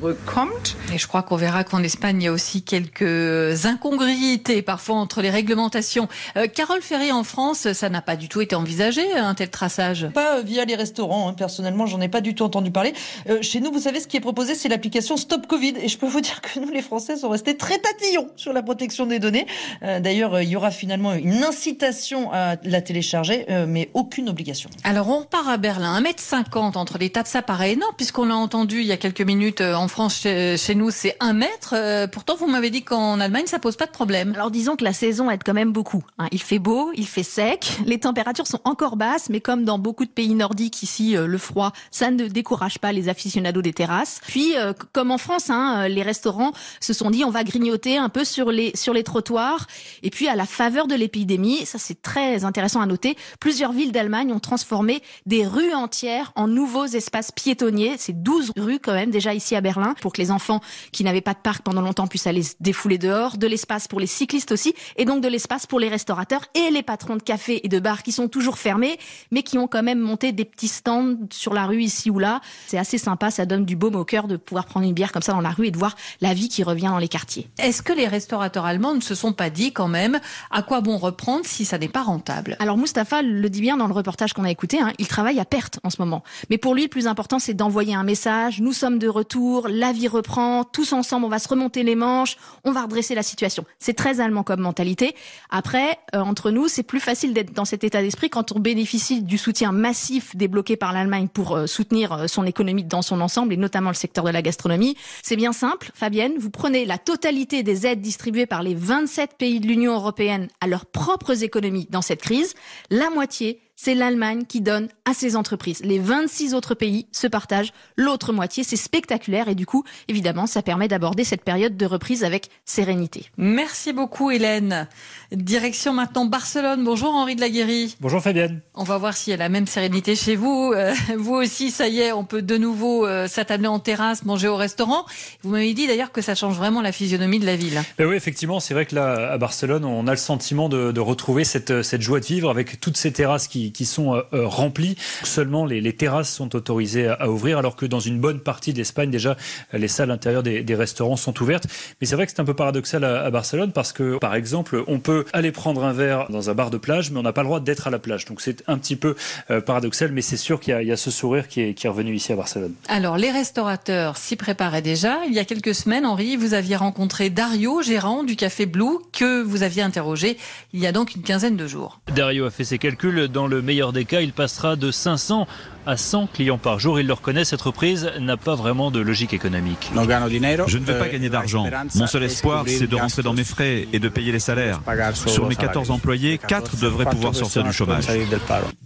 Et 0.94 0.98
je 0.98 1.08
crois 1.08 1.24
qu'on 1.24 1.36
verra 1.36 1.63
qu'en 1.63 1.84
Espagne, 1.84 2.22
il 2.22 2.26
y 2.26 2.28
a 2.28 2.32
aussi 2.32 2.62
quelques 2.62 3.66
incongruités 3.66 4.62
parfois 4.62 4.98
entre 4.98 5.22
les 5.22 5.30
réglementations. 5.30 6.08
Euh, 6.36 6.48
Carole 6.48 6.82
Ferry, 6.82 7.12
en 7.12 7.24
France, 7.24 7.74
ça 7.74 7.90
n'a 7.90 8.02
pas 8.02 8.16
du 8.16 8.30
tout 8.30 8.42
été 8.42 8.56
envisagé, 8.56 9.02
un 9.13 9.34
tel 9.34 9.50
traçage? 9.50 10.08
Pas 10.13 10.42
via 10.42 10.66
les 10.66 10.76
restaurants. 10.76 11.30
Hein. 11.30 11.34
Personnellement, 11.34 11.86
j'en 11.86 12.02
ai 12.02 12.10
pas 12.10 12.22
du 12.22 12.36
tout 12.36 12.44
entendu 12.44 12.72
parler. 12.72 12.94
Euh, 13.30 13.42
chez 13.42 13.60
nous, 13.60 13.72
vous 13.72 13.80
savez, 13.80 14.00
ce 14.00 14.08
qui 14.08 14.18
est 14.18 14.22
proposé, 14.22 14.56
c'est 14.56 14.66
l'application 14.67 15.17
Stop 15.17 15.47
Covid. 15.47 15.73
Et 15.82 15.88
je 15.88 15.97
peux 15.97 16.08
vous 16.08 16.21
dire 16.21 16.41
que 16.41 16.60
nous, 16.60 16.69
les 16.69 16.82
Français, 16.82 17.17
sont 17.17 17.30
restés 17.30 17.58
très 17.58 17.77
tatillons 17.80 18.30
sur 18.36 18.53
la 18.53 18.62
protection 18.62 19.06
des 19.06 19.19
données. 19.19 19.45
Euh, 19.84 19.99
d'ailleurs, 19.99 20.36
euh, 20.36 20.43
il 20.43 20.49
y 20.49 20.56
aura 20.56 20.71
finalement 20.71 21.13
une 21.13 21.43
incitation 21.43 22.32
à 22.32 22.56
la 22.63 22.82
télécharger, 22.82 23.45
euh, 23.49 23.65
mais 23.67 23.89
aucune 23.93 24.30
obligation. 24.30 24.69
Alors, 24.84 25.10
on 25.10 25.19
repart 25.19 25.47
à 25.47 25.58
Berlin. 25.58 26.01
1m50 26.01 26.77
entre 26.77 26.97
les 26.97 27.10
tables, 27.10 27.27
ça 27.27 27.41
paraît 27.41 27.73
énorme, 27.73 27.93
puisqu'on 27.95 28.25
l'a 28.25 28.36
entendu 28.36 28.82
il 28.82 28.88
y 28.88 28.91
a 28.91 28.97
quelques 28.97 29.21
minutes 29.21 29.62
en 29.62 29.88
France, 29.88 30.21
chez, 30.21 30.75
nous, 30.75 30.91
c'est 30.91 31.15
1 31.19 31.34
mètre. 31.34 32.08
pourtant, 32.12 32.36
vous 32.36 32.47
m'avez 32.47 32.69
dit 32.69 32.84
qu'en 32.84 33.19
Allemagne, 33.19 33.45
ça 33.47 33.60
pose 33.60 33.77
pas 33.77 33.86
de 33.86 33.91
problème. 33.91 34.34
Alors, 34.36 34.51
disons 34.51 34.75
que 34.75 34.84
la 34.84 34.93
saison 34.93 35.30
aide 35.32 35.41
quand 35.45 35.53
même 35.53 35.71
beaucoup. 35.71 36.03
Hein. 36.19 36.27
Il 36.32 36.41
fait 36.41 36.60
beau, 36.60 36.91
il 36.95 37.08
fait 37.08 37.23
sec, 37.23 37.80
les 37.86 37.99
températures 37.99 38.47
sont 38.47 38.60
encore 38.63 38.95
basses, 38.95 39.30
mais 39.30 39.41
comme 39.41 39.63
dans 39.63 39.80
beaucoup 39.80 40.06
de 40.06 40.12
pays 40.12 40.34
nordiques 40.34 40.84
ici, 40.84 41.15
le 41.17 41.38
froid, 41.38 41.71
ça 41.91 42.12
ne 42.12 42.27
décourage 42.27 42.80
pas 42.80 42.91
les 42.91 43.10
aficionados 43.10 43.62
des 43.62 43.73
terrasses. 43.73 44.19
Puis, 44.27 44.53
euh, 44.58 44.74
comme 44.91 45.12
en 45.12 45.17
France, 45.17 45.50
hein, 45.50 45.84
euh, 45.84 45.88
les 45.88 46.04
restaurants 46.04 46.52
se 46.80 46.93
sont 46.93 47.10
dit 47.12 47.24
on 47.24 47.30
va 47.30 47.43
grignoter 47.43 47.98
un 47.98 48.10
peu 48.10 48.24
sur 48.24 48.52
les 48.52 48.72
sur 48.76 48.93
les 48.93 49.04
trottoirs. 49.04 49.67
Et 50.04 50.10
puis 50.10 50.28
à 50.28 50.36
la 50.36 50.46
faveur 50.46 50.88
de 50.88 50.96
l'épidémie, 50.96 51.65
ça 51.65 51.78
c'est 51.78 52.02
très 52.02 52.43
intéressant 52.43 52.82
à 52.82 52.86
noter, 52.86 53.17
plusieurs 53.39 53.72
villes 53.72 53.91
d'Allemagne 53.91 54.32
ont 54.32 54.39
transformé 54.39 55.02
des 55.26 55.46
rues 55.46 55.74
entières 55.74 56.32
en 56.36 56.48
nouveaux 56.48 56.86
espaces 56.86 57.32
piétonniers. 57.32 57.96
C'est 57.98 58.22
12 58.22 58.54
rues 58.58 58.80
quand 58.80 58.93
même 58.93 59.12
déjà 59.12 59.34
ici 59.34 59.56
à 59.56 59.62
Berlin 59.62 59.96
pour 60.02 60.13
que 60.13 60.22
les 60.22 60.32
enfants 60.32 60.62
qui 60.91 61.04
n'avaient 61.04 61.22
pas 61.22 61.34
de 61.34 61.39
parc 61.39 61.63
pendant 61.63 61.82
longtemps 61.82 62.08
puissent 62.08 62.28
aller 62.28 62.43
se 62.43 62.56
défouler 62.60 62.98
dehors, 62.98 63.38
de 63.38 63.48
l'espace 63.48 63.88
pour 63.88 64.00
les 64.00 64.08
cyclistes 64.08 64.52
aussi, 64.52 64.74
et 64.96 65.06
donc 65.06 65.22
de 65.22 65.28
l'espace 65.28 65.65
pour 65.65 65.80
les 65.80 65.89
restaurateurs 65.89 66.46
et 66.54 66.72
les 66.72 66.84
patrons 66.84 67.15
de 67.15 67.24
cafés 67.24 67.65
et 67.65 67.70
de 67.70 67.80
bars 67.80 68.04
qui 68.04 68.12
sont 68.12 68.28
toujours 68.28 68.58
fermés, 68.58 68.98
mais 69.32 69.43
qui 69.43 69.58
ont 69.58 69.67
quand 69.67 69.84
même 69.84 70.00
monté 70.00 70.32
des 70.32 70.46
petits 70.46 70.67
stands 70.67 71.15
sur 71.32 71.54
la 71.54 71.65
rue 71.65 71.82
ici 71.82 72.10
ou 72.10 72.20
là. 72.20 72.41
C'est 72.67 72.78
assez 72.78 72.98
sympa, 72.98 73.32
ça 73.32 73.46
donne 73.46 73.65
du 73.65 73.76
baume 73.76 73.96
au 73.96 74.06
cœur 74.06 74.28
de 74.28 74.37
pouvoir 74.38 74.65
prendre 74.65 74.86
une 74.86 74.93
bière 74.93 75.12
comme 75.12 75.21
ça 75.21 75.34
dans 75.34 75.41
la 75.41 75.50
rue 75.50 75.67
et 75.67 75.71
de 75.71 75.78
voir 75.78 75.95
la 76.21 76.34
vie 76.34 76.50
qui 76.50 76.63
revient 76.63 76.88
dans 76.88 76.97
les 76.97 77.08
quartiers. 77.08 77.50
Est-ce 77.60 77.82
que 77.82 77.93
les 77.93 78.08
restaurateurs 78.08 78.65
allemands 78.65 78.93
ne 78.93 79.02
se 79.02 79.15
sont 79.15 79.34
pas 79.34 79.50
dit 79.50 79.71
quand 79.73 79.88
même 79.88 80.19
à 80.52 80.62
quoi 80.62 80.82
bon 80.82 80.97
reprendre 80.97 81.45
si 81.45 81.65
ça 81.65 81.78
n'est 81.78 81.88
pas 81.88 82.04
rentable? 82.04 82.56
Alors 82.60 82.78
Mustapha 82.78 83.21
le 83.21 83.50
dit 83.50 83.62
bien 83.62 83.78
dans 83.78 83.88
le 83.88 83.93
reportage 83.93 84.34
qu'on 84.34 84.43
a 84.43 84.52
écouté, 84.52 84.80
hein, 84.80 84.93
il 85.00 85.08
travaille 85.08 85.39
à 85.39 85.45
perte 85.45 85.80
en 85.84 85.89
ce 85.89 86.02
moment. 86.02 86.23
Mais 86.50 86.58
pour 86.58 86.76
lui, 86.76 86.84
le 86.84 86.89
plus 86.89 87.08
important, 87.08 87.39
c'est 87.39 87.54
d'envoyer 87.54 87.95
un 87.95 88.04
message, 88.04 88.62
nous 88.62 88.73
sommes 88.73 89.00
de 89.00 89.08
retour, 89.08 89.67
la 89.69 89.91
vie 89.91 90.08
reprend, 90.08 90.63
tous 90.63 90.93
ensemble, 90.93 91.26
on 91.26 91.30
va 91.30 91.39
se 91.39 91.47
remonter 91.47 91.84
les 91.84 91.95
manches, 91.95 92.38
on 92.63 92.71
va 92.71 92.84
redresser 92.84 93.15
la 93.15 93.23
situation. 93.23 93.65
C'est 93.80 93.93
très 93.93 94.19
allemand 94.19 94.43
comme 94.43 94.62
mentalité. 94.62 95.15
Après, 95.50 95.97
euh, 96.15 96.19
entre 96.19 96.52
nous, 96.52 96.67
c'est 96.67 96.84
plus 96.84 97.00
facile 97.00 97.34
d'être 97.34 97.54
dans 97.54 97.65
cet 97.65 97.84
état 97.84 98.02
d'esprit 98.02 98.30
quand 98.30 98.52
on 98.52 98.60
bénéficie 98.60 99.21
du 99.21 99.38
soutien 99.38 99.71
massif 99.71 100.36
débloqué 100.36 100.76
par 100.76 100.93
l'Allemagne 100.93 101.28
pour 101.28 101.56
euh, 101.56 101.67
soutenir 101.67 102.13
euh, 102.13 102.28
son 102.28 102.45
économie 102.45 102.84
dans 102.84 103.02
son 103.02 103.21
ensemble 103.21 103.54
et 103.54 103.58
notamment 103.58 103.89
le 103.89 103.95
secteur 103.95 104.27
de 104.30 104.34
la 104.34 104.42
gastronomie. 104.42 104.96
C'est 105.24 105.36
bien 105.36 105.54
simple, 105.54 105.92
Fabienne, 105.94 106.34
vous 106.38 106.50
prenez 106.50 106.86
la 106.86 106.98
totalité 106.98 107.63
des 107.63 107.86
aides 107.88 108.02
distribuées 108.02 108.46
par 108.46 108.63
les 108.63 108.76
27 108.76 109.36
pays 109.38 109.60
de 109.60 109.68
l'Union 109.68 109.94
européenne 109.94 110.48
à 110.62 110.68
leurs 110.68 110.86
propres 110.86 111.44
économies 111.44 111.88
dans 111.90 112.02
cette 112.02 112.22
crise, 112.22 112.54
la 112.90 113.10
moitié 113.10 113.62
c'est 113.80 113.94
l'Allemagne 113.94 114.46
qui 114.46 114.60
donne 114.60 114.90
à 115.06 115.13
ses 115.13 115.36
entreprises. 115.36 115.82
Les 115.84 116.00
26 116.00 116.56
autres 116.56 116.74
pays 116.74 117.06
se 117.12 117.28
partagent 117.28 117.72
l'autre 117.96 118.34
moitié. 118.34 118.63
C'est 118.63 118.76
spectaculaire 118.76 119.48
et 119.48 119.56
du 119.56 119.68
coup, 119.68 119.84
évidemment, 120.08 120.48
ça 120.48 120.63
permet 120.63 120.88
d'aborder 120.88 121.24
cette 121.24 121.44
période 121.44 121.78
de 121.78 121.86
reprise 121.86 122.24
avec 122.24 122.50
sérénité. 122.66 123.28
Merci 123.38 123.94
beaucoup 123.94 124.32
Hélène. 124.32 124.88
Direction 125.32 125.94
maintenant 125.94 126.26
Barcelone. 126.26 126.84
Bonjour 126.84 127.13
Henri 127.13 127.36
de 127.36 127.42
la 127.42 127.50
Guéry. 127.50 127.96
Bonjour 128.02 128.22
Fabienne. 128.22 128.62
On 128.74 128.84
va 128.84 128.98
voir 128.98 129.16
s'il 129.16 129.32
y 129.32 129.34
a 129.36 129.38
la 129.38 129.48
même 129.48 129.68
sérénité 129.68 130.16
chez 130.16 130.36
vous. 130.36 130.74
Euh, 130.76 130.94
vous 131.16 131.36
aussi, 131.36 131.70
ça 131.70 131.88
y 131.88 132.00
est, 132.00 132.12
on 132.12 132.26
peut 132.26 132.42
de 132.42 132.58
nouveau 132.58 133.06
euh, 133.06 133.28
s'attabler 133.28 133.68
en 133.68 133.80
terrasse, 133.80 134.26
manger 134.26 134.48
au 134.48 134.56
restaurant. 134.56 135.06
Vous 135.44 135.52
m'avez 135.52 135.76
dit 135.76 135.86
d'ailleurs 135.86 136.12
que 136.12 136.22
ça 136.22 136.34
change 136.34 136.58
vraiment 136.58 136.82
la 136.82 136.92
physionomie 136.92 137.40
de 137.40 137.46
la 137.46 137.56
ville. 137.56 137.80
Ben 138.00 138.08
oui, 138.08 138.16
effectivement, 138.16 138.60
c'est 138.60 138.74
vrai 138.74 138.88
que 138.88 138.96
là, 138.96 139.34
à 139.34 139.38
Barcelone, 139.38 139.86
on 139.86 140.08
a 140.08 140.12
le 140.12 140.18
sentiment 140.18 140.68
de, 140.68 140.92
de 140.92 141.00
retrouver 141.00 141.44
cette, 141.44 141.84
cette 141.84 142.02
joie 142.02 142.20
de 142.20 142.26
vivre 142.26 142.50
avec 142.50 142.82
toutes 142.82 142.98
ces 142.98 143.13
terrasses 143.13 143.48
qui 143.48 143.66
qui, 143.71 143.86
sont 143.86 144.15
euh, 144.15 144.21
euh, 144.34 144.47
remplis. 144.47 144.95
Seulement 145.23 145.65
les, 145.65 145.82
les, 145.82 145.93
terrasses 145.93 146.32
sont 146.32 146.56
autorisées 146.56 147.08
à, 147.08 147.30
ouvrir, 147.30 147.58
alors 147.58 147.75
que 147.75 147.86
dans 147.86 147.99
une 147.99 148.19
bonne 148.19 148.39
partie 148.39 148.73
d'Espagne, 148.73 149.10
déjà, 149.10 149.38
les 149.73 149.88
salles 149.88 150.12
intérieures 150.12 150.43
des, 150.43 150.63
des, 150.63 150.75
restaurants 150.75 151.15
sont 151.15 151.41
ouvertes. 151.41 151.67
Mais 151.99 152.08
c'est 152.08 152.15
vrai 152.15 152.25
que 152.25 152.32
c'est 152.32 152.41
un 152.41 152.45
peu 152.45 152.53
paradoxal 152.53 153.03
à, 153.03 153.23
à, 153.23 153.32
Barcelone 153.32 153.71
parce 153.71 153.93
que, 153.93 154.17
par 154.17 154.36
exemple, 154.36 154.84
on 154.88 154.99
peut 154.99 155.25
aller 155.34 155.51
prendre 155.51 155.84
un 155.84 155.93
verre 155.93 156.27
dans 156.30 156.49
un 156.49 156.53
bar 156.53 156.69
de 156.69 156.77
plage, 156.77 157.12
mais 157.12 157.19
on 157.19 157.23
n'a 157.23 157.34
pas 157.34 157.41
le 157.41 157.47
droit 157.47 157.60
d'être 157.60 157.88
à 157.88 157.89
la 157.89 157.99
plage. 157.99 158.25
Donc 158.25 158.41
c'est 158.41 158.63
un 158.67 158.77
petit 158.77 158.95
peu 158.95 159.15
euh, 159.49 159.62
paradoxal, 159.62 160.12
mais 160.12 160.21
c'est 160.21 160.38
sûr 160.38 160.60
qu'il 160.60 160.80
y, 160.80 160.86
y, 160.86 160.91
a 160.91 160.97
ce 160.97 161.12
sourire 161.12 161.47
qui 161.47 161.62
est, 161.62 161.73
qui 161.73 161.88
est 161.88 161.89
revenu 161.89 162.13
ici 162.15 162.32
à 162.32 162.36
Barcelone. 162.36 162.73
Alors 162.88 163.17
les 163.17 163.32
restaurateurs 163.32 164.17
s'y 164.17 164.36
préparaient 164.36 164.82
déjà. 164.82 165.19
Il 165.27 165.34
y 165.34 165.39
a 165.39 165.45
quelques 165.45 165.75
semaines, 165.75 166.06
Henri, 166.06 166.36
vous 166.36 166.53
aviez 166.53 166.75
rencontré 166.75 167.30
Dario, 167.30 167.82
gérant 167.82 168.23
du 168.23 168.36
Café 168.36 168.65
Blue, 168.65 168.99
que 169.13 169.41
vous 169.41 169.63
aviez 169.63 169.82
interrogé 169.82 170.38
il 170.73 170.80
y 170.80 170.88
a 170.88 170.91
donc 170.91 171.15
une 171.15 171.21
quinzaine 171.21 171.58
de 171.58 171.67
jours. 171.67 171.99
Dario 172.15 172.45
a 172.45 172.51
fait 172.51 172.63
ses 172.63 172.77
calculs 172.77 173.27
dans 173.27 173.47
le 173.47 173.57
meilleur 173.62 173.93
des 173.93 174.06
cas, 174.06 174.22
il 174.22 174.34
passera 174.34 174.76
de 174.76 174.91
500 174.91 175.48
à 175.88 175.95
100 175.95 176.28
clients 176.28 176.58
par 176.58 176.80
jour. 176.80 177.00
Il 177.00 177.08
le 177.08 177.13
reconnaît, 177.13 177.45
cette 177.45 177.62
reprise 177.62 178.12
n'a 178.19 178.36
pas 178.38 178.56
vraiment 178.56 178.91
de 178.91 179.00
logique 179.00 179.34
économique. 179.34 179.89
Je 179.95 180.78
ne 180.78 180.84
vais 180.84 181.00
pas 181.00 181.08
gagner 181.08 181.30
d'argent. 181.30 181.65
Mon 181.95 182.08
seul 182.08 182.23
espoir, 182.23 182.65
c'est 182.67 182.88
de 182.88 182.95
rentrer 182.95 183.23
dans 183.23 183.34
mes 183.34 183.45
frais 183.45 183.88
et 183.93 184.00
de 184.00 184.10
payer 184.10 184.32
les 184.32 184.39
salaires. 184.39 184.82
Sur 185.13 185.47
mes 185.47 185.56
14 185.56 185.89
employés, 185.91 186.38
4 186.38 186.78
devraient 186.78 187.06
pouvoir 187.06 187.34
sortir 187.34 187.63
du 187.63 187.71
chômage. 187.71 188.06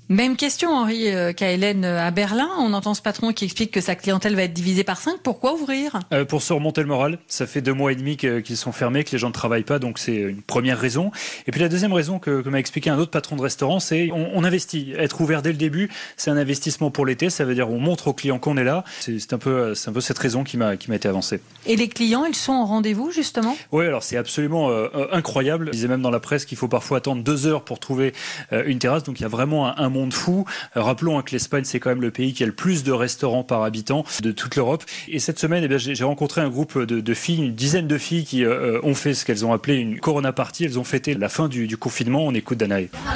Même 0.09 0.35
question, 0.35 0.71
Henri 0.71 1.07
euh, 1.07 1.31
Hélène 1.39 1.85
à 1.85 2.11
Berlin. 2.11 2.49
On 2.59 2.73
entend 2.73 2.93
ce 2.93 3.01
patron 3.01 3.31
qui 3.31 3.45
explique 3.45 3.71
que 3.71 3.79
sa 3.79 3.95
clientèle 3.95 4.35
va 4.35 4.43
être 4.43 4.51
divisée 4.51 4.83
par 4.83 4.97
5. 4.99 5.19
Pourquoi 5.23 5.53
ouvrir? 5.53 5.99
Euh, 6.11 6.25
Pour 6.25 6.41
se 6.41 6.51
remonter 6.51 6.81
le 6.81 6.87
moral. 6.87 7.17
Ça 7.27 7.47
fait 7.47 7.61
deux 7.61 7.73
mois 7.73 7.93
et 7.93 7.95
demi 7.95 8.17
qu'ils 8.17 8.57
sont 8.57 8.73
fermés, 8.73 9.05
que 9.05 9.11
les 9.13 9.17
gens 9.17 9.29
ne 9.29 9.33
travaillent 9.33 9.63
pas, 9.63 9.79
donc 9.79 9.99
c'est 9.99 10.15
une 10.15 10.41
première 10.41 10.77
raison. 10.77 11.11
Et 11.47 11.51
puis 11.51 11.61
la 11.61 11.69
deuxième 11.69 11.93
raison 11.93 12.19
que, 12.19 12.41
que 12.41 12.49
m'a 12.49 12.59
expliqué 12.59 12.89
un 12.89 12.97
autre 12.97 13.11
patron 13.11 13.37
de 13.37 13.41
restaurant, 13.41 13.79
c'est 13.79 14.11
on, 14.11 14.31
on 14.33 14.43
investit. 14.43 14.93
Être 14.97 15.21
ouvert 15.21 15.41
dès 15.41 15.51
le 15.51 15.57
début, 15.57 15.89
c'est 16.17 16.29
un 16.29 16.37
investissement 16.37 16.90
pour 16.91 17.06
l'été. 17.06 17.30
Ça 17.30 17.45
veut 17.45 17.56
dire 17.56 17.69
on 17.69 17.80
montre 17.80 18.08
aux 18.08 18.13
clients 18.13 18.39
qu'on 18.39 18.58
est 18.58 18.63
là. 18.63 18.84
C'est 18.99 19.34
un 19.34 19.38
peu, 19.38 19.73
c'est 19.75 19.89
un 19.89 19.93
peu 19.93 20.01
cette 20.01 20.19
raison 20.19 20.43
qui 20.43 20.58
m'a 20.58 20.77
qui 20.77 20.89
m'a 20.89 20.95
été 20.95 21.08
avancée. 21.08 21.41
Et 21.65 21.75
les 21.75 21.88
clients, 21.88 22.25
ils 22.25 22.36
sont 22.36 22.54
au 22.54 22.65
rendez-vous 22.65 23.12
justement? 23.12 23.56
Oui, 23.71 23.86
alors 23.86 24.04
c'est 24.04 24.17
absolument 24.17 24.69
euh, 24.69 24.88
incroyable. 25.12 25.67
Je 25.67 25.71
disais 25.71 25.88
même 25.88 26.01
dans 26.01 26.10
la 26.10 26.19
presse 26.19 26.45
qu'il 26.45 26.58
faut 26.58 26.67
parfois 26.67 26.97
attendre 26.97 27.23
deux 27.23 27.47
heures 27.47 27.63
pour 27.63 27.80
trouver 27.80 28.13
euh, 28.51 28.63
une 28.65 28.80
terrasse. 28.80 29.04
Donc 29.04 29.19
il 29.19 29.23
y 29.23 29.25
a 29.25 29.30
vraiment 29.30 29.67
un, 29.67 29.75
un 29.77 29.89
monde 29.89 30.13
fou. 30.13 30.45
Euh, 30.75 30.82
rappelons 30.82 31.17
hein, 31.17 31.23
que 31.23 31.32
l'Espagne 31.32 31.63
c'est 31.63 31.80
quand 31.80 31.89
même 31.89 32.01
le 32.01 32.12
pays 32.12 32.34
qui 32.34 32.43
a 32.43 32.45
le 32.45 32.51
plus 32.51 32.84
de 32.84 32.91
restaurants 32.91 33.43
par 33.43 33.63
habitant 33.63 34.04
de 34.21 34.32
toute 34.32 34.56
l'Europe. 34.56 34.84
Et 35.08 35.19
cette 35.19 35.39
semaine, 35.39 35.67
eh 35.69 35.80
j'ai 35.80 36.04
rencontré 36.04 36.41
un 36.41 36.49
groupe 36.49 36.77
de, 36.77 36.99
de, 36.99 37.13
filles, 37.13 37.45
une 37.45 37.56
dizaine 37.56 37.88
de 37.88 37.97
filles 37.97 38.25
qui 38.25 38.43
euh, 38.43 38.80
ont 38.84 38.95
fait 38.95 39.13
ce 39.13 39.25
qu'elles 39.25 39.45
ont 39.45 39.54
appelé 39.54 39.75
une 39.75 39.99
Corona 39.99 40.32
Party. 40.34 40.65
Elles 40.65 40.80
ont 40.80 40.84
fêté 40.84 41.13
la 41.13 41.30
fin 41.30 41.47
du, 41.47 41.67
du 41.67 41.77
confinement. 41.77 42.25
On 42.25 42.34
écoute 42.34 42.58
Danae. 42.58 42.88
Ah, 43.08 43.13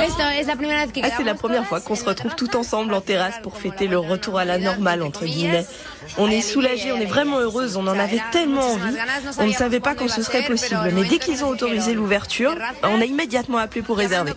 c'est 1.18 1.24
la 1.24 1.36
première 1.36 1.66
fois 1.66 1.82
qu'on 1.82 1.96
se 1.96 2.06
retrouve 2.06 2.36
tout 2.36 2.56
ensemble 2.56 2.94
en 2.94 3.02
terrasse 3.02 3.40
pour 3.44 3.58
fêter 3.65 3.88
le 3.88 3.97
retour 3.97 4.38
à 4.38 4.45
la 4.45 4.60
normale, 4.60 5.01
entre 5.01 5.25
guillemets. 5.25 5.65
On 6.17 6.30
est 6.30 6.41
soulagé, 6.41 6.91
on 6.91 6.97
est 6.97 7.06
vraiment 7.06 7.39
heureuse, 7.39 7.78
on 7.78 7.88
en 7.88 7.97
avait 7.97 8.21
tellement 8.32 8.62
envie. 8.62 8.95
On 9.39 9.47
ne 9.47 9.51
savait 9.51 9.80
pas 9.80 9.95
quand 9.95 10.08
ce 10.08 10.21
serait 10.21 10.43
possible, 10.43 10.91
mais 10.93 11.04
dès 11.04 11.17
qu'ils 11.17 11.43
ont 11.43 11.49
autorisé 11.49 11.93
l'ouverture, 11.93 12.56
on 12.84 13.01
a 13.01 13.06
immédiatement 13.06 13.58
appelé 13.58 13.82
pour 13.82 13.97
réserver. 13.97 14.32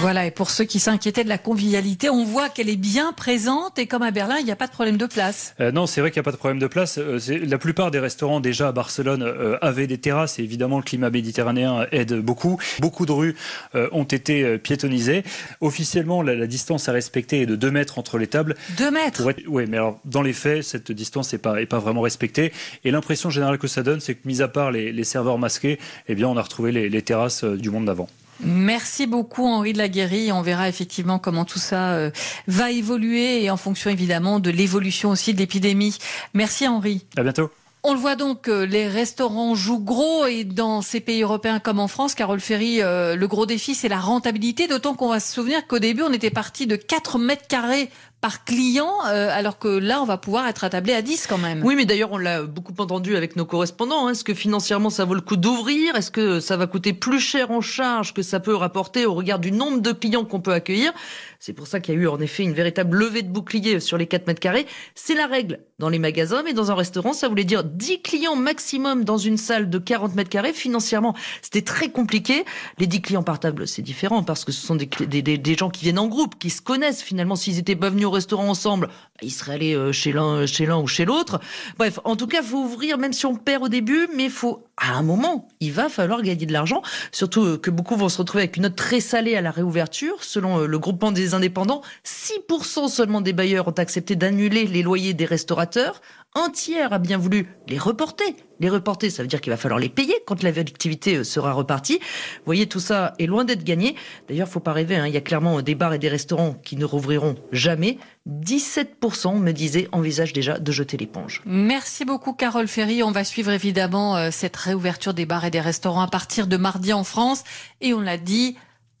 Voilà, 0.00 0.26
et 0.26 0.30
pour 0.30 0.50
ceux 0.50 0.64
qui 0.64 0.78
s'inquiétaient 0.78 1.24
de 1.24 1.28
la 1.28 1.38
convivialité, 1.38 2.10
on 2.10 2.24
voit 2.24 2.48
qu'elle 2.48 2.68
est 2.68 2.76
bien 2.76 3.12
présente 3.12 3.78
et 3.78 3.86
comme 3.86 4.02
à 4.02 4.10
Berlin, 4.10 4.36
il 4.38 4.44
n'y 4.44 4.52
a 4.52 4.56
pas 4.56 4.66
de 4.66 4.72
problème 4.72 4.98
de 4.98 5.06
place. 5.06 5.54
Euh, 5.60 5.72
non, 5.72 5.86
c'est 5.86 6.00
vrai 6.00 6.10
qu'il 6.10 6.20
n'y 6.20 6.24
a 6.24 6.28
pas 6.28 6.32
de 6.32 6.36
problème 6.36 6.58
de 6.58 6.66
place. 6.66 6.98
Euh, 6.98 7.18
la 7.46 7.58
plupart 7.58 7.90
des 7.90 7.98
restaurants 7.98 8.40
déjà 8.40 8.68
à 8.68 8.72
Barcelone 8.72 9.22
euh, 9.22 9.56
avaient 9.62 9.86
des 9.86 9.98
terrasses 9.98 10.38
et 10.38 10.42
évidemment 10.42 10.76
le 10.76 10.82
climat 10.82 11.10
méditerranéen 11.10 11.86
aide 11.92 12.14
beaucoup. 12.20 12.58
Beaucoup 12.80 13.06
de 13.06 13.12
rues 13.12 13.36
ont 13.74 14.04
été 14.04 14.58
piétonnisées. 14.58 15.24
Officiellement, 15.60 16.22
la, 16.22 16.46
distance 16.46 16.88
à 16.88 16.92
respecter 16.92 17.42
est 17.42 17.46
de 17.46 17.53
2 17.56 17.70
mètres 17.70 17.98
entre 17.98 18.18
les 18.18 18.26
tables. 18.26 18.54
2 18.78 18.90
mètres 18.90 19.22
Oui, 19.48 19.64
mais 19.68 19.76
alors 19.76 19.98
dans 20.04 20.22
les 20.22 20.32
faits, 20.32 20.62
cette 20.62 20.92
distance 20.92 21.32
n'est 21.32 21.38
pas, 21.38 21.60
est 21.60 21.66
pas 21.66 21.78
vraiment 21.78 22.00
respectée. 22.02 22.52
Et 22.84 22.90
l'impression 22.90 23.30
générale 23.30 23.58
que 23.58 23.68
ça 23.68 23.82
donne, 23.82 24.00
c'est 24.00 24.14
que 24.14 24.26
mis 24.26 24.42
à 24.42 24.48
part 24.48 24.70
les, 24.70 25.04
serveurs 25.04 25.38
masqués, 25.38 25.78
eh 26.08 26.14
bien, 26.14 26.28
on 26.28 26.36
a 26.36 26.42
retrouvé 26.42 26.72
les, 26.72 26.88
les 26.88 27.02
terrasses 27.02 27.44
du 27.44 27.70
monde 27.70 27.84
d'avant. 27.84 28.08
Merci 28.40 29.06
beaucoup 29.06 29.46
Henri 29.46 29.72
de 29.72 29.78
la 29.78 29.88
Guérie. 29.88 30.32
On 30.32 30.42
verra 30.42 30.68
effectivement 30.68 31.18
comment 31.18 31.44
tout 31.44 31.58
ça 31.58 31.92
euh, 31.92 32.10
va 32.46 32.70
évoluer 32.70 33.44
et 33.44 33.50
en 33.50 33.56
fonction 33.56 33.90
évidemment 33.90 34.40
de 34.40 34.50
l'évolution 34.50 35.10
aussi 35.10 35.34
de 35.34 35.38
l'épidémie. 35.38 35.96
Merci 36.34 36.66
Henri. 36.66 37.04
À 37.16 37.22
bientôt. 37.22 37.50
On 37.86 37.92
le 37.92 37.98
voit 37.98 38.16
donc, 38.16 38.48
euh, 38.48 38.64
les 38.64 38.88
restaurants 38.88 39.54
jouent 39.54 39.78
gros 39.78 40.24
et 40.24 40.44
dans 40.44 40.80
ces 40.80 41.00
pays 41.00 41.20
européens 41.20 41.58
comme 41.58 41.78
en 41.78 41.86
France, 41.86 42.14
Carole 42.14 42.40
Ferry, 42.40 42.80
euh, 42.80 43.14
le 43.14 43.28
gros 43.28 43.44
défi 43.44 43.74
c'est 43.74 43.90
la 43.90 44.00
rentabilité, 44.00 44.66
d'autant 44.66 44.94
qu'on 44.94 45.10
va 45.10 45.20
se 45.20 45.30
souvenir 45.30 45.66
qu'au 45.66 45.78
début 45.78 46.00
on 46.00 46.10
était 46.14 46.30
parti 46.30 46.66
de 46.66 46.76
4 46.76 47.18
mètres 47.18 47.46
carrés 47.46 47.90
par 48.24 48.42
client, 48.42 48.90
euh, 49.06 49.28
alors 49.30 49.58
que 49.58 49.68
là, 49.68 50.00
on 50.00 50.06
va 50.06 50.16
pouvoir 50.16 50.48
être 50.48 50.64
attablé 50.64 50.94
à 50.94 51.02
10 51.02 51.26
quand 51.26 51.36
même. 51.36 51.62
Oui, 51.62 51.74
mais 51.76 51.84
d'ailleurs, 51.84 52.10
on 52.10 52.16
l'a 52.16 52.42
beaucoup 52.44 52.72
entendu 52.78 53.16
avec 53.16 53.36
nos 53.36 53.44
correspondants. 53.44 54.06
Hein. 54.06 54.12
Est-ce 54.12 54.24
que 54.24 54.32
financièrement, 54.32 54.88
ça 54.88 55.04
vaut 55.04 55.12
le 55.12 55.20
coup 55.20 55.36
d'ouvrir? 55.36 55.94
Est-ce 55.94 56.10
que 56.10 56.40
ça 56.40 56.56
va 56.56 56.66
coûter 56.66 56.94
plus 56.94 57.20
cher 57.20 57.50
en 57.50 57.60
charge 57.60 58.14
que 58.14 58.22
ça 58.22 58.40
peut 58.40 58.54
rapporter 58.54 59.04
au 59.04 59.12
regard 59.12 59.38
du 59.38 59.52
nombre 59.52 59.82
de 59.82 59.92
clients 59.92 60.24
qu'on 60.24 60.40
peut 60.40 60.54
accueillir? 60.54 60.94
C'est 61.38 61.52
pour 61.52 61.66
ça 61.66 61.80
qu'il 61.80 61.94
y 61.94 61.98
a 61.98 62.00
eu 62.00 62.08
en 62.08 62.18
effet 62.20 62.42
une 62.42 62.54
véritable 62.54 62.96
levée 62.96 63.20
de 63.20 63.28
bouclier 63.28 63.78
sur 63.78 63.98
les 63.98 64.06
4 64.06 64.26
mètres 64.26 64.40
carrés. 64.40 64.64
C'est 64.94 65.14
la 65.14 65.26
règle 65.26 65.60
dans 65.78 65.90
les 65.90 65.98
magasins, 65.98 66.42
mais 66.42 66.54
dans 66.54 66.70
un 66.70 66.74
restaurant, 66.74 67.12
ça 67.12 67.28
voulait 67.28 67.44
dire 67.44 67.62
10 67.62 68.00
clients 68.00 68.36
maximum 68.36 69.04
dans 69.04 69.18
une 69.18 69.36
salle 69.36 69.68
de 69.68 69.76
40 69.76 70.14
mètres 70.14 70.30
carrés. 70.30 70.54
Financièrement, 70.54 71.14
c'était 71.42 71.60
très 71.60 71.90
compliqué. 71.90 72.46
Les 72.78 72.86
10 72.86 73.02
clients 73.02 73.22
par 73.22 73.40
table, 73.40 73.68
c'est 73.68 73.82
différent 73.82 74.22
parce 74.22 74.46
que 74.46 74.52
ce 74.52 74.66
sont 74.66 74.76
des, 74.76 74.86
des, 74.86 75.54
gens 75.54 75.68
qui 75.68 75.84
viennent 75.84 75.98
en 75.98 76.06
groupe, 76.06 76.38
qui 76.38 76.48
se 76.48 76.62
connaissent 76.62 77.02
finalement. 77.02 77.36
S'ils 77.36 77.58
étaient 77.58 77.76
pas 77.76 77.90
venus 77.90 78.06
restaurant 78.14 78.48
ensemble, 78.48 78.88
ils 79.22 79.30
seraient 79.30 79.54
allés 79.54 79.74
euh, 79.74 79.92
chez 79.92 80.12
l'un, 80.12 80.46
chez 80.46 80.66
l'un 80.66 80.78
ou 80.78 80.86
chez 80.86 81.04
l'autre. 81.04 81.40
Bref, 81.78 82.00
en 82.04 82.16
tout 82.16 82.26
cas, 82.26 82.42
faut 82.42 82.58
ouvrir, 82.58 82.98
même 82.98 83.12
si 83.12 83.26
on 83.26 83.36
perd 83.36 83.62
au 83.62 83.68
début, 83.68 84.08
mais 84.14 84.28
faut 84.28 84.64
à 84.76 84.94
un 84.94 85.02
moment, 85.02 85.48
il 85.60 85.72
va 85.72 85.88
falloir 85.88 86.22
gagner 86.22 86.46
de 86.46 86.52
l'argent, 86.52 86.82
surtout 87.12 87.44
euh, 87.44 87.58
que 87.58 87.70
beaucoup 87.70 87.96
vont 87.96 88.08
se 88.08 88.18
retrouver 88.18 88.44
avec 88.44 88.56
une 88.56 88.64
note 88.64 88.76
très 88.76 89.00
salée 89.00 89.36
à 89.36 89.40
la 89.40 89.50
réouverture. 89.50 90.24
Selon 90.24 90.60
euh, 90.60 90.66
le 90.66 90.78
groupement 90.78 91.12
des 91.12 91.34
indépendants, 91.34 91.82
6% 92.04 92.88
seulement 92.88 93.20
des 93.20 93.32
bailleurs 93.32 93.68
ont 93.68 93.72
accepté 93.72 94.16
d'annuler 94.16 94.66
les 94.66 94.82
loyers 94.82 95.14
des 95.14 95.26
restaurateurs. 95.26 96.00
Un 96.36 96.50
tiers 96.50 96.92
a 96.92 96.98
bien 96.98 97.16
voulu 97.16 97.46
les 97.68 97.78
reporter. 97.78 98.34
Les 98.58 98.68
reporter, 98.68 99.08
ça 99.08 99.22
veut 99.22 99.28
dire 99.28 99.40
qu'il 99.40 99.52
va 99.52 99.56
falloir 99.56 99.78
les 99.78 99.88
payer 99.88 100.16
quand 100.26 100.42
la 100.42 100.50
l'activité 100.50 101.16
euh, 101.16 101.24
sera 101.24 101.52
repartie. 101.52 101.98
Vous 102.00 102.44
voyez, 102.46 102.66
tout 102.66 102.80
ça 102.80 103.14
est 103.20 103.26
loin 103.26 103.44
d'être 103.44 103.62
gagné. 103.62 103.94
D'ailleurs, 104.28 104.48
faut 104.48 104.58
pas 104.58 104.72
rêver, 104.72 104.96
hein, 104.96 105.06
il 105.06 105.14
y 105.14 105.16
a 105.16 105.20
clairement 105.20 105.62
des 105.62 105.76
bars 105.76 105.94
et 105.94 105.98
des 106.00 106.08
restaurants 106.08 106.54
qui 106.64 106.76
ne 106.76 106.84
rouvriront 106.84 107.36
jamais. 107.52 107.98
17% 108.28 109.38
me 109.38 109.52
disaient 109.52 109.88
envisagent 109.92 110.32
déjà 110.32 110.58
de 110.58 110.72
jeter 110.72 110.96
l'éponge. 110.96 111.40
Merci 111.46 112.04
beaucoup 112.04 112.32
Carole 112.32 112.66
Ferry. 112.66 113.04
On 113.04 113.12
va 113.12 113.22
suivre 113.22 113.52
évidemment 113.52 114.16
euh, 114.16 114.30
cette 114.32 114.56
réouverture 114.56 115.14
des 115.14 115.26
bars 115.26 115.44
et 115.44 115.50
des 115.50 115.60
restaurants 115.60 116.02
à 116.02 116.08
partir 116.08 116.48
de 116.48 116.56
mardi 116.56 116.92
en 116.92 117.04
France. 117.04 117.44
Et 117.80 117.94
on 117.94 118.00
l'a 118.00 118.18
dit, 118.18 118.56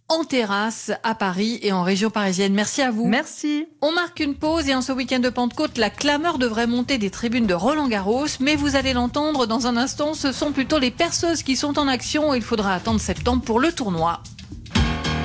en 0.08 0.24
terrasse 0.24 0.92
à 1.02 1.14
Paris 1.14 1.58
et 1.62 1.72
en 1.72 1.82
région 1.82 2.10
parisienne. 2.10 2.52
Merci 2.52 2.82
à 2.82 2.90
vous. 2.90 3.06
Merci. 3.06 3.66
On 3.80 3.92
marque 3.92 4.20
une 4.20 4.34
pause 4.34 4.68
et 4.68 4.74
en 4.74 4.82
ce 4.82 4.92
week-end 4.92 5.18
de 5.18 5.30
Pentecôte, 5.30 5.78
la 5.78 5.90
clameur 5.90 6.38
devrait 6.38 6.66
monter 6.66 6.98
des 6.98 7.10
tribunes 7.10 7.46
de 7.46 7.54
Roland 7.54 7.88
Garros, 7.88 8.26
mais 8.40 8.56
vous 8.56 8.76
allez 8.76 8.92
l'entendre 8.92 9.46
dans 9.46 9.66
un 9.66 9.76
instant, 9.76 10.14
ce 10.14 10.32
sont 10.32 10.52
plutôt 10.52 10.78
les 10.78 10.90
perceuses 10.90 11.42
qui 11.42 11.56
sont 11.56 11.78
en 11.78 11.88
action. 11.88 12.34
Il 12.34 12.42
faudra 12.42 12.74
attendre 12.74 13.00
septembre 13.00 13.42
pour 13.42 13.60
le 13.60 13.72
tournoi. 13.72 14.22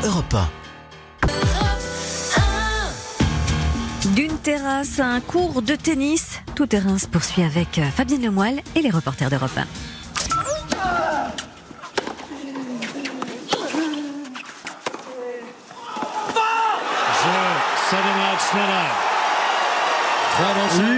Europe 0.04 0.36
D'une 4.16 4.38
terrasse 4.38 5.00
à 5.00 5.08
un 5.08 5.20
cours 5.20 5.62
de 5.62 5.76
tennis, 5.76 6.40
tout 6.56 6.66
terrain 6.66 6.98
se 6.98 7.08
poursuit 7.08 7.44
avec 7.44 7.80
Fabienne 7.96 8.24
Lemoyle 8.24 8.62
et 8.76 8.82
les 8.82 8.90
reporters 8.90 9.30
d'Europe 9.30 9.58
1. 9.58 9.99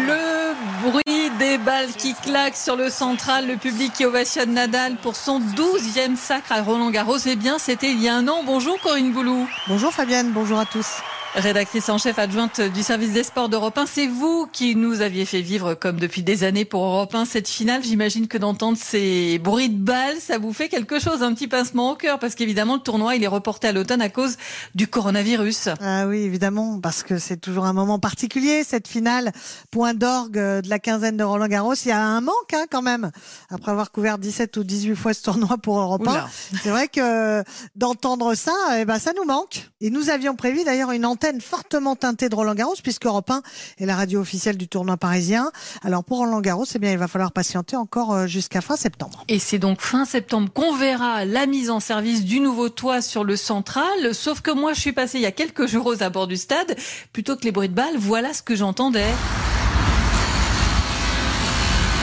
Le 0.03 0.53
bruit 0.83 1.29
des 1.37 1.57
balles 1.57 1.91
qui 1.97 2.13
claquent 2.13 2.55
sur 2.55 2.77
le 2.77 2.89
central, 2.89 3.45
le 3.47 3.57
public 3.57 3.91
qui 3.91 4.05
ovationne 4.05 4.53
Nadal 4.53 4.95
pour 4.95 5.17
son 5.17 5.41
12e 5.41 6.15
sacre 6.15 6.53
à 6.53 6.61
Roland 6.61 6.91
Garros. 6.91 7.17
Eh 7.25 7.35
bien, 7.35 7.59
c'était 7.59 7.91
il 7.91 8.01
y 8.01 8.07
a 8.07 8.15
un 8.15 8.29
an. 8.29 8.43
Bonjour 8.45 8.79
Corinne 8.79 9.11
Boulou. 9.11 9.49
Bonjour 9.67 9.91
Fabienne, 9.91 10.31
bonjour 10.31 10.59
à 10.59 10.65
tous 10.65 11.01
rédactrice 11.35 11.87
en 11.89 11.97
chef 11.97 12.19
adjointe 12.19 12.59
du 12.59 12.83
service 12.83 13.11
des 13.11 13.23
sports 13.23 13.49
d'Europe 13.49 13.77
1. 13.77 13.85
C'est 13.85 14.07
vous 14.07 14.47
qui 14.51 14.75
nous 14.75 15.01
aviez 15.01 15.25
fait 15.25 15.41
vivre, 15.41 15.73
comme 15.75 15.99
depuis 15.99 16.23
des 16.23 16.43
années 16.43 16.65
pour 16.65 16.83
Europe 16.83 17.15
1, 17.15 17.25
cette 17.25 17.47
finale. 17.47 17.83
J'imagine 17.83 18.27
que 18.27 18.37
d'entendre 18.37 18.77
ces 18.77 19.39
bruits 19.39 19.69
de 19.69 19.81
balles, 19.81 20.17
ça 20.19 20.37
vous 20.37 20.51
fait 20.53 20.67
quelque 20.67 20.99
chose, 20.99 21.23
un 21.23 21.33
petit 21.33 21.47
pincement 21.47 21.91
au 21.91 21.95
cœur, 21.95 22.19
parce 22.19 22.35
qu'évidemment, 22.35 22.75
le 22.75 22.81
tournoi, 22.81 23.15
il 23.15 23.23
est 23.23 23.27
reporté 23.27 23.67
à 23.67 23.71
l'automne 23.71 24.01
à 24.01 24.09
cause 24.09 24.37
du 24.75 24.87
coronavirus. 24.87 25.69
Ah 25.79 26.05
oui, 26.07 26.17
évidemment, 26.19 26.79
parce 26.79 27.03
que 27.03 27.17
c'est 27.17 27.37
toujours 27.37 27.65
un 27.65 27.73
moment 27.73 27.99
particulier, 27.99 28.63
cette 28.63 28.87
finale, 28.87 29.31
point 29.71 29.93
d'orgue 29.93 30.33
de 30.33 30.69
la 30.69 30.79
quinzaine 30.79 31.17
de 31.17 31.23
Roland 31.23 31.47
Garros. 31.47 31.75
Il 31.75 31.89
y 31.89 31.91
a 31.91 32.01
un 32.01 32.21
manque, 32.21 32.53
hein, 32.53 32.65
quand 32.69 32.81
même, 32.81 33.11
après 33.49 33.71
avoir 33.71 33.91
couvert 33.91 34.17
17 34.17 34.57
ou 34.57 34.63
18 34.63 34.95
fois 34.95 35.13
ce 35.13 35.23
tournoi 35.23 35.57
pour 35.57 35.79
Europe 35.79 36.07
1. 36.07 36.27
C'est 36.61 36.69
vrai 36.69 36.87
que 36.87 37.43
d'entendre 37.75 38.35
ça, 38.35 38.53
eh 38.77 38.85
ben, 38.85 38.99
ça 38.99 39.13
nous 39.15 39.25
manque. 39.25 39.69
Et 39.79 39.89
nous 39.89 40.09
avions 40.09 40.35
prévu 40.35 40.63
d'ailleurs 40.63 40.91
une 40.91 41.05
antenne 41.21 41.39
fortement 41.39 41.95
teintée 41.95 42.29
de 42.29 42.35
Roland 42.35 42.55
Garros, 42.55 42.73
puisque 42.81 43.05
Europe 43.05 43.29
1 43.29 43.43
est 43.79 43.85
la 43.85 43.95
radio 43.95 44.21
officielle 44.21 44.57
du 44.57 44.67
tournoi 44.67 44.97
parisien. 44.97 45.51
Alors 45.83 46.03
pour 46.03 46.17
Roland 46.17 46.41
Garros, 46.41 46.65
eh 46.73 46.79
bien, 46.79 46.91
il 46.91 46.97
va 46.97 47.07
falloir 47.07 47.31
patienter 47.31 47.75
encore 47.75 48.11
euh, 48.11 48.25
jusqu'à 48.25 48.59
fin 48.59 48.75
septembre. 48.75 49.23
Et 49.27 49.37
c'est 49.37 49.59
donc 49.59 49.81
fin 49.81 50.05
septembre 50.05 50.49
qu'on 50.51 50.75
verra 50.75 51.25
la 51.25 51.45
mise 51.45 51.69
en 51.69 51.79
service 51.79 52.25
du 52.25 52.39
nouveau 52.39 52.69
toit 52.69 53.03
sur 53.03 53.23
le 53.23 53.35
central. 53.35 54.15
Sauf 54.15 54.41
que 54.41 54.49
moi, 54.49 54.73
je 54.73 54.79
suis 54.79 54.93
passé 54.93 55.19
il 55.19 55.21
y 55.21 55.27
a 55.27 55.31
quelques 55.31 55.67
jours 55.67 55.85
aux 55.85 56.01
abords 56.01 56.27
du 56.27 56.37
stade. 56.37 56.75
Plutôt 57.13 57.35
que 57.35 57.43
les 57.43 57.51
bruits 57.51 57.69
de 57.69 57.75
balles, 57.75 57.97
voilà 57.97 58.33
ce 58.33 58.41
que 58.41 58.55
j'entendais. 58.55 59.05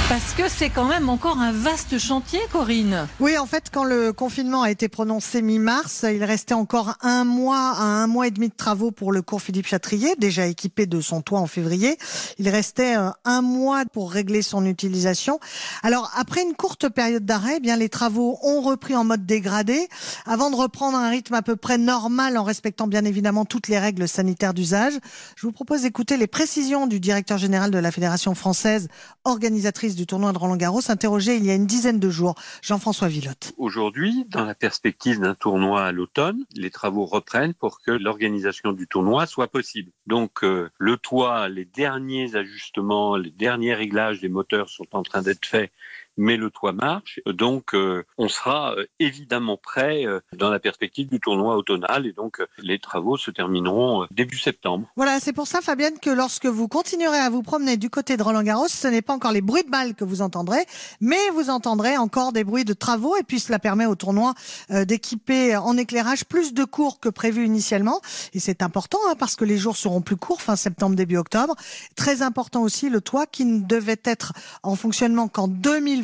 Parce 0.09 0.33
que 0.33 0.49
c'est 0.49 0.71
quand 0.71 0.87
même 0.87 1.11
encore 1.11 1.39
un 1.39 1.53
vaste 1.53 1.99
chantier, 1.99 2.41
Corinne. 2.51 3.07
Oui, 3.21 3.37
en 3.37 3.45
fait, 3.45 3.65
quand 3.71 3.85
le 3.85 4.15
confinement 4.15 4.63
a 4.63 4.71
été 4.71 4.89
prononcé 4.89 5.43
mi-mars, 5.43 6.07
il 6.11 6.25
restait 6.25 6.55
encore 6.55 6.95
un 7.03 7.25
mois 7.25 7.75
à 7.77 7.83
un 7.83 8.07
mois 8.07 8.27
et 8.27 8.31
demi 8.31 8.49
de 8.49 8.55
travaux 8.55 8.91
pour 8.91 9.13
le 9.13 9.21
cours 9.21 9.43
Philippe 9.43 9.67
Chatrier, 9.67 10.17
déjà 10.17 10.47
équipé 10.47 10.87
de 10.87 11.03
son 11.03 11.21
toit 11.21 11.41
en 11.41 11.47
février. 11.47 11.99
Il 12.39 12.49
restait 12.49 12.97
euh, 12.97 13.11
un 13.27 13.43
mois 13.43 13.85
pour 13.93 14.11
régler 14.11 14.41
son 14.41 14.65
utilisation. 14.65 15.41
Alors, 15.83 16.11
après 16.17 16.43
une 16.43 16.55
courte 16.55 16.89
période 16.89 17.27
d'arrêt, 17.27 17.57
eh 17.59 17.61
bien 17.61 17.77
les 17.77 17.91
travaux 17.91 18.39
ont 18.43 18.63
repris 18.63 18.97
en 18.97 19.05
mode 19.05 19.27
dégradé, 19.27 19.89
avant 20.25 20.51
de 20.51 20.57
reprendre 20.57 20.97
un 20.97 21.11
rythme 21.11 21.35
à 21.35 21.43
peu 21.43 21.57
près 21.57 21.77
normal 21.77 22.39
en 22.39 22.45
respectant 22.45 22.87
bien 22.87 23.05
évidemment 23.05 23.45
toutes 23.45 23.69
les 23.69 23.79
règles 23.79 24.09
sanitaires 24.09 24.55
d'usage. 24.55 24.95
Je 25.37 25.47
vous 25.47 25.53
propose 25.53 25.83
d'écouter 25.83 26.17
les 26.17 26.27
précisions 26.27 26.87
du 26.87 26.99
directeur 26.99 27.37
général 27.37 27.71
de 27.71 27.79
la 27.79 27.93
Fédération 27.93 28.35
française, 28.35 28.89
organisatrice 29.27 29.98
du 29.99 30.07
tournoi 30.07 30.33
de 30.33 30.39
Roland 30.39 30.57
Garros, 30.57 30.81
interrogé 30.91 31.37
il 31.37 31.45
y 31.45 31.51
a 31.51 31.55
une 31.55 31.67
dizaine 31.67 31.99
de 31.99 32.09
jours. 32.09 32.37
Jean-François 32.63 33.09
Villotte. 33.09 33.53
Aujourd'hui, 33.59 34.25
dans 34.29 34.45
la 34.45 34.55
perspective 34.55 35.19
d'un 35.19 35.35
tournoi 35.35 35.85
à 35.85 35.93
l'automne, 35.93 36.45
les 36.55 36.71
travaux 36.71 37.05
reprennent 37.05 37.53
pour 37.53 37.81
que 37.81 37.91
l'organisation 37.91 38.73
du 38.73 38.87
tournoi 38.87 39.27
soit 39.27 39.49
possible. 39.49 39.91
Donc 40.07 40.45
euh, 40.45 40.71
le 40.79 40.97
toit, 40.97 41.49
les 41.49 41.65
derniers 41.65 42.37
ajustements, 42.37 43.17
les 43.17 43.33
derniers 43.33 43.75
réglages 43.75 44.21
des 44.21 44.29
moteurs 44.29 44.69
sont 44.69 44.87
en 44.93 45.03
train 45.03 45.23
d'être 45.23 45.45
faits 45.45 45.73
mais 46.19 46.37
le 46.37 46.51
toit 46.51 46.73
marche. 46.73 47.21
Donc, 47.27 47.75
euh, 47.75 48.05
on 48.19 48.29
sera 48.29 48.75
euh, 48.75 48.87
évidemment 48.99 49.57
prêt 49.57 50.05
euh, 50.05 50.21
dans 50.37 50.51
la 50.51 50.59
perspective 50.59 51.09
du 51.09 51.21
tournoi 51.21 51.57
automnal 51.57 52.07
et 52.07 52.13
donc 52.13 52.43
les 52.59 52.79
travaux 52.79 53.17
se 53.17 53.31
termineront 53.31 54.07
début 54.11 54.39
septembre. 54.39 54.87
Voilà, 54.97 55.21
c'est 55.21 55.33
pour 55.33 55.47
ça, 55.47 55.61
Fabienne, 55.61 55.99
que 56.03 56.11
lorsque 56.11 56.47
vous 56.47 56.69
continuerez 56.69 57.19
à 57.19 57.31
vous 57.31 57.43
promener 57.43 57.77
du 57.77 57.89
côté 57.89 58.17
de 58.17 58.23
Roland 58.23 58.43
Garros, 58.43 58.69
ce 58.69 58.89
n'est 58.89 59.01
pas 59.01 59.15
encore 59.15 59.33
les 59.33 59.41
bruits 59.41 59.63
de 59.63 59.71
balles 59.71 59.95
que 59.95 60.05
vous 60.05 60.21
entendrez, 60.21 60.67
mais 61.01 61.17
vous 61.35 61.51
entendrez 61.51 61.97
encore 61.97 62.33
des 62.33 62.43
bruits 62.43 62.65
de 62.65 62.73
travaux 62.73 63.17
et 63.17 63.23
puis 63.23 63.39
cela 63.39 63.61
permet 63.61 63.87
au 63.87 63.95
tournoi 63.95 64.35
d'équiper 64.71 65.57
en 65.57 65.77
éclairage 65.77 66.25
plus 66.25 66.53
de 66.53 66.65
cours 66.65 66.99
que 66.99 67.09
prévu 67.09 67.47
initialement. 67.47 68.01
Et 68.35 68.41
c'est 68.41 68.63
important 68.63 68.99
hein, 69.09 69.15
parce 69.17 69.37
que 69.37 69.45
les 69.45 69.57
jours 69.57 69.77
seront 69.77 70.01
plus 70.01 70.17
courts, 70.17 70.43
fin 70.43 70.57
septembre, 70.57 70.97
début 70.97 71.17
octobre. 71.17 71.55
Très 71.95 72.23
important 72.23 72.63
aussi 72.63 72.91
le 72.91 73.01
toit 73.01 73.27
qui 73.27 73.45
ne 73.45 73.61
devait 73.61 74.01
être 74.05 74.33
en 74.63 74.75
fonctionnement 74.75 75.29
qu'en 75.29 75.49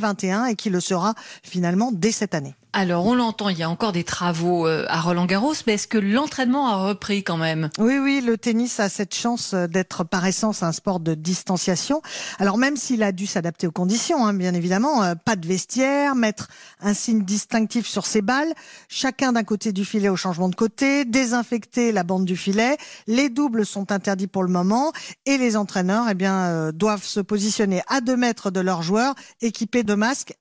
2021 0.04 0.46
et 0.46 0.56
qui 0.56 0.70
le 0.70 0.80
sera 0.80 1.14
finalement 1.42 1.90
dès 1.92 2.12
cette 2.12 2.34
année. 2.34 2.54
Alors, 2.76 3.06
on 3.06 3.14
l'entend, 3.14 3.50
il 3.50 3.56
y 3.56 3.62
a 3.62 3.70
encore 3.70 3.92
des 3.92 4.02
travaux 4.02 4.66
euh, 4.66 4.84
à 4.88 5.00
Roland 5.00 5.26
Garros, 5.26 5.54
mais 5.64 5.74
est-ce 5.74 5.86
que 5.86 5.96
l'entraînement 5.96 6.66
a 6.66 6.88
repris 6.88 7.22
quand 7.22 7.36
même? 7.36 7.70
Oui, 7.78 7.98
oui, 7.98 8.20
le 8.20 8.36
tennis 8.36 8.80
a 8.80 8.88
cette 8.88 9.14
chance 9.14 9.54
euh, 9.54 9.68
d'être 9.68 10.02
par 10.02 10.26
essence 10.26 10.64
un 10.64 10.72
sport 10.72 10.98
de 10.98 11.14
distanciation. 11.14 12.02
Alors, 12.40 12.58
même 12.58 12.76
s'il 12.76 13.04
a 13.04 13.12
dû 13.12 13.28
s'adapter 13.28 13.68
aux 13.68 13.70
conditions, 13.70 14.26
hein, 14.26 14.34
bien 14.34 14.54
évidemment, 14.54 15.04
euh, 15.04 15.14
pas 15.14 15.36
de 15.36 15.46
vestiaire, 15.46 16.16
mettre 16.16 16.48
un 16.80 16.94
signe 16.94 17.22
distinctif 17.22 17.86
sur 17.86 18.06
ses 18.06 18.22
balles, 18.22 18.52
chacun 18.88 19.34
d'un 19.34 19.44
côté 19.44 19.70
du 19.70 19.84
filet 19.84 20.08
au 20.08 20.16
changement 20.16 20.48
de 20.48 20.56
côté, 20.56 21.04
désinfecter 21.04 21.92
la 21.92 22.02
bande 22.02 22.24
du 22.24 22.36
filet, 22.36 22.76
les 23.06 23.28
doubles 23.28 23.66
sont 23.66 23.92
interdits 23.92 24.26
pour 24.26 24.42
le 24.42 24.50
moment, 24.50 24.90
et 25.26 25.38
les 25.38 25.56
entraîneurs, 25.56 26.06
eh 26.10 26.14
bien, 26.14 26.72
doivent 26.72 27.04
se 27.04 27.20
positionner 27.20 27.82
à 27.86 28.00
deux 28.00 28.16
mètres 28.16 28.50
de 28.50 28.58
leurs 28.58 28.82
joueurs, 28.82 29.14
équipés 29.40 29.84
de 29.84 29.94
masques 29.94 30.34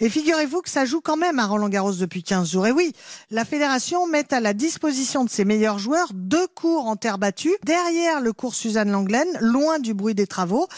Et 0.00 0.08
figurez-vous 0.08 0.60
que 0.60 0.68
ça 0.68 0.84
joue 0.84 1.00
quand 1.00 1.16
même 1.16 1.38
à 1.38 1.46
Roland 1.46 1.68
Garros 1.68 1.94
depuis 1.94 2.22
15 2.22 2.50
jours. 2.50 2.66
Et 2.66 2.72
oui, 2.72 2.92
la 3.30 3.44
fédération 3.44 4.06
met 4.06 4.32
à 4.32 4.40
la 4.40 4.52
disposition 4.52 5.24
de 5.24 5.30
ses 5.30 5.44
meilleurs 5.44 5.78
joueurs 5.78 6.08
deux 6.12 6.46
cours 6.46 6.86
en 6.86 6.96
terre 6.96 7.18
battue, 7.18 7.56
derrière 7.64 8.20
le 8.20 8.32
cours 8.32 8.54
Suzanne 8.54 8.90
Langlaine, 8.90 9.28
loin 9.40 9.78
du 9.78 9.94
bruit 9.94 10.14
des 10.14 10.26
travaux. 10.26 10.68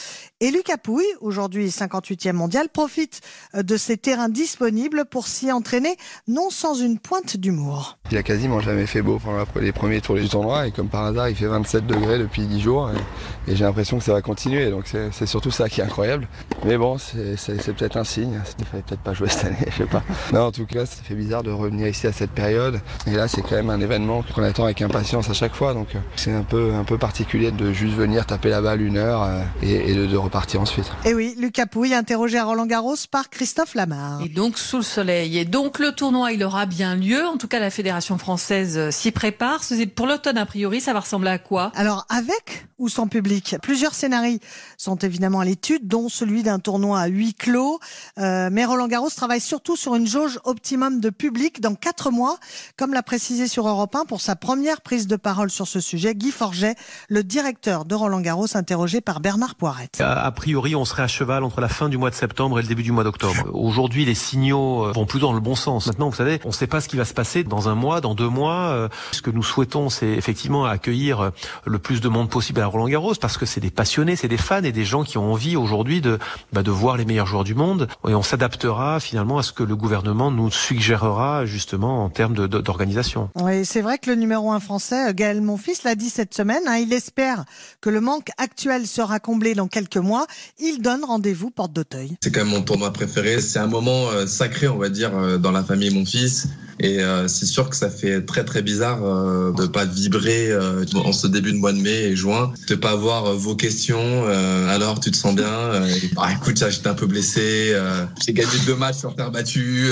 Et 0.40 0.50
Lucas 0.50 0.76
Pouille, 0.76 1.04
aujourd'hui 1.20 1.68
58e 1.68 2.32
mondial, 2.32 2.68
profite 2.68 3.20
euh, 3.54 3.62
de 3.62 3.76
ces 3.76 3.96
terrains 3.96 4.28
disponibles 4.28 5.04
pour 5.04 5.26
s'y 5.26 5.50
entraîner, 5.52 5.96
non 6.28 6.50
sans 6.50 6.74
une 6.74 6.98
pointe 6.98 7.36
d'humour. 7.36 7.98
Il 8.10 8.18
a 8.18 8.22
quasiment 8.22 8.60
jamais 8.60 8.86
fait 8.86 9.02
beau 9.02 9.18
pendant 9.18 9.44
les 9.60 9.72
premiers 9.72 10.00
tours 10.00 10.16
du 10.16 10.28
tournoi 10.28 10.66
et 10.66 10.72
comme 10.72 10.88
par 10.88 11.04
hasard 11.04 11.28
il 11.28 11.36
fait 11.36 11.46
27 11.46 11.86
degrés 11.86 12.18
depuis 12.18 12.46
10 12.46 12.60
jours 12.60 12.90
et, 12.90 13.54
j'ai 13.54 13.64
l'impression 13.64 13.98
que 13.98 14.04
ça 14.04 14.12
va 14.12 14.22
continuer 14.22 14.70
donc 14.70 14.84
c'est 14.86 15.26
surtout 15.26 15.50
ça 15.50 15.68
qui 15.68 15.80
est 15.80 15.84
incroyable. 15.84 16.28
Mais 16.64 16.76
bon 16.76 16.98
c'est 16.98 17.74
peut-être 17.74 17.96
un 17.96 18.04
signe, 18.12 18.40
il 18.58 18.64
fallait 18.64 18.82
peut-être 18.82 19.00
pas 19.00 19.14
jouer 19.14 19.28
cette 19.28 19.46
année, 19.46 19.56
je 19.70 19.76
sais 19.78 19.86
pas. 19.86 20.02
Non 20.32 20.42
en 20.46 20.52
tout 20.52 20.66
cas 20.66 20.86
ça 20.86 21.02
fait 21.02 21.14
bizarre 21.14 21.42
de 21.42 21.50
revenir 21.50 21.88
ici 21.88 22.06
à 22.06 22.12
cette 22.12 22.30
période 22.30 22.80
et 23.06 23.12
là 23.12 23.28
c'est 23.28 23.42
quand 23.42 23.52
même 23.56 23.70
un 23.70 23.80
événement 23.80 24.24
qu'on 24.34 24.42
attend 24.42 24.64
avec 24.64 24.82
impatience 24.82 25.30
à 25.30 25.34
chaque 25.34 25.54
fois 25.54 25.74
donc 25.74 25.94
euh, 25.94 25.98
c'est 26.16 26.32
un 26.32 26.42
peu, 26.42 26.74
un 26.74 26.84
peu 26.84 26.98
particulier 26.98 27.50
de 27.50 27.72
juste 27.72 27.94
venir 27.94 28.26
taper 28.26 28.50
la 28.50 28.60
balle 28.60 28.82
une 28.82 28.96
heure 28.96 29.22
euh, 29.22 29.42
et, 29.62 29.94
de, 29.94 30.06
de 30.06 30.16
repartir 30.16 30.60
ensuite. 30.60 30.90
Et 31.04 31.14
oui, 31.14 31.34
Lucas 31.38 31.66
Pouille 31.66 31.94
interrogé 31.94 32.38
à 32.38 32.44
Roland 32.44 32.66
Garros 32.66 32.96
par 33.10 33.30
Christophe 33.30 33.74
Lamar. 33.74 34.20
Et 34.22 34.28
donc 34.28 34.58
sous 34.58 34.78
le 34.78 34.82
soleil. 34.82 35.38
Et 35.38 35.44
donc 35.44 35.78
le 35.78 35.92
tournoi 35.92 36.32
il 36.32 36.42
aura 36.44 36.66
bien 36.66 36.94
lieu, 36.96 37.26
en 37.26 37.36
tout 37.36 37.48
cas 37.48 37.60
la 37.60 37.70
fédération 37.70 38.18
française 38.18 38.76
euh, 38.76 38.90
s'y 38.90 39.10
prépare. 39.10 39.60
Pour 39.94 40.06
l'automne, 40.06 40.38
a 40.38 40.46
priori, 40.46 40.80
ça 40.80 40.92
va 40.92 41.00
ressembler 41.00 41.30
à 41.30 41.38
quoi? 41.38 41.72
Alors, 41.74 42.06
avec 42.08 42.66
ou 42.78 42.88
sans 42.88 43.06
public? 43.06 43.56
Plusieurs 43.62 43.94
scénarios 43.94 44.38
sont 44.76 44.96
évidemment 44.96 45.40
à 45.40 45.44
l'étude, 45.44 45.86
dont 45.86 46.08
celui 46.08 46.42
d'un 46.42 46.58
tournoi 46.58 47.00
à 47.00 47.06
huis 47.06 47.34
clos. 47.34 47.80
Euh, 48.18 48.48
mais 48.52 48.64
Roland 48.64 48.88
Garros 48.88 49.10
travaille 49.10 49.40
surtout 49.40 49.76
sur 49.76 49.94
une 49.94 50.06
jauge 50.06 50.38
optimum 50.44 51.00
de 51.00 51.10
public 51.10 51.60
dans 51.60 51.74
quatre 51.74 52.10
mois, 52.10 52.38
comme 52.76 52.92
l'a 52.92 53.02
précisé 53.02 53.48
sur 53.48 53.68
Europe 53.68 53.94
1 53.94 54.04
pour 54.04 54.20
sa 54.20 54.36
première 54.36 54.80
prise 54.80 55.06
de 55.06 55.16
parole 55.16 55.50
sur 55.50 55.66
ce 55.66 55.80
sujet, 55.80 56.14
Guy 56.14 56.30
Forget, 56.30 56.74
le 57.08 57.24
directeur 57.24 57.84
de 57.84 57.94
Roland 57.94 58.20
Garros, 58.20 58.56
interrogé 58.56 59.00
par 59.00 59.20
Bernard 59.20 59.54
Poirette. 59.54 60.00
A, 60.00 60.30
priori, 60.32 60.74
on 60.74 60.84
serait 60.84 61.02
à 61.02 61.08
cheval 61.08 61.44
entre 61.44 61.60
la 61.60 61.68
fin 61.68 61.88
du 61.88 61.98
mois 61.98 62.10
de 62.10 62.14
septembre 62.14 62.58
et 62.58 62.62
le 62.62 62.68
début 62.68 62.82
du 62.82 62.92
mois 62.92 63.04
d'octobre. 63.04 63.48
Aujourd'hui, 63.52 64.04
les 64.04 64.14
signaux 64.14 64.86
euh, 64.86 64.92
vont 64.92 65.06
plus 65.06 65.20
dans 65.20 65.32
le 65.32 65.40
bon 65.40 65.54
sens. 65.54 65.86
Maintenant, 65.86 66.08
vous 66.08 66.16
savez, 66.16 66.40
on 66.44 66.48
ne 66.48 66.54
sait 66.54 66.66
pas 66.66 66.80
ce 66.80 66.88
qui 66.88 66.96
va 66.96 67.04
se 67.04 67.14
passer 67.14 67.44
dans 67.44 67.68
un 67.68 67.74
mois, 67.74 68.00
dans 68.00 68.14
deux 68.14 68.28
mois. 68.28 68.70
Euh, 68.72 68.88
ce 69.12 69.22
que 69.22 69.30
nous 69.30 69.42
souhaitons, 69.42 69.88
c'est 69.88 70.08
effectivement 70.08 70.64
accueillir 70.64 71.32
le 71.64 71.78
plus 71.78 72.00
de 72.00 72.08
monde 72.08 72.28
possible 72.28 72.60
à 72.60 72.66
Roland 72.66 72.88
Garros 72.88 73.14
parce 73.20 73.38
que 73.38 73.46
c'est 73.46 73.60
des 73.60 73.70
passionnés, 73.70 74.16
c'est 74.16 74.28
des 74.28 74.36
fans 74.36 74.62
et 74.62 74.72
des 74.72 74.84
gens 74.84 75.04
qui 75.04 75.18
ont 75.18 75.32
envie 75.32 75.56
aujourd'hui 75.56 76.00
de, 76.00 76.18
bah, 76.52 76.62
de 76.62 76.70
voir 76.70 76.96
les 76.96 77.04
meilleurs 77.04 77.26
joueurs 77.26 77.44
du 77.44 77.54
monde. 77.54 77.81
Et 78.08 78.14
on 78.14 78.22
s'adaptera 78.22 79.00
finalement 79.00 79.38
à 79.38 79.42
ce 79.42 79.52
que 79.52 79.62
le 79.62 79.76
gouvernement 79.76 80.30
nous 80.30 80.50
suggérera 80.50 81.46
justement 81.46 82.04
en 82.04 82.10
termes 82.10 82.34
d'organisation. 82.34 83.30
Oui, 83.36 83.64
c'est 83.64 83.80
vrai 83.80 83.98
que 83.98 84.10
le 84.10 84.16
numéro 84.16 84.52
un 84.52 84.60
français, 84.60 85.12
Gaël 85.14 85.40
Monfils, 85.40 85.82
l'a 85.84 85.94
dit 85.94 86.10
cette 86.10 86.34
semaine. 86.34 86.62
Hein, 86.66 86.78
il 86.78 86.92
espère 86.92 87.44
que 87.80 87.90
le 87.90 88.00
manque 88.00 88.30
actuel 88.38 88.86
sera 88.86 89.20
comblé 89.20 89.54
dans 89.54 89.68
quelques 89.68 89.96
mois. 89.96 90.26
Il 90.58 90.82
donne 90.82 91.04
rendez-vous 91.04 91.50
porte 91.50 91.72
d'Auteuil. 91.72 92.16
C'est 92.22 92.32
quand 92.32 92.40
même 92.40 92.50
mon 92.54 92.62
tournoi 92.62 92.92
préféré. 92.92 93.40
C'est 93.40 93.58
un 93.58 93.66
moment 93.66 94.08
euh, 94.10 94.26
sacré, 94.26 94.68
on 94.68 94.78
va 94.78 94.88
dire, 94.88 95.16
euh, 95.16 95.38
dans 95.38 95.52
la 95.52 95.62
famille 95.62 95.90
Monfils. 95.90 96.48
Et 96.80 96.98
c'est 97.28 97.46
sûr 97.46 97.68
que 97.70 97.76
ça 97.76 97.90
fait 97.90 98.22
très 98.22 98.44
très 98.44 98.62
bizarre 98.62 99.02
euh, 99.02 99.52
de 99.52 99.66
pas 99.66 99.84
vibrer 99.84 100.50
euh, 100.50 100.84
en 100.94 101.12
ce 101.12 101.26
début 101.26 101.52
de 101.52 101.58
mois 101.58 101.72
de 101.72 101.78
mai 101.78 102.04
et 102.04 102.16
juin, 102.16 102.52
de 102.68 102.74
pas 102.74 102.90
avoir 102.90 103.26
euh, 103.26 103.34
vos 103.34 103.54
questions. 103.54 103.98
Euh, 103.98 104.68
alors 104.68 105.00
tu 105.00 105.10
te 105.10 105.16
sens 105.16 105.34
bien 105.34 105.82
bah, 106.14 106.28
Écoute, 106.32 106.62
j'étais 106.68 106.88
un 106.88 106.94
peu 106.94 107.06
blessé. 107.06 107.76
J'ai 108.24 108.32
gagné 108.32 108.52
deux 108.66 108.76
matchs 108.76 108.98
sur 108.98 109.14
terre 109.14 109.30
battue. 109.30 109.90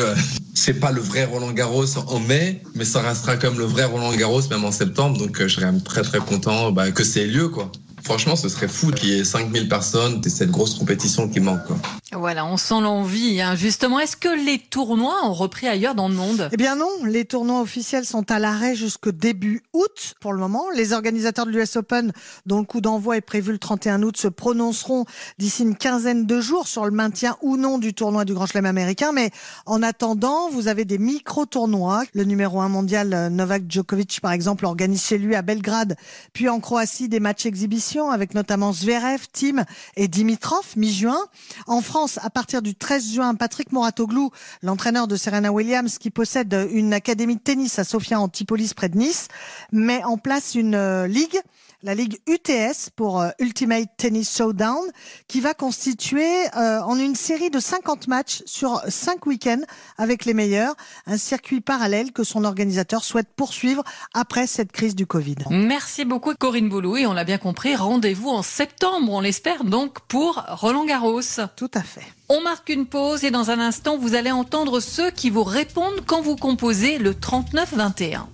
c'est 0.55 0.75
pas 0.75 0.93
le 0.93 1.01
vrai 1.01 1.25
Roland 1.25 1.53
Garros 1.53 1.99
en 2.07 2.21
mai, 2.21 2.63
mais 2.75 2.85
ça 2.85 3.01
restera 3.01 3.37
comme 3.37 3.59
le 3.59 3.65
vrai 3.65 3.85
Roland 3.85 4.15
Garros 4.15 4.43
même 4.51 4.65
en 4.65 4.73
septembre. 4.73 5.19
Donc 5.19 5.41
je 5.41 5.49
serais 5.49 5.73
très 5.85 6.03
très 6.03 6.19
content 6.19 6.73
bah, 6.73 6.91
que 6.91 7.05
c'est 7.05 7.27
lieu 7.27 7.49
quoi. 7.49 7.71
Franchement, 8.11 8.35
ce 8.35 8.49
serait 8.49 8.67
fou 8.67 8.91
qu'il 8.91 9.11
y 9.11 9.21
ait 9.21 9.23
5000 9.23 9.69
personnes 9.69 10.21
et 10.27 10.29
cette 10.31 10.51
grosse 10.51 10.75
compétition 10.75 11.29
qui 11.29 11.39
manque. 11.39 11.65
Quoi. 11.65 11.77
Voilà, 12.11 12.45
on 12.45 12.57
sent 12.57 12.81
l'envie. 12.81 13.41
Hein. 13.41 13.55
Justement, 13.55 14.01
est-ce 14.01 14.17
que 14.17 14.45
les 14.45 14.59
tournois 14.59 15.25
ont 15.25 15.33
repris 15.33 15.69
ailleurs 15.69 15.95
dans 15.95 16.09
le 16.09 16.17
monde? 16.17 16.49
Eh 16.51 16.57
bien 16.57 16.75
non, 16.75 16.91
les 17.05 17.25
tournois 17.25 17.61
officiels 17.61 18.05
sont 18.05 18.29
à 18.33 18.41
l'arrêt 18.41 18.75
jusqu'au 18.75 19.13
début 19.13 19.63
août 19.73 20.15
pour 20.21 20.33
le 20.33 20.41
moment. 20.41 20.65
Les 20.75 20.93
organisateurs 20.93 21.47
de 21.47 21.53
l'US 21.53 21.77
Open, 21.77 22.11
dont 22.47 22.59
le 22.59 22.65
coup 22.65 22.81
d'envoi 22.81 23.17
est 23.17 23.21
prévu 23.21 23.53
le 23.53 23.59
31 23.59 24.03
août, 24.03 24.17
se 24.17 24.27
prononceront 24.27 25.05
d'ici 25.39 25.63
une 25.63 25.77
quinzaine 25.77 26.27
de 26.27 26.41
jours 26.41 26.67
sur 26.67 26.87
le 26.87 26.91
maintien 26.91 27.37
ou 27.43 27.57
non 27.57 27.79
du 27.79 27.95
tournoi 27.95 28.25
du 28.25 28.35
Grand 28.35 28.47
Chelem 28.47 28.67
américain. 28.67 29.13
Mais 29.13 29.31
en 29.67 29.85
attendant, 29.85 30.51
vous 30.51 30.67
avez 30.67 30.85
des 30.85 30.99
micro-tournois. 30.99 32.03
Le 32.15 32.25
numéro 32.25 32.61
un 32.61 32.69
mondial, 32.69 33.15
euh, 33.15 33.29
Novak 33.29 33.71
Djokovic, 33.71 34.19
par 34.21 34.33
exemple, 34.33 34.67
organise 34.67 35.05
chez 35.05 35.17
lui 35.17 35.37
à 35.37 35.43
Belgrade, 35.43 35.95
puis 36.33 36.49
en 36.49 36.59
Croatie 36.59 37.09
des 37.09 37.21
matchs 37.21 37.47
exhibition 37.47 38.00
avec 38.09 38.35
notamment 38.35 38.73
Zverev, 38.73 39.27
Tim 39.33 39.65
et 39.97 40.09
Dimitrov 40.09 40.65
mi-juin. 40.77 41.19
En 41.67 41.83
France, 41.83 42.19
à 42.23 42.31
partir 42.31 42.63
du 42.63 42.75
13 42.75 43.13
juin, 43.13 43.35
Patrick 43.35 43.73
Moratoglou, 43.73 44.31
l'entraîneur 44.63 45.07
de 45.09 45.17
Serena 45.17 45.53
Williams, 45.53 45.99
qui 45.99 46.11
possède 46.11 46.69
une 46.73 46.95
académie 46.95 47.37
de 47.37 47.41
tennis 47.41 47.79
à 47.79 47.85
Sofia 47.85 48.19
Antipolis 48.19 48.73
près 48.75 48.89
de 48.89 48.97
Nice, 48.97 49.29
met 49.73 50.03
en 50.05 50.17
place 50.17 50.55
une 50.55 50.75
euh, 50.75 51.07
ligue 51.07 51.41
la 51.83 51.95
ligue 51.95 52.19
UTS 52.27 52.91
pour 52.95 53.21
euh, 53.21 53.31
Ultimate 53.39 53.89
Tennis 53.97 54.37
Showdown, 54.37 54.85
qui 55.29 55.41
va 55.41 55.55
constituer 55.55 56.29
euh, 56.57 56.81
en 56.83 56.99
une 56.99 57.15
série 57.15 57.51
de 57.51 57.59
50 57.59 58.09
matchs 58.09 58.43
sur 58.47 58.81
5 58.87 59.27
week-ends 59.27 59.63
avec 59.99 60.25
les 60.25 60.35
meilleurs, 60.35 60.75
un 61.07 61.17
circuit 61.17 61.61
parallèle 61.61 62.13
que 62.13 62.25
son 62.25 62.45
organisateur 62.45 63.05
souhaite 63.05 63.29
poursuivre 63.35 63.83
après 64.15 64.47
cette 64.47 64.73
crise 64.73 64.95
du 64.95 65.07
Covid. 65.07 65.37
Merci 65.51 66.05
beaucoup 66.05 66.35
Corinne 66.35 66.69
Boulou 66.69 66.97
et 66.97 67.07
on 67.07 67.13
l'a 67.13 67.25
bien 67.25 67.39
compris, 67.39 67.75
rendez-vous 67.75 68.29
en 68.29 68.43
septembre, 68.43 69.13
on 69.13 69.21
l'espère 69.21 69.65
donc 69.65 70.01
pour 70.01 70.45
Roland 70.49 70.85
Garros. 70.85 71.21
Tout 71.57 71.71
à 71.75 71.83
fait. 71.83 72.05
On 72.29 72.41
marque 72.43 72.69
une 72.69 72.87
pause 72.87 73.25
et 73.25 73.31
dans 73.31 73.51
un 73.51 73.59
instant, 73.59 73.99
vous 73.99 74.15
allez 74.15 74.31
entendre 74.31 74.81
ceux 74.81 75.11
qui 75.11 75.31
vous 75.31 75.45
répondent 75.45 76.03
quand 76.07 76.21
vous 76.21 76.37
composez 76.37 76.99
le 76.99 77.15
3921. 77.15 78.29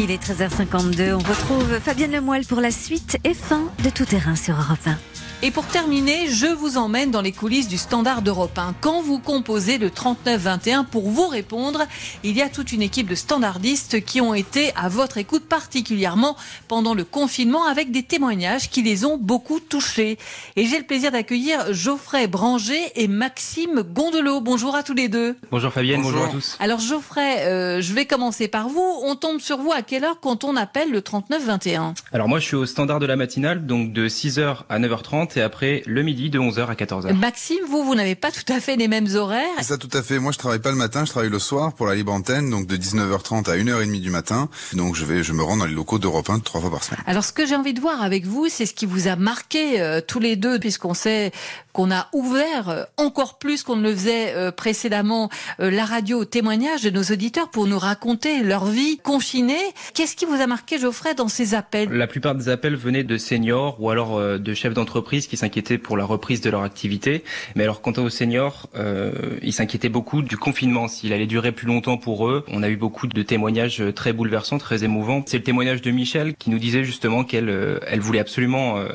Il 0.00 0.12
est 0.12 0.22
13h52. 0.22 1.14
On 1.14 1.18
retrouve 1.18 1.80
Fabienne 1.80 2.12
Lemoyle 2.12 2.46
pour 2.46 2.60
la 2.60 2.70
suite 2.70 3.18
et 3.24 3.34
fin 3.34 3.64
de 3.82 3.90
Tout 3.90 4.04
Terrain 4.04 4.36
sur 4.36 4.54
Europe 4.54 4.78
1. 4.86 4.96
Et 5.40 5.52
pour 5.52 5.66
terminer, 5.66 6.26
je 6.26 6.46
vous 6.46 6.78
emmène 6.78 7.12
dans 7.12 7.20
les 7.20 7.30
coulisses 7.30 7.68
du 7.68 7.78
standard 7.78 8.22
d'Europe 8.22 8.58
1. 8.58 8.74
Quand 8.80 9.02
vous 9.02 9.20
composez 9.20 9.78
le 9.78 9.88
39-21 9.88 10.84
pour 10.84 11.08
vous 11.10 11.28
répondre, 11.28 11.84
il 12.24 12.36
y 12.36 12.42
a 12.42 12.48
toute 12.48 12.72
une 12.72 12.82
équipe 12.82 13.08
de 13.08 13.14
standardistes 13.14 14.04
qui 14.04 14.20
ont 14.20 14.34
été 14.34 14.72
à 14.74 14.88
votre 14.88 15.16
écoute 15.16 15.44
particulièrement 15.48 16.36
pendant 16.66 16.92
le 16.92 17.04
confinement 17.04 17.64
avec 17.66 17.92
des 17.92 18.02
témoignages 18.02 18.68
qui 18.68 18.82
les 18.82 19.04
ont 19.04 19.16
beaucoup 19.16 19.60
touchés. 19.60 20.18
Et 20.56 20.66
j'ai 20.66 20.76
le 20.76 20.84
plaisir 20.84 21.12
d'accueillir 21.12 21.72
Geoffrey 21.72 22.26
Branger 22.26 22.90
et 22.96 23.06
Maxime 23.06 23.84
Gondelot. 23.94 24.40
Bonjour 24.40 24.74
à 24.74 24.82
tous 24.82 24.94
les 24.94 25.06
deux. 25.06 25.36
Bonjour 25.52 25.72
Fabienne, 25.72 26.02
bonjour, 26.02 26.24
à 26.24 26.28
tous. 26.30 26.56
Alors 26.58 26.80
Geoffrey, 26.80 27.46
euh, 27.46 27.80
je 27.80 27.94
vais 27.94 28.06
commencer 28.06 28.48
par 28.48 28.68
vous. 28.68 29.00
On 29.04 29.14
tombe 29.14 29.38
sur 29.38 29.58
vous 29.58 29.70
à 29.70 29.82
quelle 29.82 30.02
heure 30.02 30.18
quand 30.20 30.42
on 30.42 30.56
appelle 30.56 30.90
le 30.90 31.00
39-21 31.00 31.94
Alors 32.12 32.26
moi 32.26 32.40
je 32.40 32.44
suis 32.44 32.56
au 32.56 32.66
standard 32.66 32.98
de 32.98 33.06
la 33.06 33.14
matinale, 33.14 33.66
donc 33.66 33.92
de 33.92 34.08
6h 34.08 34.64
à 34.68 34.80
9h30 34.80 35.27
et 35.36 35.42
après 35.42 35.82
le 35.86 36.02
midi 36.02 36.30
de 36.30 36.38
11h 36.38 36.66
à 36.66 36.74
14h. 36.74 37.12
Maxime, 37.14 37.58
vous, 37.68 37.84
vous 37.84 37.94
n'avez 37.94 38.14
pas 38.14 38.30
tout 38.30 38.52
à 38.52 38.60
fait 38.60 38.76
les 38.76 38.88
mêmes 38.88 39.08
horaires. 39.14 39.46
C'est 39.58 39.64
ça, 39.64 39.78
tout 39.78 39.90
à 39.92 40.02
fait. 40.02 40.18
Moi, 40.18 40.32
je 40.32 40.38
travaille 40.38 40.58
pas 40.58 40.70
le 40.70 40.76
matin, 40.76 41.04
je 41.04 41.10
travaille 41.10 41.30
le 41.30 41.38
soir 41.38 41.72
pour 41.72 41.86
la 41.86 41.94
libre 41.94 42.12
antenne, 42.12 42.50
donc 42.50 42.66
de 42.66 42.76
19h30 42.76 43.50
à 43.50 43.56
1h30 43.56 44.00
du 44.00 44.10
matin. 44.10 44.48
Donc, 44.74 44.94
je 44.94 45.04
vais, 45.04 45.22
je 45.22 45.32
me 45.32 45.42
rends 45.42 45.56
dans 45.56 45.66
les 45.66 45.74
locaux 45.74 45.98
d'Europe 45.98 46.30
1 46.30 46.40
trois 46.40 46.60
fois 46.60 46.70
par 46.70 46.84
semaine. 46.84 47.00
Alors, 47.06 47.24
ce 47.24 47.32
que 47.32 47.46
j'ai 47.46 47.56
envie 47.56 47.74
de 47.74 47.80
voir 47.80 48.02
avec 48.02 48.26
vous, 48.26 48.48
c'est 48.48 48.66
ce 48.66 48.74
qui 48.74 48.86
vous 48.86 49.08
a 49.08 49.16
marqué 49.16 49.80
euh, 49.80 50.00
tous 50.00 50.20
les 50.20 50.36
deux, 50.36 50.58
puisqu'on 50.58 50.94
sait 50.94 51.32
qu'on 51.78 51.92
a 51.92 52.08
ouvert 52.12 52.68
euh, 52.70 52.82
encore 52.96 53.38
plus 53.38 53.62
qu'on 53.62 53.76
ne 53.76 53.82
le 53.82 53.94
faisait 53.94 54.34
euh, 54.34 54.50
précédemment 54.50 55.30
la 55.60 55.84
radio 55.84 56.18
au 56.18 56.24
témoignage 56.24 56.82
de 56.82 56.90
nos 56.90 57.02
auditeurs 57.02 57.50
pour 57.50 57.68
nous 57.68 57.78
raconter 57.78 58.42
leur 58.42 58.66
vie 58.66 58.98
confinée. 58.98 59.54
Qu'est-ce 59.94 60.16
qui 60.16 60.24
vous 60.24 60.40
a 60.40 60.46
marqué, 60.48 60.78
Geoffrey, 60.78 61.14
dans 61.14 61.28
ces 61.28 61.54
appels? 61.54 61.88
La 61.90 62.08
plupart 62.08 62.34
des 62.34 62.48
appels 62.48 62.74
venaient 62.74 63.04
de 63.04 63.16
seniors 63.16 63.80
ou 63.80 63.90
alors 63.90 64.20
de 64.38 64.54
chefs 64.54 64.74
d'entreprise 64.74 65.26
qui 65.26 65.36
s'inquiétaient 65.36 65.78
pour 65.78 65.96
la 65.96 66.04
reprise 66.04 66.40
de 66.40 66.50
leur 66.50 66.62
activité. 66.62 67.22
Mais 67.54 67.64
alors 67.64 67.80
quant 67.80 67.92
aux 67.92 68.10
seniors, 68.10 68.68
euh, 68.76 69.12
ils 69.42 69.52
s'inquiétaient 69.52 69.88
beaucoup 69.88 70.22
du 70.22 70.36
confinement, 70.36 70.88
s'il 70.88 71.12
allait 71.12 71.26
durer 71.26 71.52
plus 71.52 71.66
longtemps 71.66 71.96
pour 71.96 72.28
eux. 72.28 72.44
On 72.48 72.62
a 72.62 72.68
eu 72.68 72.76
beaucoup 72.76 73.06
de 73.06 73.22
témoignages 73.22 73.82
très 73.94 74.12
bouleversants, 74.12 74.58
très 74.58 74.84
émouvants. 74.84 75.22
C'est 75.26 75.38
le 75.38 75.42
témoignage 75.44 75.82
de 75.82 75.90
Michel 75.90 76.34
qui 76.34 76.50
nous 76.50 76.58
disait 76.58 76.84
justement 76.84 77.24
qu'elle 77.24 77.48
euh, 77.48 77.78
elle 77.86 78.00
voulait 78.00 78.20
absolument 78.20 78.78
euh, 78.78 78.88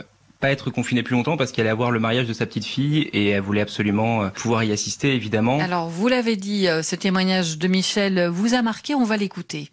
pas 0.44 0.52
être 0.52 0.72
confinée 0.72 1.04
plus 1.04 1.16
longtemps 1.16 1.38
parce 1.38 1.54
qu'elle 1.54 1.68
allait 1.68 1.72
avoir 1.72 1.90
le 1.90 2.02
mariage 2.02 2.28
de 2.28 2.34
sa 2.34 2.46
petite 2.46 2.66
fille 2.66 3.10
et 3.14 3.30
elle 3.30 3.42
voulait 3.42 3.62
absolument 3.62 4.24
euh, 4.24 4.30
pouvoir 4.30 4.66
y 4.66 4.74
assister 4.74 5.16
évidemment. 5.16 5.60
Alors 5.60 5.88
vous 5.88 6.10
l'avez 6.10 6.36
dit, 6.36 6.66
ce 6.66 6.96
témoignage 6.98 7.58
de 7.58 7.68
Michel 7.70 8.28
vous 8.28 8.54
a 8.54 8.62
marqué, 8.62 8.94
on 8.94 9.06
va 9.06 9.16
l'écouter. 9.16 9.70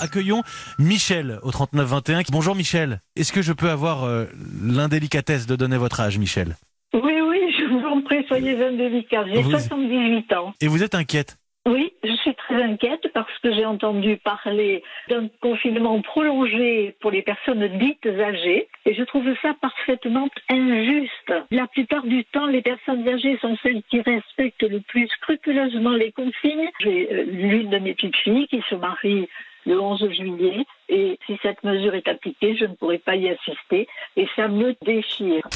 Accueillons 0.00 0.42
Michel 0.78 1.38
au 1.42 1.50
3921. 1.50 2.22
Bonjour 2.30 2.54
Michel. 2.54 3.00
Est-ce 3.16 3.32
que 3.32 3.42
je 3.42 3.52
peux 3.52 3.70
avoir 3.70 4.04
euh, 4.04 4.24
l'indélicatesse 4.62 5.46
de 5.46 5.56
donner 5.56 5.76
votre 5.76 6.00
âge, 6.00 6.18
Michel? 6.18 6.56
Oui, 6.94 7.00
oui, 7.02 7.38
je 7.58 7.64
vous 7.72 7.86
en 7.86 8.02
prie, 8.02 8.24
soyez 8.26 8.52
indélicat. 8.62 9.24
J'ai 9.32 9.42
78 9.42 10.32
ans. 10.32 10.54
Et 10.60 10.68
vous 10.68 10.82
êtes 10.82 10.94
inquiète? 10.94 11.36
Oui, 11.66 11.94
je 12.02 12.12
suis 12.16 12.34
très 12.34 12.62
inquiète 12.62 13.08
parce 13.14 13.38
que 13.38 13.50
j'ai 13.54 13.64
entendu 13.64 14.18
parler 14.18 14.82
d'un 15.08 15.28
confinement 15.40 16.00
prolongé 16.02 16.94
pour 17.00 17.10
les 17.10 17.22
personnes 17.22 17.66
dites 17.78 18.06
âgées 18.06 18.68
et 18.84 18.94
je 18.94 19.02
trouve 19.04 19.26
ça 19.40 19.54
parfaitement 19.60 20.28
injuste. 20.50 21.32
La 21.50 21.66
plupart 21.66 22.04
du 22.04 22.24
temps, 22.26 22.46
les 22.46 22.60
personnes 22.60 23.08
âgées 23.08 23.38
sont 23.40 23.56
celles 23.62 23.82
qui 23.84 24.02
respectent 24.02 24.68
le 24.68 24.80
plus 24.80 25.08
scrupuleusement 25.08 25.92
les 25.92 26.12
consignes. 26.12 26.70
J'ai 26.80 27.08
euh, 27.10 27.24
l'une 27.24 27.70
de 27.70 27.78
mes 27.78 27.94
petites 27.94 28.16
filles 28.16 28.46
qui 28.48 28.62
se 28.68 28.74
marie 28.74 29.26
le 29.64 29.80
11 29.80 30.10
juillet. 30.10 30.66
Et 30.90 31.18
si 31.24 31.38
cette 31.40 31.64
mesure 31.64 31.94
est 31.94 32.08
appliquée, 32.08 32.56
je 32.56 32.66
ne 32.66 32.74
pourrai 32.74 32.98
pas 32.98 33.16
y 33.16 33.30
assister. 33.30 33.88
Et 34.16 34.28
ça 34.36 34.48
me 34.48 34.74
déchire. 34.84 35.48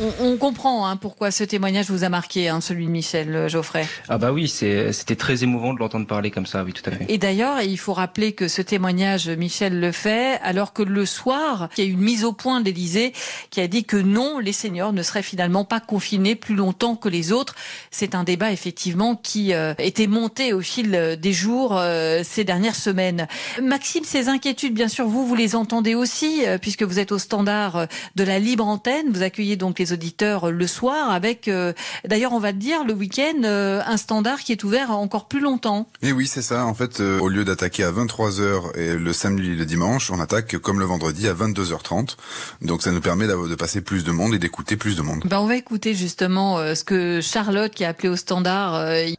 On, 0.00 0.36
comprend 0.36 0.86
hein, 0.86 0.96
pourquoi 0.96 1.30
ce 1.30 1.44
témoignage 1.44 1.88
vous 1.88 2.02
a 2.02 2.08
marqué, 2.08 2.48
hein, 2.48 2.60
celui 2.60 2.86
de 2.86 2.90
Michel 2.90 3.34
euh, 3.34 3.48
Geoffrey. 3.48 3.86
Ah 4.08 4.18
bah 4.18 4.32
oui, 4.32 4.48
c'était 4.48 5.16
très 5.16 5.44
émouvant 5.44 5.72
de 5.72 5.78
l'entendre 5.78 6.06
parler 6.06 6.32
comme 6.32 6.46
ça, 6.46 6.64
oui, 6.64 6.72
tout 6.72 6.82
à 6.86 6.92
fait. 6.92 7.06
Et 7.08 7.16
d'ailleurs, 7.16 7.60
il 7.62 7.78
faut 7.78 7.92
rappeler 7.92 8.32
que 8.32 8.48
ce 8.48 8.60
témoignage, 8.60 9.28
Michel 9.28 9.78
le 9.78 9.92
fait, 9.92 10.40
alors 10.42 10.72
que 10.72 10.82
le 10.82 11.06
soir, 11.06 11.68
il 11.76 11.84
y 11.84 11.86
a 11.86 11.90
eu 11.90 11.92
une 11.92 12.00
mise 12.00 12.24
au 12.24 12.32
point 12.32 12.60
de 12.60 12.64
l'Élysée 12.64 13.12
qui 13.50 13.60
a 13.60 13.68
dit 13.68 13.84
que 13.84 13.96
non, 13.96 14.40
les 14.40 14.52
seniors 14.52 14.92
ne 14.92 15.02
seraient 15.02 15.22
finalement 15.22 15.64
pas 15.64 15.78
confinés 15.78 16.34
plus 16.34 16.56
longtemps 16.56 16.96
que 16.96 17.08
les 17.08 17.30
autres. 17.30 17.54
C'est 17.92 18.16
un 18.16 18.24
débat 18.24 18.50
effectivement 18.50 19.14
qui 19.14 19.54
euh, 19.54 19.74
était 19.78 20.08
monté 20.08 20.52
au 20.52 20.60
fil 20.60 21.16
des 21.20 21.32
jours 21.32 21.76
euh, 21.78 22.22
ces 22.24 22.42
dernières 22.42 22.74
semaines. 22.74 23.28
Maxime, 23.62 24.02
ces 24.04 24.28
inquiétudes, 24.28 24.74
bien 24.74 24.88
sûr, 24.88 25.06
vous, 25.06 25.24
vous 25.24 25.36
les 25.36 25.54
entendez 25.54 25.94
aussi, 25.94 26.42
puisque 26.60 26.82
vous 26.82 26.98
êtes 26.98 27.12
au 27.12 27.18
standard 27.18 27.86
de 28.16 28.24
la 28.24 28.40
libre 28.40 28.66
antenne. 28.66 29.12
Vous 29.12 29.22
accueillez 29.22 29.56
donc 29.56 29.78
les 29.78 29.83
auditeurs 29.92 30.50
le 30.50 30.66
soir 30.66 31.10
avec, 31.10 31.48
euh, 31.48 31.72
d'ailleurs, 32.06 32.32
on 32.32 32.38
va 32.38 32.52
le 32.52 32.58
dire, 32.58 32.84
le 32.84 32.94
week-end, 32.94 33.42
euh, 33.44 33.80
un 33.86 33.96
standard 33.96 34.40
qui 34.40 34.52
est 34.52 34.64
ouvert 34.64 34.90
encore 34.90 35.28
plus 35.28 35.40
longtemps. 35.40 35.88
Et 36.02 36.12
oui, 36.12 36.26
c'est 36.26 36.42
ça. 36.42 36.66
En 36.66 36.74
fait, 36.74 37.00
euh, 37.00 37.18
au 37.20 37.28
lieu 37.28 37.44
d'attaquer 37.44 37.84
à 37.84 37.92
23h 37.92 38.76
et 38.76 38.96
le 38.96 39.12
samedi 39.12 39.50
et 39.50 39.54
le 39.54 39.66
dimanche, 39.66 40.10
on 40.10 40.20
attaque 40.20 40.58
comme 40.58 40.80
le 40.80 40.86
vendredi 40.86 41.28
à 41.28 41.34
22h30. 41.34 42.16
Donc 42.62 42.82
ça 42.82 42.90
nous 42.90 43.00
permet 43.00 43.26
de 43.26 43.54
passer 43.54 43.80
plus 43.80 44.04
de 44.04 44.12
monde 44.12 44.34
et 44.34 44.38
d'écouter 44.38 44.76
plus 44.76 44.96
de 44.96 45.02
monde. 45.02 45.22
Ben, 45.24 45.38
on 45.38 45.46
va 45.46 45.56
écouter 45.56 45.94
justement 45.94 46.58
ce 46.74 46.84
que 46.84 47.20
Charlotte, 47.20 47.72
qui 47.72 47.84
a 47.84 47.88
appelé 47.88 48.08
au 48.08 48.16
standard, 48.16 48.74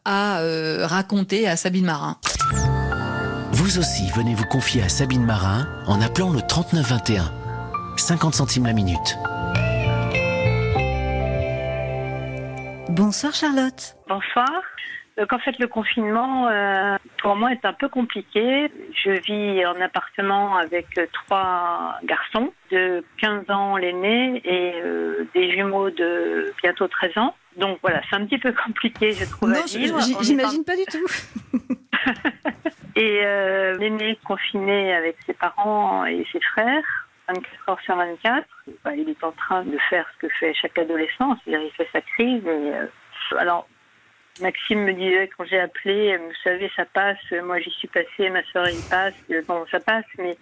a 0.05 0.87
raconté 0.87 1.47
à 1.47 1.55
Sabine 1.55 1.85
Marin. 1.85 2.17
Vous 3.51 3.79
aussi, 3.79 4.09
venez 4.15 4.35
vous 4.35 4.45
confier 4.45 4.81
à 4.81 4.89
Sabine 4.89 5.23
Marin 5.23 5.67
en 5.87 6.01
appelant 6.01 6.31
le 6.31 6.41
3921. 6.41 7.31
50 7.97 8.35
centimes 8.35 8.65
la 8.65 8.73
minute. 8.73 9.17
Bonsoir 12.95 13.33
Charlotte. 13.33 13.97
Bonsoir. 14.07 14.49
Donc 15.17 15.33
en 15.33 15.39
fait 15.39 15.59
le 15.59 15.67
confinement 15.67 16.47
euh, 16.47 16.97
pour 17.21 17.35
moi 17.35 17.51
est 17.51 17.65
un 17.65 17.73
peu 17.73 17.89
compliqué. 17.89 18.71
Je 18.93 19.11
vis 19.11 19.65
en 19.65 19.81
appartement 19.81 20.55
avec 20.55 20.87
trois 21.11 21.95
garçons 22.05 22.53
de 22.71 23.03
15 23.17 23.49
ans 23.49 23.75
l'aîné 23.75 24.41
et 24.45 24.81
euh, 24.81 25.27
des 25.33 25.51
jumeaux 25.51 25.89
de 25.89 26.53
bientôt 26.63 26.87
13 26.87 27.17
ans. 27.17 27.35
Donc 27.57 27.79
voilà, 27.81 28.01
c'est 28.09 28.15
un 28.15 28.25
petit 28.25 28.37
peu 28.37 28.53
compliqué 28.53 29.11
je 29.11 29.25
trouve 29.25 29.49
non, 29.49 29.59
J'imagine 29.65 30.63
pas... 30.63 30.77
du 30.77 30.85
tout. 30.85 31.59
et 32.95 33.25
euh, 33.25 33.77
l'aîné 33.77 34.17
confiné 34.25 34.93
avec 34.95 35.17
ses 35.25 35.33
parents 35.33 36.05
et 36.05 36.25
ses 36.31 36.39
frères. 36.39 37.04
24 37.27 37.69
heures 37.69 37.81
sur 37.81 37.95
24. 37.95 38.45
Bah, 38.83 38.95
il 38.95 39.09
est 39.09 39.23
en 39.23 39.31
train 39.31 39.63
de 39.63 39.77
faire 39.89 40.05
ce 40.13 40.27
que 40.27 40.33
fait 40.33 40.53
chaque 40.53 40.77
adolescent, 40.77 41.37
c'est-à-dire 41.43 41.67
il 41.67 41.71
fait 41.71 41.89
sa 41.91 42.01
crise. 42.01 42.43
Euh, 42.45 42.87
alors, 43.37 43.67
Maxime 44.41 44.83
me 44.83 44.93
disait 44.93 45.29
quand 45.37 45.45
j'ai 45.45 45.59
appelé, 45.59 46.17
vous 46.17 46.33
savez, 46.43 46.69
ça 46.75 46.85
passe, 46.85 47.17
moi 47.43 47.59
j'y 47.59 47.71
suis 47.71 47.87
passée, 47.87 48.29
ma 48.29 48.43
soeur 48.43 48.69
y 48.69 48.81
passe, 48.89 49.13
bon, 49.47 49.65
ça 49.71 49.79
passe, 49.79 50.05
mais 50.17 50.37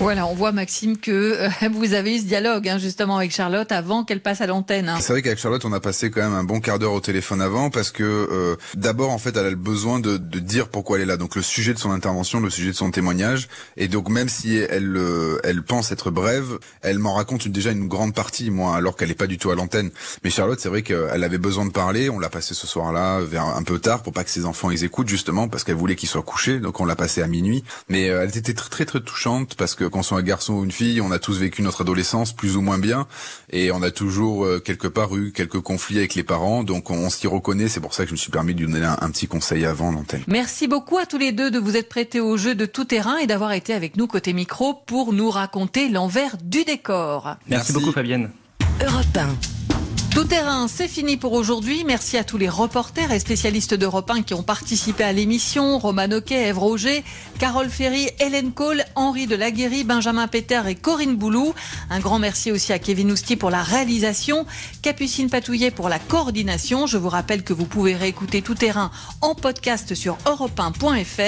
voilà, 0.00 0.26
on 0.26 0.34
voit 0.34 0.50
Maxime 0.50 0.98
que 0.98 1.10
euh, 1.12 1.48
vous 1.72 1.94
avez 1.94 2.16
eu 2.16 2.18
ce 2.18 2.24
dialogue 2.24 2.68
hein, 2.68 2.78
justement 2.78 3.16
avec 3.16 3.30
Charlotte 3.30 3.70
avant 3.70 4.04
qu'elle 4.04 4.20
passe 4.20 4.40
à 4.40 4.46
l'antenne. 4.46 4.88
Hein. 4.88 4.98
C'est 5.00 5.12
vrai 5.12 5.22
qu'avec 5.22 5.38
Charlotte, 5.38 5.64
on 5.64 5.72
a 5.72 5.78
passé 5.78 6.10
quand 6.10 6.20
même 6.20 6.34
un 6.34 6.42
bon 6.42 6.60
quart 6.60 6.80
d'heure 6.80 6.92
au 6.92 7.00
téléphone 7.00 7.40
avant 7.40 7.70
parce 7.70 7.92
que 7.92 8.02
euh, 8.02 8.56
d'abord 8.74 9.10
en 9.10 9.18
fait, 9.18 9.36
elle 9.36 9.46
a 9.46 9.50
le 9.50 9.56
besoin 9.56 10.00
de, 10.00 10.16
de, 10.16 10.40
dire 10.40 10.68
pourquoi 10.68 10.96
elle 10.96 11.04
est 11.04 11.06
là. 11.06 11.16
Donc 11.16 11.36
le 11.36 11.42
sujet 11.42 11.74
de 11.74 11.78
son 11.78 11.92
intervention, 11.92 12.40
le 12.40 12.50
sujet 12.50 12.70
de 12.72 12.76
son 12.76 12.90
témoignage, 12.90 13.48
et 13.76 13.86
donc 13.86 14.08
même 14.08 14.28
si 14.28 14.56
elle 14.56 14.96
euh, 14.96 15.38
elle 15.44 15.62
pense 15.62 15.92
être 15.92 16.10
brève, 16.10 16.58
elle 16.82 16.98
m'en 16.98 17.14
raconte 17.14 17.46
déjà 17.46 17.70
une 17.70 17.86
grande 17.86 18.14
partie, 18.14 18.50
moi, 18.50 18.76
alors 18.76 18.96
qu'elle 18.96 19.12
est 19.12 19.14
pas 19.14 19.28
du 19.28 19.38
tout 19.38 19.50
à 19.50 19.54
l'antenne. 19.54 19.90
Mais 20.24 20.30
Charlotte, 20.30 20.58
c'est 20.58 20.68
vrai 20.68 20.82
qu'elle 20.82 21.22
avait 21.22 21.38
besoin 21.38 21.66
de 21.66 21.72
parler. 21.72 22.10
On 22.10 22.18
l'a 22.18 22.30
passé 22.30 22.52
ce 22.54 22.66
soir-là 22.66 23.20
vers 23.20 23.44
un 23.44 23.62
peu 23.62 23.78
tard 23.78 24.02
pour 24.02 24.12
pas 24.12 24.24
que 24.24 24.30
ses 24.30 24.44
enfants 24.44 24.72
ils 24.72 24.82
écoutent 24.82 25.08
justement 25.08 25.48
parce 25.48 25.62
qu'elle 25.62 25.76
voulait 25.76 25.96
qu'ils 25.96 26.08
soient 26.08 26.22
couchés. 26.22 26.58
Donc 26.58 26.80
on 26.80 26.84
l'a 26.84 26.96
passé 26.96 27.22
à 27.22 27.28
minuit. 27.28 27.62
Mais 27.88 28.06
elle 28.06 28.36
était 28.36 28.54
très 28.54 28.68
très 28.68 28.84
très 28.84 29.00
touchante 29.00 29.54
parce 29.54 29.76
que 29.76 29.83
qu'on 29.88 30.02
soit 30.02 30.18
un 30.18 30.22
garçon 30.22 30.54
ou 30.54 30.64
une 30.64 30.72
fille, 30.72 31.00
on 31.00 31.10
a 31.10 31.18
tous 31.18 31.38
vécu 31.38 31.62
notre 31.62 31.82
adolescence 31.82 32.32
plus 32.32 32.56
ou 32.56 32.60
moins 32.60 32.78
bien, 32.78 33.06
et 33.50 33.70
on 33.72 33.82
a 33.82 33.90
toujours 33.90 34.44
euh, 34.44 34.60
quelque 34.60 34.88
part 34.88 35.16
eu 35.16 35.32
quelques 35.32 35.60
conflits 35.60 35.98
avec 35.98 36.14
les 36.14 36.22
parents, 36.22 36.64
donc 36.64 36.90
on, 36.90 37.10
s'y 37.10 37.26
reconnaît. 37.26 37.68
C'est 37.68 37.80
pour 37.80 37.94
ça 37.94 38.04
que 38.04 38.08
je 38.08 38.14
me 38.14 38.18
suis 38.18 38.30
permis 38.30 38.54
de 38.54 38.60
lui 38.60 38.72
donner 38.72 38.86
un, 38.86 39.10
petit 39.10 39.26
conseil 39.26 39.64
avant 39.64 39.92
l'antenne. 39.92 40.22
Merci 40.26 40.66
beaucoup 40.66 40.98
à 40.98 41.06
tous 41.06 41.18
les 41.18 41.32
deux 41.32 41.50
de 41.50 41.58
vous 41.58 41.76
être 41.76 41.88
prêtés 41.88 42.20
au 42.20 42.36
jeu 42.36 42.54
de 42.54 42.66
tout 42.66 42.84
terrain 42.84 43.18
et 43.18 43.26
d'avoir 43.26 43.52
été 43.52 43.72
avec 43.74 43.96
nous 43.96 44.06
côté 44.06 44.32
micro 44.32 44.74
pour 44.74 45.12
nous 45.12 45.30
raconter 45.30 45.88
l'envers 45.88 46.36
du 46.42 46.64
décor. 46.64 47.36
Merci, 47.48 47.72
beaucoup 47.72 47.92
Fabienne. 47.92 48.30
Europe 48.84 49.18
tout 50.14 50.24
terrain, 50.24 50.68
c'est 50.68 50.86
fini 50.86 51.16
pour 51.16 51.32
aujourd'hui. 51.32 51.82
Merci 51.84 52.16
à 52.16 52.22
tous 52.22 52.38
les 52.38 52.48
reporters 52.48 53.10
et 53.10 53.18
spécialistes 53.18 53.74
d'Europe 53.74 54.08
1 54.08 54.22
qui 54.22 54.34
ont 54.34 54.44
participé 54.44 55.02
à 55.02 55.12
l'émission. 55.12 55.76
Roman 55.78 56.08
Oquet, 56.12 56.48
Ève 56.48 56.58
Roger, 56.58 57.02
Carole 57.40 57.68
Ferry, 57.68 58.08
Hélène 58.20 58.52
Cole, 58.52 58.84
Henri 58.94 59.26
de 59.26 59.34
Laguéry, 59.34 59.82
Benjamin 59.82 60.28
Péter 60.28 60.62
et 60.68 60.76
Corinne 60.76 61.16
Boulou. 61.16 61.52
Un 61.90 61.98
grand 61.98 62.20
merci 62.20 62.52
aussi 62.52 62.72
à 62.72 62.78
Kevin 62.78 63.10
Ousti 63.10 63.34
pour 63.34 63.50
la 63.50 63.64
réalisation, 63.64 64.46
Capucine 64.82 65.30
Patouillet 65.30 65.72
pour 65.72 65.88
la 65.88 65.98
coordination. 65.98 66.86
Je 66.86 66.96
vous 66.96 67.08
rappelle 67.08 67.42
que 67.42 67.52
vous 67.52 67.66
pouvez 67.66 67.96
réécouter 67.96 68.40
Tout 68.40 68.54
terrain 68.54 68.92
en 69.20 69.34
podcast 69.34 69.96
sur 69.96 70.16
europe1.fr. 70.26 71.22